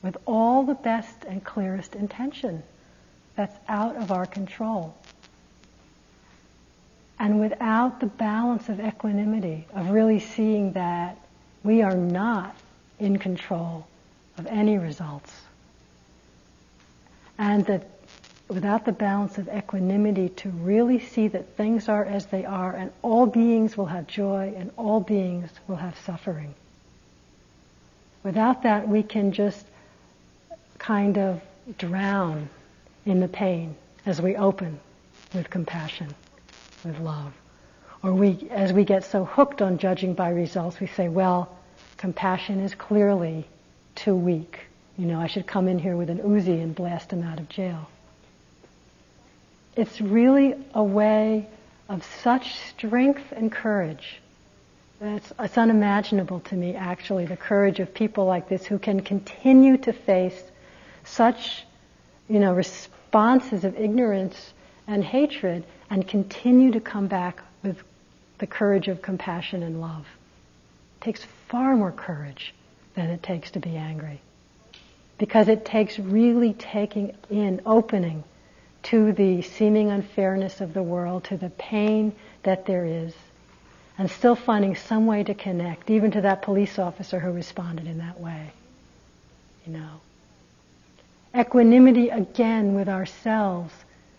with 0.01 0.17
all 0.25 0.63
the 0.63 0.75
best 0.75 1.25
and 1.27 1.43
clearest 1.43 1.95
intention. 1.95 2.63
That's 3.35 3.57
out 3.67 3.95
of 3.97 4.11
our 4.11 4.25
control. 4.25 4.95
And 7.19 7.39
without 7.39 7.99
the 7.99 8.05
balance 8.05 8.69
of 8.69 8.79
equanimity, 8.79 9.65
of 9.73 9.89
really 9.89 10.19
seeing 10.19 10.73
that 10.73 11.17
we 11.63 11.81
are 11.81 11.95
not 11.95 12.55
in 12.99 13.17
control 13.17 13.87
of 14.37 14.45
any 14.47 14.77
results, 14.77 15.33
and 17.37 17.65
that 17.65 17.89
without 18.49 18.83
the 18.83 18.91
balance 18.91 19.37
of 19.37 19.47
equanimity 19.47 20.29
to 20.29 20.49
really 20.49 20.99
see 20.99 21.27
that 21.27 21.55
things 21.55 21.87
are 21.87 22.03
as 22.03 22.25
they 22.25 22.43
are 22.43 22.73
and 22.73 22.91
all 23.03 23.27
beings 23.27 23.77
will 23.77 23.85
have 23.85 24.07
joy 24.07 24.53
and 24.57 24.71
all 24.75 24.99
beings 24.99 25.49
will 25.67 25.75
have 25.75 25.97
suffering. 25.99 26.53
Without 28.23 28.63
that, 28.63 28.87
we 28.87 29.03
can 29.03 29.31
just 29.31 29.65
kind 30.79 31.17
of 31.17 31.41
drown 31.77 32.49
in 33.05 33.19
the 33.19 33.27
pain 33.27 33.75
as 34.05 34.19
we 34.19 34.35
open 34.35 34.79
with 35.33 35.49
compassion, 35.49 36.13
with 36.83 36.99
love. 36.99 37.31
Or 38.01 38.13
we, 38.13 38.47
as 38.49 38.73
we 38.73 38.83
get 38.83 39.03
so 39.03 39.25
hooked 39.25 39.61
on 39.61 39.77
judging 39.77 40.15
by 40.15 40.29
results, 40.29 40.79
we 40.79 40.87
say, 40.87 41.07
well, 41.07 41.55
compassion 41.97 42.61
is 42.61 42.73
clearly 42.73 43.45
too 43.93 44.15
weak. 44.15 44.61
You 44.97 45.05
know, 45.05 45.19
I 45.19 45.27
should 45.27 45.45
come 45.45 45.67
in 45.67 45.77
here 45.77 45.95
with 45.95 46.09
an 46.09 46.17
Uzi 46.19 46.61
and 46.61 46.73
blast 46.73 47.11
him 47.11 47.23
out 47.23 47.39
of 47.39 47.47
jail. 47.47 47.87
It's 49.75 50.01
really 50.01 50.55
a 50.73 50.83
way 50.83 51.47
of 51.87 52.03
such 52.23 52.55
strength 52.69 53.31
and 53.31 53.51
courage. 53.51 54.19
It's, 55.01 55.31
it's 55.39 55.57
unimaginable 55.57 56.41
to 56.41 56.55
me, 56.55 56.75
actually, 56.75 57.25
the 57.25 57.37
courage 57.37 57.79
of 57.79 57.93
people 57.93 58.25
like 58.25 58.49
this 58.49 58.65
who 58.65 58.77
can 58.77 58.99
continue 59.01 59.77
to 59.77 59.93
face 59.93 60.41
such, 61.05 61.65
you 62.27 62.39
know, 62.39 62.53
responses 62.53 63.63
of 63.63 63.77
ignorance 63.77 64.53
and 64.87 65.03
hatred 65.03 65.63
and 65.89 66.07
continue 66.07 66.71
to 66.71 66.79
come 66.79 67.07
back 67.07 67.41
with 67.63 67.81
the 68.39 68.47
courage 68.47 68.87
of 68.87 69.01
compassion 69.01 69.63
and 69.63 69.79
love. 69.79 70.05
It 70.99 71.05
takes 71.05 71.23
far 71.47 71.75
more 71.75 71.91
courage 71.91 72.53
than 72.95 73.09
it 73.09 73.23
takes 73.23 73.51
to 73.51 73.59
be 73.59 73.77
angry. 73.77 74.19
Because 75.17 75.47
it 75.47 75.65
takes 75.65 75.97
really 75.97 76.53
taking 76.53 77.15
in, 77.29 77.61
opening 77.65 78.23
to 78.83 79.11
the 79.11 79.41
seeming 79.41 79.91
unfairness 79.91 80.61
of 80.61 80.73
the 80.73 80.83
world, 80.83 81.25
to 81.25 81.37
the 81.37 81.49
pain 81.49 82.13
that 82.43 82.65
there 82.65 82.85
is, 82.85 83.13
and 83.97 84.09
still 84.09 84.35
finding 84.35 84.75
some 84.75 85.05
way 85.05 85.23
to 85.23 85.33
connect, 85.33 85.89
even 85.89 86.11
to 86.11 86.21
that 86.21 86.41
police 86.41 86.79
officer 86.79 87.19
who 87.19 87.31
responded 87.31 87.87
in 87.87 87.97
that 87.97 88.19
way. 88.19 88.51
You 89.65 89.73
know 89.73 89.99
equanimity 91.37 92.09
again 92.09 92.75
with 92.75 92.89
ourselves 92.89 93.73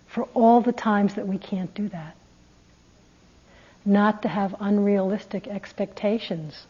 for 0.07 0.25
all 0.35 0.61
the 0.61 0.73
times 0.73 1.15
that 1.15 1.27
we 1.27 1.39
can't 1.39 1.73
do 1.75 1.89
that. 1.89 2.17
Not 3.85 4.23
to 4.23 4.29
have 4.29 4.55
unrealistic 4.61 5.47
expectations 5.47 6.67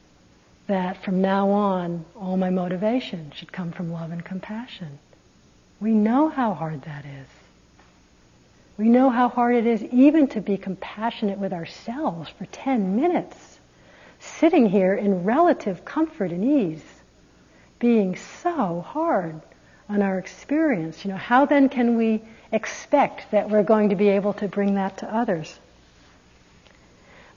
that 0.67 1.03
from 1.03 1.21
now 1.21 1.51
on 1.51 2.05
all 2.15 2.37
my 2.37 2.51
motivation 2.51 3.33
should 3.35 3.53
come 3.53 3.73
from 3.73 3.93
love 3.93 4.13
and 4.13 4.25
compassion. 4.25 4.99
We 5.81 5.93
know 5.93 6.29
how 6.29 6.55
hard 6.55 6.83
that 6.83 7.05
is. 7.05 7.27
We 8.79 8.89
know 8.89 9.11
how 9.11 9.29
hard 9.29 9.57
it 9.57 9.67
is 9.67 9.83
even 9.85 10.29
to 10.29 10.41
be 10.41 10.57
compassionate 10.57 11.39
with 11.39 11.53
ourselves 11.53 12.31
for 12.31 12.47
10 12.47 12.97
minutes, 12.97 13.59
sitting 14.21 14.69
here 14.69 14.95
in 14.95 15.25
relative 15.25 15.85
comfort 15.85 16.31
and 16.31 16.45
ease, 16.45 16.85
being 17.79 18.17
so 18.17 18.81
hard 18.87 19.41
on 19.89 20.03
our 20.03 20.19
experience. 20.19 21.05
You 21.05 21.11
know, 21.11 21.17
how 21.17 21.47
then 21.47 21.69
can 21.69 21.97
we 21.97 22.23
expect 22.53 23.31
that 23.33 23.51
we're 23.51 23.63
going 23.63 23.91
to 23.91 23.97
be 23.97 24.09
able 24.09 24.33
to 24.35 24.49
bring 24.49 24.75
that 24.77 24.99
to 24.99 25.15
others? 25.15 25.59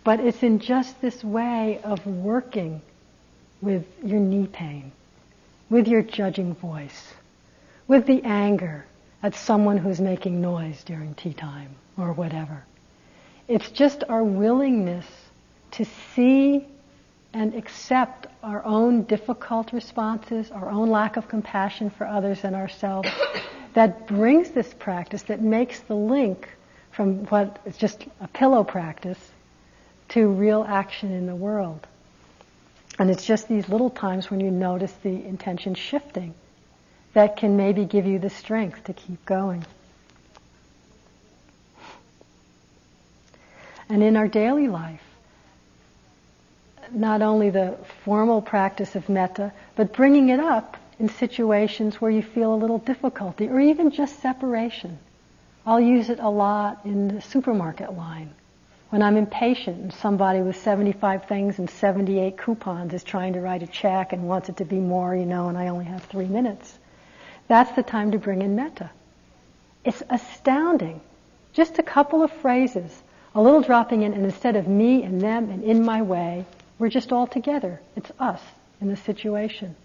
But 0.03 0.19
it's 0.19 0.43
in 0.43 0.59
just 0.59 1.01
this 1.01 1.23
way 1.23 1.79
of 1.83 2.05
working 2.05 2.81
with 3.61 3.85
your 4.03 4.19
knee 4.19 4.47
pain, 4.47 4.91
with 5.69 5.87
your 5.87 6.01
judging 6.01 6.53
voice, 6.55 7.13
with 7.87 8.05
the 8.05 8.21
anger 8.23 8.85
at 9.23 9.33
someone 9.33 9.77
who's 9.77 10.01
making 10.01 10.41
noise 10.41 10.83
during 10.83 11.15
tea 11.15 11.33
time 11.33 11.73
or 11.97 12.11
whatever. 12.11 12.63
It's 13.47 13.71
just 13.71 14.03
our 14.09 14.23
willingness 14.23 15.05
to 15.71 15.85
see 16.13 16.65
and 17.33 17.55
accept 17.55 18.27
our 18.43 18.63
own 18.63 19.03
difficult 19.03 19.71
responses, 19.71 20.51
our 20.51 20.69
own 20.69 20.89
lack 20.89 21.15
of 21.17 21.27
compassion 21.29 21.89
for 21.89 22.05
others 22.05 22.43
and 22.43 22.55
ourselves, 22.55 23.09
that 23.73 24.05
brings 24.07 24.51
this 24.51 24.71
practice, 24.73 25.23
that 25.23 25.41
makes 25.41 25.79
the 25.79 25.95
link 25.95 26.47
from 26.91 27.25
what 27.27 27.59
is 27.65 27.75
just 27.77 28.05
a 28.21 28.27
pillow 28.27 28.63
practice 28.63 29.31
to 30.09 30.27
real 30.27 30.63
action 30.67 31.11
in 31.11 31.25
the 31.25 31.35
world. 31.35 31.87
And 32.99 33.09
it's 33.09 33.25
just 33.25 33.47
these 33.47 33.67
little 33.67 33.89
times 33.89 34.29
when 34.29 34.39
you 34.39 34.51
notice 34.51 34.93
the 35.01 35.09
intention 35.09 35.73
shifting 35.73 36.35
that 37.13 37.37
can 37.37 37.57
maybe 37.57 37.85
give 37.85 38.05
you 38.05 38.19
the 38.19 38.29
strength 38.29 38.83
to 38.85 38.93
keep 38.93 39.25
going. 39.25 39.65
And 43.89 44.01
in 44.01 44.17
our 44.17 44.27
daily 44.27 44.67
life, 44.67 45.03
not 46.91 47.21
only 47.21 47.49
the 47.49 47.77
formal 48.03 48.41
practice 48.41 48.95
of 48.95 49.09
metta, 49.09 49.51
but 49.75 49.93
bringing 49.93 50.29
it 50.29 50.39
up 50.39 50.77
in 50.99 51.09
situations 51.09 51.99
where 51.99 52.11
you 52.11 52.21
feel 52.21 52.53
a 52.53 52.55
little 52.55 52.77
difficulty 52.77 53.47
or 53.49 53.59
even 53.59 53.91
just 53.91 54.19
separation. 54.21 54.97
I'll 55.65 55.79
use 55.79 56.09
it 56.09 56.19
a 56.19 56.29
lot 56.29 56.81
in 56.85 57.15
the 57.15 57.21
supermarket 57.21 57.93
line. 57.93 58.31
When 58.89 59.01
I'm 59.01 59.17
impatient 59.17 59.79
and 59.79 59.93
somebody 59.93 60.41
with 60.41 60.55
75 60.57 61.25
things 61.25 61.57
and 61.57 61.69
78 61.69 62.37
coupons 62.37 62.93
is 62.93 63.03
trying 63.03 63.33
to 63.33 63.41
write 63.41 63.63
a 63.63 63.67
check 63.67 64.13
and 64.13 64.27
wants 64.27 64.49
it 64.49 64.57
to 64.57 64.65
be 64.65 64.77
more, 64.77 65.15
you 65.15 65.25
know, 65.25 65.49
and 65.49 65.57
I 65.57 65.69
only 65.69 65.85
have 65.85 66.03
three 66.03 66.27
minutes. 66.27 66.77
That's 67.47 67.75
the 67.75 67.83
time 67.83 68.11
to 68.11 68.17
bring 68.17 68.41
in 68.41 68.55
metta. 68.55 68.89
It's 69.83 70.01
astounding. 70.09 71.01
Just 71.53 71.77
a 71.77 71.83
couple 71.83 72.23
of 72.23 72.31
phrases, 72.31 72.91
a 73.35 73.41
little 73.41 73.61
dropping 73.61 74.01
in, 74.01 74.13
and 74.13 74.25
instead 74.25 74.55
of 74.55 74.67
me 74.67 75.03
and 75.03 75.21
them 75.21 75.49
and 75.49 75.63
in 75.63 75.85
my 75.85 76.01
way, 76.01 76.45
we're 76.79 76.89
just 76.89 77.11
all 77.11 77.27
together. 77.27 77.79
It's 77.95 78.11
us 78.19 78.41
in 78.81 78.87
the 78.87 78.97
situation. 78.97 79.75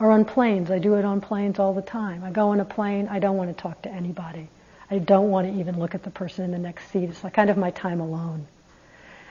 Or 0.00 0.12
on 0.12 0.24
planes. 0.24 0.70
I 0.70 0.78
do 0.78 0.94
it 0.94 1.04
on 1.04 1.20
planes 1.20 1.58
all 1.58 1.74
the 1.74 1.82
time. 1.82 2.22
I 2.22 2.30
go 2.30 2.50
on 2.50 2.60
a 2.60 2.64
plane, 2.64 3.08
I 3.08 3.18
don't 3.18 3.36
want 3.36 3.54
to 3.54 3.60
talk 3.60 3.82
to 3.82 3.90
anybody. 3.90 4.48
I 4.90 4.98
don't 4.98 5.30
want 5.30 5.52
to 5.52 5.60
even 5.60 5.78
look 5.78 5.94
at 5.94 6.02
the 6.02 6.10
person 6.10 6.44
in 6.44 6.52
the 6.52 6.58
next 6.58 6.90
seat. 6.92 7.10
It's 7.10 7.24
like 7.24 7.34
kind 7.34 7.50
of 7.50 7.56
my 7.56 7.70
time 7.70 8.00
alone. 8.00 8.46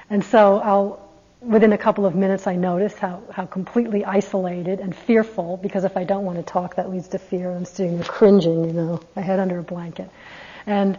And 0.09 0.23
so 0.23 0.59
I'll, 0.59 1.07
within 1.41 1.73
a 1.73 1.77
couple 1.77 2.05
of 2.05 2.15
minutes, 2.15 2.47
I 2.47 2.55
notice 2.55 2.95
how, 2.95 3.21
how 3.31 3.45
completely 3.45 4.03
isolated 4.03 4.79
and 4.79 4.95
fearful, 4.95 5.57
because 5.57 5.83
if 5.83 5.97
I 5.97 6.03
don't 6.03 6.25
want 6.25 6.38
to 6.38 6.43
talk, 6.43 6.75
that 6.75 6.89
leads 6.89 7.09
to 7.09 7.19
fear. 7.19 7.51
I'm 7.51 7.65
sitting 7.65 7.97
there 7.97 8.05
cringing, 8.05 8.65
you 8.65 8.73
know, 8.73 9.01
my 9.15 9.21
head 9.21 9.39
under 9.39 9.59
a 9.59 9.63
blanket. 9.63 10.09
And 10.65 10.97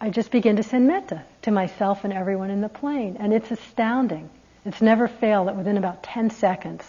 I 0.00 0.10
just 0.10 0.30
begin 0.30 0.56
to 0.56 0.62
send 0.62 0.86
metta 0.88 1.22
to 1.42 1.50
myself 1.50 2.04
and 2.04 2.12
everyone 2.12 2.50
in 2.50 2.60
the 2.60 2.68
plane. 2.68 3.16
And 3.18 3.32
it's 3.32 3.50
astounding. 3.50 4.28
It's 4.64 4.82
never 4.82 5.08
failed 5.08 5.48
that 5.48 5.56
within 5.56 5.76
about 5.76 6.02
10 6.02 6.30
seconds, 6.30 6.84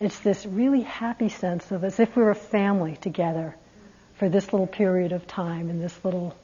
it's 0.00 0.18
this 0.20 0.46
really 0.46 0.80
happy 0.80 1.28
sense 1.28 1.70
of 1.70 1.84
as 1.84 2.00
if 2.00 2.16
we 2.16 2.22
were 2.22 2.30
a 2.30 2.34
family 2.34 2.96
together 2.96 3.54
for 4.16 4.28
this 4.28 4.52
little 4.52 4.66
period 4.66 5.12
of 5.12 5.26
time 5.26 5.70
in 5.70 5.80
this 5.80 6.04
little 6.04 6.34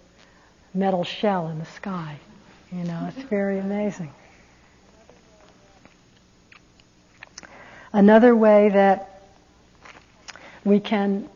metal 0.74 1.04
shell 1.04 1.48
in 1.48 1.59
the 1.59 1.66
sky. 1.66 2.18
You 2.70 2.84
know, 2.84 3.11
it's 3.14 3.28
very 3.28 3.59
amazing. 3.59 4.12
Another 7.97 8.36
way 8.36 8.68
that 8.68 9.22
we 10.66 10.80
can 10.80 11.30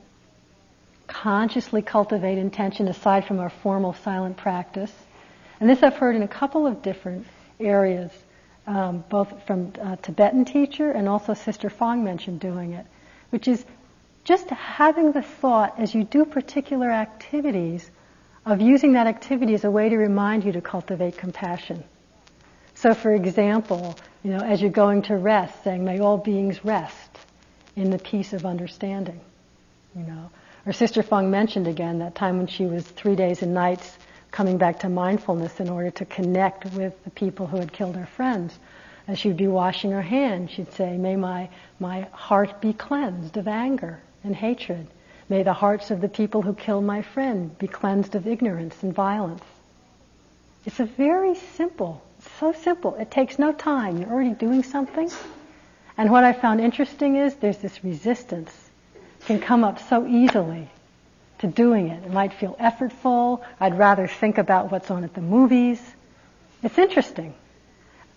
consciously 1.06 1.80
cultivate 1.80 2.36
intention 2.36 2.86
aside 2.86 3.24
from 3.24 3.40
our 3.40 3.48
formal 3.48 3.94
silent 3.94 4.36
practice, 4.36 4.92
and 5.58 5.70
this 5.70 5.82
I've 5.82 5.96
heard 5.96 6.16
in 6.16 6.22
a 6.22 6.28
couple 6.28 6.66
of 6.66 6.82
different 6.82 7.26
areas 7.58 8.12
um, 8.66 9.02
both 9.08 9.46
from 9.46 9.72
a 9.80 9.96
Tibetan 9.96 10.44
teacher 10.44 10.90
and 10.90 11.08
also 11.08 11.32
Sister 11.32 11.70
Phuong 11.70 12.02
mentioned 12.02 12.40
doing 12.40 12.74
it, 12.74 12.84
which 13.30 13.48
is 13.48 13.64
just 14.24 14.50
having 14.50 15.12
the 15.12 15.22
thought 15.22 15.80
as 15.80 15.94
you 15.94 16.04
do 16.04 16.26
particular 16.26 16.90
activities 16.90 17.90
of 18.44 18.60
using 18.60 18.92
that 18.92 19.06
activity 19.06 19.54
as 19.54 19.64
a 19.64 19.70
way 19.70 19.88
to 19.88 19.96
remind 19.96 20.44
you 20.44 20.52
to 20.52 20.60
cultivate 20.60 21.16
compassion. 21.16 21.84
So, 22.80 22.94
for 22.94 23.14
example, 23.14 23.94
you 24.22 24.30
know, 24.30 24.40
as 24.40 24.62
you're 24.62 24.70
going 24.70 25.02
to 25.02 25.16
rest, 25.16 25.64
saying, 25.64 25.84
"May 25.84 25.98
all 25.98 26.16
beings 26.16 26.64
rest 26.64 27.18
in 27.76 27.90
the 27.90 27.98
peace 27.98 28.32
of 28.32 28.46
understanding," 28.46 29.20
you 29.94 30.02
know. 30.02 30.30
Or 30.64 30.72
Sister 30.72 31.02
Phuong 31.02 31.28
mentioned 31.28 31.66
again 31.66 31.98
that 31.98 32.14
time 32.14 32.38
when 32.38 32.46
she 32.46 32.64
was 32.64 32.86
three 32.86 33.16
days 33.16 33.42
and 33.42 33.52
nights 33.52 33.98
coming 34.30 34.56
back 34.56 34.78
to 34.78 34.88
mindfulness 34.88 35.60
in 35.60 35.68
order 35.68 35.90
to 35.90 36.06
connect 36.06 36.72
with 36.72 37.04
the 37.04 37.10
people 37.10 37.46
who 37.46 37.58
had 37.58 37.70
killed 37.70 37.96
her 37.96 38.06
friends. 38.06 38.58
As 39.06 39.18
she'd 39.18 39.36
be 39.36 39.46
washing 39.48 39.90
her 39.90 40.00
hands, 40.00 40.50
she'd 40.50 40.72
say, 40.72 40.96
May 40.96 41.16
my, 41.16 41.50
my 41.78 42.08
heart 42.12 42.62
be 42.62 42.72
cleansed 42.72 43.36
of 43.36 43.46
anger 43.46 44.00
and 44.24 44.34
hatred. 44.34 44.86
May 45.28 45.42
the 45.42 45.52
hearts 45.52 45.90
of 45.90 46.00
the 46.00 46.08
people 46.08 46.40
who 46.40 46.54
killed 46.54 46.84
my 46.84 47.02
friend 47.02 47.58
be 47.58 47.66
cleansed 47.66 48.14
of 48.14 48.26
ignorance 48.26 48.82
and 48.82 48.94
violence. 48.94 49.44
It's 50.64 50.80
a 50.80 50.86
very 50.86 51.34
simple, 51.34 52.02
so 52.38 52.52
simple. 52.52 52.94
It 52.96 53.10
takes 53.10 53.38
no 53.38 53.52
time. 53.52 53.98
You're 53.98 54.10
already 54.10 54.34
doing 54.34 54.62
something. 54.62 55.10
And 55.96 56.10
what 56.10 56.24
I 56.24 56.32
found 56.32 56.60
interesting 56.60 57.16
is 57.16 57.34
there's 57.36 57.58
this 57.58 57.84
resistance 57.84 58.52
can 59.26 59.40
come 59.40 59.64
up 59.64 59.78
so 59.88 60.06
easily 60.06 60.68
to 61.38 61.46
doing 61.46 61.88
it. 61.88 62.04
It 62.04 62.12
might 62.12 62.32
feel 62.32 62.56
effortful. 62.60 63.42
I'd 63.58 63.76
rather 63.76 64.06
think 64.06 64.38
about 64.38 64.70
what's 64.70 64.90
on 64.90 65.04
at 65.04 65.14
the 65.14 65.20
movies. 65.20 65.80
It's 66.62 66.78
interesting. 66.78 67.34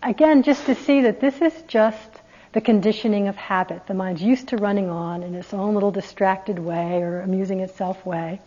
Again, 0.02 0.44
just 0.44 0.66
to 0.66 0.76
see 0.76 1.02
that 1.02 1.20
this 1.20 1.42
is 1.42 1.54
just 1.68 2.10
the 2.52 2.62
conditioning 2.62 3.28
of 3.28 3.36
habit. 3.36 3.88
The 3.88 3.94
mind's 3.94 4.22
used 4.22 4.50
to 4.50 4.58
running 4.58 4.90
on 4.90 5.24
in 5.24 5.36
its 5.36 5.54
own 5.54 5.74
little 5.74 5.92
distracted 5.92 6.60
way 6.60 7.02
or 7.02 7.22
amusing 7.22 7.62
itself 7.62 8.06
way. 8.06 8.40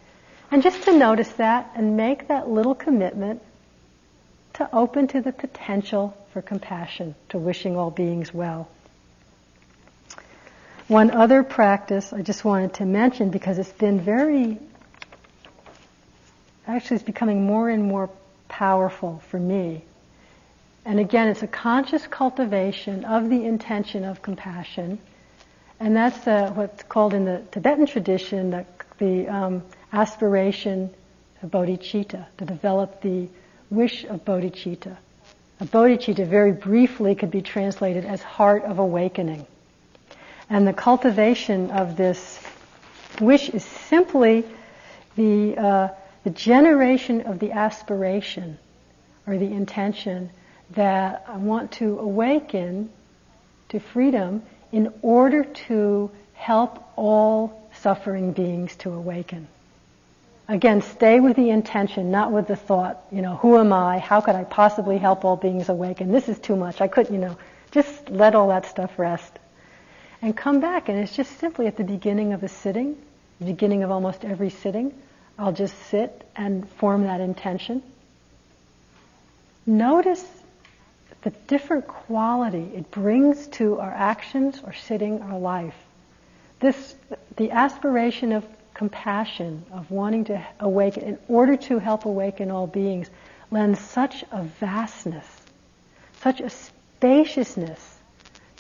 And 0.50 0.62
just 0.62 0.82
to 0.84 0.96
notice 0.96 1.30
that 1.34 1.70
and 1.74 1.96
make 1.96 2.28
that 2.28 2.48
little 2.48 2.74
commitment 2.74 3.42
to 4.56 4.68
open 4.74 5.06
to 5.08 5.20
the 5.20 5.32
potential 5.32 6.16
for 6.32 6.40
compassion, 6.40 7.14
to 7.28 7.38
wishing 7.38 7.76
all 7.76 7.90
beings 7.90 8.32
well. 8.32 8.68
One 10.88 11.10
other 11.10 11.42
practice 11.42 12.12
I 12.12 12.22
just 12.22 12.44
wanted 12.44 12.74
to 12.74 12.86
mention 12.86 13.30
because 13.30 13.58
it's 13.58 13.72
been 13.72 14.00
very, 14.00 14.58
actually, 16.66 16.96
it's 16.96 17.04
becoming 17.04 17.44
more 17.44 17.68
and 17.68 17.84
more 17.84 18.08
powerful 18.48 19.22
for 19.28 19.38
me. 19.38 19.84
And 20.84 21.00
again, 21.00 21.28
it's 21.28 21.42
a 21.42 21.48
conscious 21.48 22.06
cultivation 22.06 23.04
of 23.04 23.28
the 23.28 23.44
intention 23.44 24.04
of 24.04 24.22
compassion. 24.22 24.98
And 25.80 25.94
that's 25.94 26.26
uh, 26.26 26.52
what's 26.54 26.84
called 26.84 27.12
in 27.12 27.24
the 27.24 27.42
Tibetan 27.50 27.86
tradition 27.86 28.50
the, 28.50 28.64
the 28.98 29.28
um, 29.28 29.62
aspiration 29.92 30.94
of 31.42 31.50
bodhicitta, 31.50 32.24
to 32.38 32.44
develop 32.44 33.02
the 33.02 33.28
wish 33.70 34.04
of 34.04 34.24
bodhicitta. 34.24 34.96
A 35.60 35.64
bodhicitta, 35.64 36.26
very 36.26 36.52
briefly, 36.52 37.14
could 37.14 37.30
be 37.30 37.42
translated 37.42 38.04
as 38.04 38.22
heart 38.22 38.64
of 38.64 38.78
awakening. 38.78 39.46
And 40.50 40.66
the 40.66 40.72
cultivation 40.72 41.70
of 41.70 41.96
this 41.96 42.38
wish 43.20 43.48
is 43.48 43.64
simply 43.64 44.44
the, 45.16 45.56
uh, 45.56 45.88
the 46.24 46.30
generation 46.30 47.22
of 47.22 47.38
the 47.38 47.52
aspiration 47.52 48.58
or 49.26 49.38
the 49.38 49.50
intention 49.52 50.30
that 50.70 51.24
I 51.26 51.36
want 51.36 51.72
to 51.72 51.98
awaken 51.98 52.90
to 53.70 53.80
freedom 53.80 54.42
in 54.72 54.92
order 55.02 55.44
to 55.44 56.10
help 56.34 56.84
all 56.96 57.68
suffering 57.80 58.32
beings 58.32 58.76
to 58.76 58.92
awaken. 58.92 59.48
Again, 60.48 60.80
stay 60.80 61.18
with 61.18 61.34
the 61.36 61.50
intention, 61.50 62.10
not 62.10 62.30
with 62.30 62.46
the 62.46 62.54
thought, 62.54 63.04
you 63.10 63.20
know, 63.20 63.36
who 63.36 63.58
am 63.58 63.72
I? 63.72 63.98
How 63.98 64.20
could 64.20 64.36
I 64.36 64.44
possibly 64.44 64.98
help 64.98 65.24
all 65.24 65.36
beings 65.36 65.68
awaken? 65.68 66.12
This 66.12 66.28
is 66.28 66.38
too 66.38 66.54
much. 66.54 66.80
I 66.80 66.86
couldn't, 66.86 67.12
you 67.12 67.20
know, 67.20 67.36
just 67.72 68.08
let 68.10 68.36
all 68.36 68.48
that 68.48 68.66
stuff 68.66 68.96
rest 68.98 69.38
and 70.22 70.36
come 70.36 70.60
back. 70.60 70.88
And 70.88 70.98
it's 70.98 71.14
just 71.14 71.38
simply 71.40 71.66
at 71.66 71.76
the 71.76 71.84
beginning 71.84 72.32
of 72.32 72.44
a 72.44 72.48
sitting, 72.48 72.96
the 73.40 73.46
beginning 73.46 73.82
of 73.82 73.90
almost 73.90 74.24
every 74.24 74.50
sitting, 74.50 74.94
I'll 75.38 75.52
just 75.52 75.76
sit 75.88 76.26
and 76.36 76.68
form 76.68 77.02
that 77.04 77.20
intention. 77.20 77.82
Notice 79.66 80.24
the 81.22 81.30
different 81.48 81.88
quality 81.88 82.70
it 82.74 82.90
brings 82.92 83.48
to 83.48 83.80
our 83.80 83.90
actions 83.90 84.60
or 84.64 84.72
sitting 84.72 85.20
our 85.22 85.38
life. 85.38 85.74
This, 86.60 86.94
the 87.36 87.50
aspiration 87.50 88.32
of 88.32 88.44
compassion, 88.76 89.64
of 89.72 89.90
wanting 89.90 90.24
to 90.24 90.46
awaken, 90.60 91.02
in 91.02 91.18
order 91.28 91.56
to 91.56 91.78
help 91.78 92.04
awaken 92.04 92.50
all 92.50 92.66
beings, 92.66 93.08
lends 93.50 93.80
such 93.80 94.22
a 94.30 94.42
vastness, 94.42 95.26
such 96.20 96.40
a 96.42 96.50
spaciousness 96.50 97.98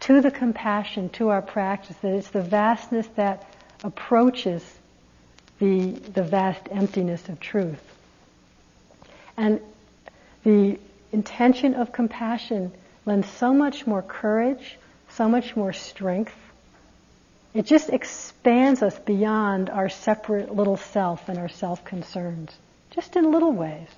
to 0.00 0.22
the 0.22 0.30
compassion, 0.30 1.10
to 1.10 1.28
our 1.28 1.42
practice, 1.42 1.94
that 1.98 2.14
it's 2.14 2.30
the 2.30 2.42
vastness 2.42 3.06
that 3.16 3.46
approaches 3.84 4.64
the, 5.58 5.90
the 5.90 6.22
vast 6.22 6.62
emptiness 6.70 7.28
of 7.28 7.38
truth. 7.38 7.82
And 9.36 9.60
the 10.44 10.78
intention 11.12 11.74
of 11.74 11.92
compassion 11.92 12.72
lends 13.04 13.28
so 13.28 13.52
much 13.52 13.86
more 13.86 14.02
courage, 14.02 14.78
so 15.10 15.28
much 15.28 15.56
more 15.56 15.74
strength. 15.74 16.34
It 17.56 17.64
just 17.64 17.88
expands 17.88 18.82
us 18.82 18.98
beyond 18.98 19.70
our 19.70 19.88
separate 19.88 20.54
little 20.54 20.76
self 20.76 21.30
and 21.30 21.38
our 21.38 21.48
self 21.48 21.82
concerns, 21.86 22.54
just 22.90 23.16
in 23.16 23.32
little 23.32 23.52
ways. 23.52 23.88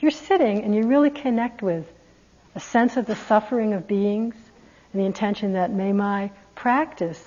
You're 0.00 0.10
sitting 0.10 0.64
and 0.64 0.74
you 0.74 0.84
really 0.84 1.10
connect 1.10 1.60
with 1.60 1.86
a 2.54 2.60
sense 2.60 2.96
of 2.96 3.04
the 3.04 3.14
suffering 3.14 3.74
of 3.74 3.86
beings, 3.86 4.34
and 4.90 5.02
the 5.02 5.04
intention 5.04 5.52
that 5.52 5.70
may 5.70 5.92
my 5.92 6.30
practice 6.54 7.22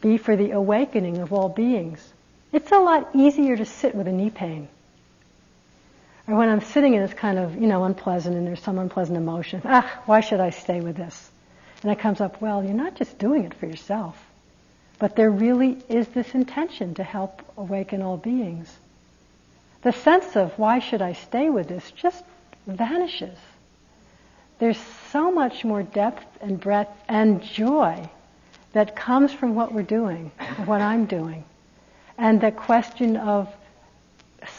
be 0.00 0.16
for 0.16 0.34
the 0.34 0.52
awakening 0.52 1.18
of 1.18 1.34
all 1.34 1.50
beings. 1.50 2.02
It's 2.50 2.72
a 2.72 2.78
lot 2.78 3.10
easier 3.14 3.58
to 3.58 3.66
sit 3.66 3.94
with 3.94 4.08
a 4.08 4.12
knee 4.12 4.30
pain. 4.30 4.66
Or 6.26 6.36
when 6.36 6.48
I'm 6.48 6.62
sitting 6.62 6.94
and 6.94 7.04
it's 7.04 7.12
kind 7.12 7.38
of, 7.38 7.54
you 7.54 7.66
know, 7.66 7.84
unpleasant 7.84 8.34
and 8.34 8.46
there's 8.46 8.62
some 8.62 8.78
unpleasant 8.78 9.18
emotion. 9.18 9.60
Ah, 9.62 10.00
why 10.06 10.20
should 10.20 10.40
I 10.40 10.48
stay 10.48 10.80
with 10.80 10.96
this? 10.96 11.30
And 11.82 11.92
it 11.92 11.98
comes 11.98 12.22
up, 12.22 12.40
well, 12.40 12.64
you're 12.64 12.72
not 12.72 12.94
just 12.94 13.18
doing 13.18 13.44
it 13.44 13.52
for 13.52 13.66
yourself, 13.66 14.16
but 15.00 15.16
there 15.16 15.30
really 15.30 15.78
is 15.88 16.06
this 16.08 16.34
intention 16.34 16.94
to 16.94 17.02
help 17.02 17.42
awaken 17.56 18.02
all 18.02 18.16
beings. 18.16 18.72
The 19.82 19.92
sense 19.92 20.36
of 20.36 20.56
why 20.56 20.78
should 20.78 21.02
I 21.02 21.14
stay 21.14 21.50
with 21.50 21.66
this 21.66 21.90
just 21.90 22.22
vanishes 22.68 23.36
there's 24.60 24.78
so 25.10 25.32
much 25.32 25.64
more 25.64 25.82
depth 25.82 26.24
and 26.42 26.60
breadth 26.60 26.92
and 27.08 27.42
joy 27.42 28.08
that 28.72 28.94
comes 28.94 29.32
from 29.32 29.54
what 29.54 29.72
we're 29.72 29.82
doing, 29.82 30.30
what 30.66 30.82
I'm 30.82 31.06
doing. 31.06 31.42
And 32.16 32.40
the 32.40 32.52
question 32.52 33.16
of 33.16 33.48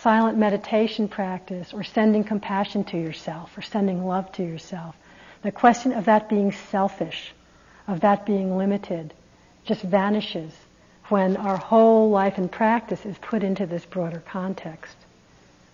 silent 0.02 0.38
meditation 0.40 1.08
practice 1.08 1.72
or 1.72 1.84
sending 1.84 2.24
compassion 2.24 2.84
to 2.86 2.98
yourself 2.98 3.56
or 3.58 3.62
sending 3.62 4.06
love 4.06 4.32
to 4.34 4.44
yourself, 4.44 4.96
the 5.44 5.52
question 5.52 5.94
of 5.94 6.06
that 6.06 6.28
being 6.28 6.52
selfish, 6.52 7.32
of 7.88 8.00
that 8.02 8.26
being 8.26 8.58
limited, 8.58 9.14
just 9.66 9.82
vanishes 9.82 10.52
when 11.10 11.38
our 11.38 11.58
whole 11.58 12.10
life 12.10 12.38
and 12.38 12.52
practice 12.52 13.06
is 13.06 13.18
put 13.20 13.44
into 13.44 13.66
this 13.66 13.86
broader 13.86 14.22
context 14.26 14.96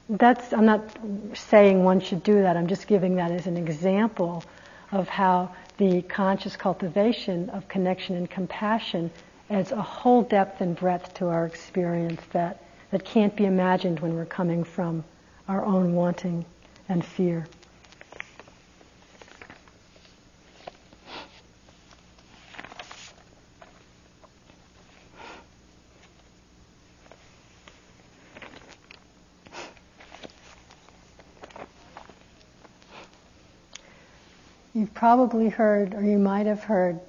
that's, 0.09 0.53
I'm 0.53 0.65
not 0.65 0.97
saying 1.33 1.83
one 1.83 1.99
should 1.99 2.23
do 2.23 2.41
that, 2.41 2.55
I'm 2.55 2.67
just 2.67 2.87
giving 2.87 3.15
that 3.15 3.31
as 3.31 3.47
an 3.47 3.57
example 3.57 4.43
of 4.91 5.09
how 5.09 5.53
the 5.77 6.01
conscious 6.03 6.55
cultivation 6.55 7.49
of 7.49 7.67
connection 7.67 8.15
and 8.15 8.29
compassion 8.29 9.11
adds 9.49 9.71
a 9.71 9.81
whole 9.81 10.23
depth 10.23 10.61
and 10.61 10.75
breadth 10.75 11.13
to 11.15 11.27
our 11.27 11.45
experience 11.45 12.21
that, 12.31 12.63
that 12.91 13.03
can't 13.03 13.35
be 13.35 13.45
imagined 13.45 13.99
when 13.99 14.15
we're 14.15 14.25
coming 14.25 14.63
from 14.63 15.03
our 15.47 15.65
own 15.65 15.93
wanting 15.93 16.45
and 16.89 17.03
fear. 17.05 17.45
Probably 34.97 35.47
heard, 35.47 35.93
or 35.93 36.01
you 36.01 36.17
might 36.17 36.47
have 36.47 36.63
heard, 36.63 36.99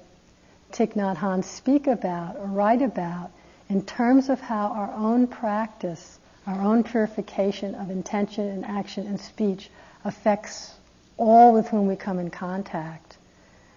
Thich 0.71 0.93
Nhat 0.93 1.17
Hanh 1.17 1.43
speak 1.43 1.87
about 1.87 2.35
or 2.35 2.45
write 2.45 2.83
about 2.83 3.31
in 3.67 3.81
terms 3.81 4.29
of 4.29 4.39
how 4.39 4.67
our 4.67 4.93
own 4.93 5.25
practice, 5.25 6.19
our 6.45 6.61
own 6.61 6.83
purification 6.83 7.73
of 7.73 7.89
intention 7.89 8.47
and 8.47 8.63
action 8.63 9.07
and 9.07 9.19
speech 9.19 9.71
affects 10.05 10.71
all 11.17 11.51
with 11.51 11.67
whom 11.69 11.87
we 11.87 11.95
come 11.95 12.19
in 12.19 12.29
contact. 12.29 13.17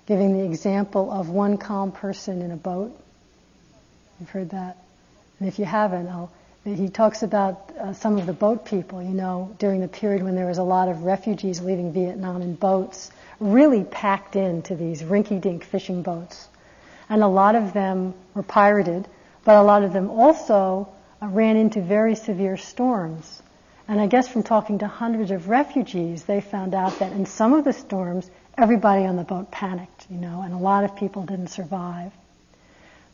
giving 0.04 0.36
the 0.36 0.44
example 0.44 1.10
of 1.10 1.30
one 1.30 1.56
calm 1.56 1.90
person 1.90 2.42
in 2.42 2.50
a 2.50 2.56
boat. 2.56 2.92
You've 4.20 4.28
heard 4.28 4.50
that? 4.50 4.76
And 5.38 5.48
if 5.48 5.58
you 5.58 5.64
haven't, 5.64 6.08
I'll, 6.08 6.30
he 6.64 6.90
talks 6.90 7.22
about 7.22 7.72
uh, 7.78 7.92
some 7.94 8.18
of 8.18 8.26
the 8.26 8.34
boat 8.34 8.66
people, 8.66 9.02
you 9.02 9.14
know, 9.14 9.56
during 9.58 9.80
the 9.80 9.88
period 9.88 10.22
when 10.22 10.34
there 10.34 10.48
was 10.48 10.58
a 10.58 10.62
lot 10.62 10.88
of 10.90 11.04
refugees 11.04 11.62
leaving 11.62 11.94
Vietnam 11.94 12.42
in 12.42 12.54
boats, 12.54 13.10
really 13.40 13.84
packed 13.84 14.36
into 14.36 14.74
these 14.74 15.02
rinky-dink 15.02 15.64
fishing 15.64 16.02
boats. 16.02 16.48
And 17.08 17.22
a 17.22 17.28
lot 17.28 17.54
of 17.54 17.72
them 17.72 18.14
were 18.34 18.42
pirated, 18.42 19.06
but 19.44 19.56
a 19.56 19.62
lot 19.62 19.82
of 19.82 19.92
them 19.92 20.10
also 20.10 20.88
uh, 21.20 21.26
ran 21.26 21.56
into 21.56 21.80
very 21.80 22.14
severe 22.14 22.56
storms. 22.56 23.42
And 23.88 24.00
I 24.00 24.06
guess 24.06 24.28
from 24.28 24.42
talking 24.42 24.78
to 24.78 24.86
hundreds 24.86 25.30
of 25.30 25.48
refugees, 25.48 26.24
they 26.24 26.40
found 26.40 26.74
out 26.74 26.98
that 27.00 27.12
in 27.12 27.26
some 27.26 27.52
of 27.52 27.64
the 27.64 27.72
storms, 27.72 28.30
everybody 28.56 29.04
on 29.04 29.16
the 29.16 29.24
boat 29.24 29.50
panicked, 29.50 30.06
you 30.10 30.18
know, 30.18 30.42
and 30.42 30.54
a 30.54 30.58
lot 30.58 30.84
of 30.84 30.96
people 30.96 31.24
didn't 31.24 31.48
survive. 31.48 32.12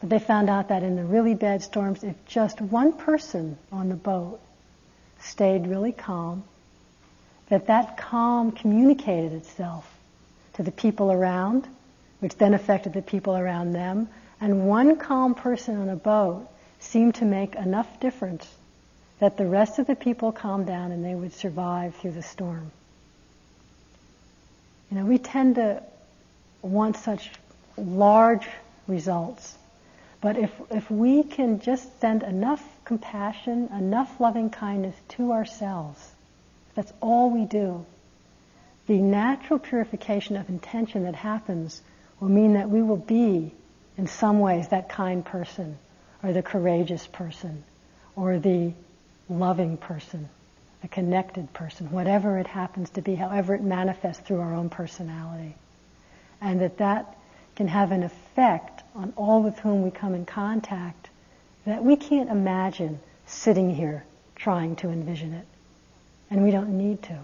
But 0.00 0.10
they 0.10 0.18
found 0.18 0.48
out 0.48 0.68
that 0.68 0.82
in 0.82 0.94
the 0.94 1.04
really 1.04 1.34
bad 1.34 1.62
storms, 1.62 2.04
if 2.04 2.14
just 2.26 2.60
one 2.60 2.92
person 2.92 3.58
on 3.72 3.88
the 3.88 3.96
boat 3.96 4.40
stayed 5.20 5.66
really 5.66 5.92
calm, 5.92 6.44
that 7.48 7.66
that 7.66 7.96
calm 7.96 8.52
communicated 8.52 9.32
itself 9.32 9.97
to 10.58 10.64
the 10.64 10.72
people 10.72 11.12
around, 11.12 11.68
which 12.18 12.34
then 12.34 12.52
affected 12.52 12.92
the 12.92 13.00
people 13.00 13.36
around 13.36 13.70
them, 13.70 14.08
and 14.40 14.66
one 14.66 14.96
calm 14.96 15.36
person 15.36 15.80
on 15.80 15.88
a 15.88 15.94
boat 15.94 16.48
seemed 16.80 17.14
to 17.14 17.24
make 17.24 17.54
enough 17.54 18.00
difference 18.00 18.44
that 19.20 19.36
the 19.36 19.46
rest 19.46 19.78
of 19.78 19.86
the 19.86 19.94
people 19.94 20.32
calmed 20.32 20.66
down 20.66 20.90
and 20.90 21.04
they 21.04 21.14
would 21.14 21.32
survive 21.32 21.94
through 21.94 22.10
the 22.10 22.24
storm. 22.24 22.72
You 24.90 24.98
know, 24.98 25.04
we 25.04 25.18
tend 25.18 25.54
to 25.54 25.80
want 26.60 26.96
such 26.96 27.30
large 27.76 28.48
results. 28.88 29.56
But 30.20 30.38
if, 30.38 30.50
if 30.72 30.90
we 30.90 31.22
can 31.22 31.60
just 31.60 32.00
send 32.00 32.24
enough 32.24 32.64
compassion, 32.84 33.68
enough 33.78 34.18
loving 34.18 34.50
kindness 34.50 34.96
to 35.10 35.30
ourselves, 35.30 36.04
that's 36.74 36.92
all 37.00 37.30
we 37.30 37.44
do, 37.44 37.86
the 38.88 38.98
natural 38.98 39.58
purification 39.58 40.36
of 40.36 40.48
intention 40.48 41.04
that 41.04 41.14
happens 41.14 41.82
will 42.20 42.30
mean 42.30 42.54
that 42.54 42.70
we 42.70 42.82
will 42.82 42.96
be, 42.96 43.52
in 43.98 44.06
some 44.06 44.40
ways, 44.40 44.68
that 44.68 44.88
kind 44.88 45.24
person, 45.24 45.78
or 46.22 46.32
the 46.32 46.42
courageous 46.42 47.06
person, 47.06 47.62
or 48.16 48.38
the 48.38 48.72
loving 49.28 49.76
person, 49.76 50.28
the 50.80 50.88
connected 50.88 51.52
person, 51.52 51.90
whatever 51.92 52.38
it 52.38 52.46
happens 52.46 52.88
to 52.90 53.02
be, 53.02 53.14
however 53.14 53.54
it 53.54 53.62
manifests 53.62 54.26
through 54.26 54.40
our 54.40 54.54
own 54.54 54.70
personality. 54.70 55.54
And 56.40 56.62
that 56.62 56.78
that 56.78 57.14
can 57.56 57.68
have 57.68 57.92
an 57.92 58.02
effect 58.02 58.82
on 58.94 59.12
all 59.16 59.42
with 59.42 59.58
whom 59.58 59.82
we 59.82 59.90
come 59.90 60.14
in 60.14 60.24
contact 60.24 61.10
that 61.66 61.84
we 61.84 61.96
can't 61.96 62.30
imagine 62.30 63.00
sitting 63.26 63.74
here 63.74 64.04
trying 64.34 64.76
to 64.76 64.88
envision 64.88 65.34
it. 65.34 65.46
And 66.30 66.42
we 66.42 66.50
don't 66.50 66.78
need 66.78 67.02
to. 67.02 67.18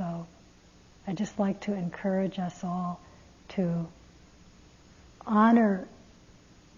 So 0.00 0.26
I 1.06 1.12
just 1.12 1.38
like 1.38 1.60
to 1.62 1.74
encourage 1.74 2.38
us 2.38 2.64
all 2.64 3.02
to 3.50 3.86
honor 5.26 5.86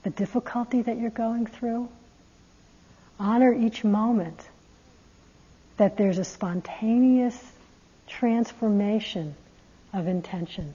the 0.03 0.11
difficulty 0.11 0.83
that 0.83 0.99
you're 0.99 1.11
going 1.11 1.47
through 1.47 1.89
honor 3.21 3.55
each 3.55 3.85
moment 3.85 4.45
that 5.77 5.97
there's 5.97 6.19
a 6.19 6.25
spontaneous 6.25 7.41
transformation 8.09 9.37
of 9.93 10.09
intention. 10.09 10.75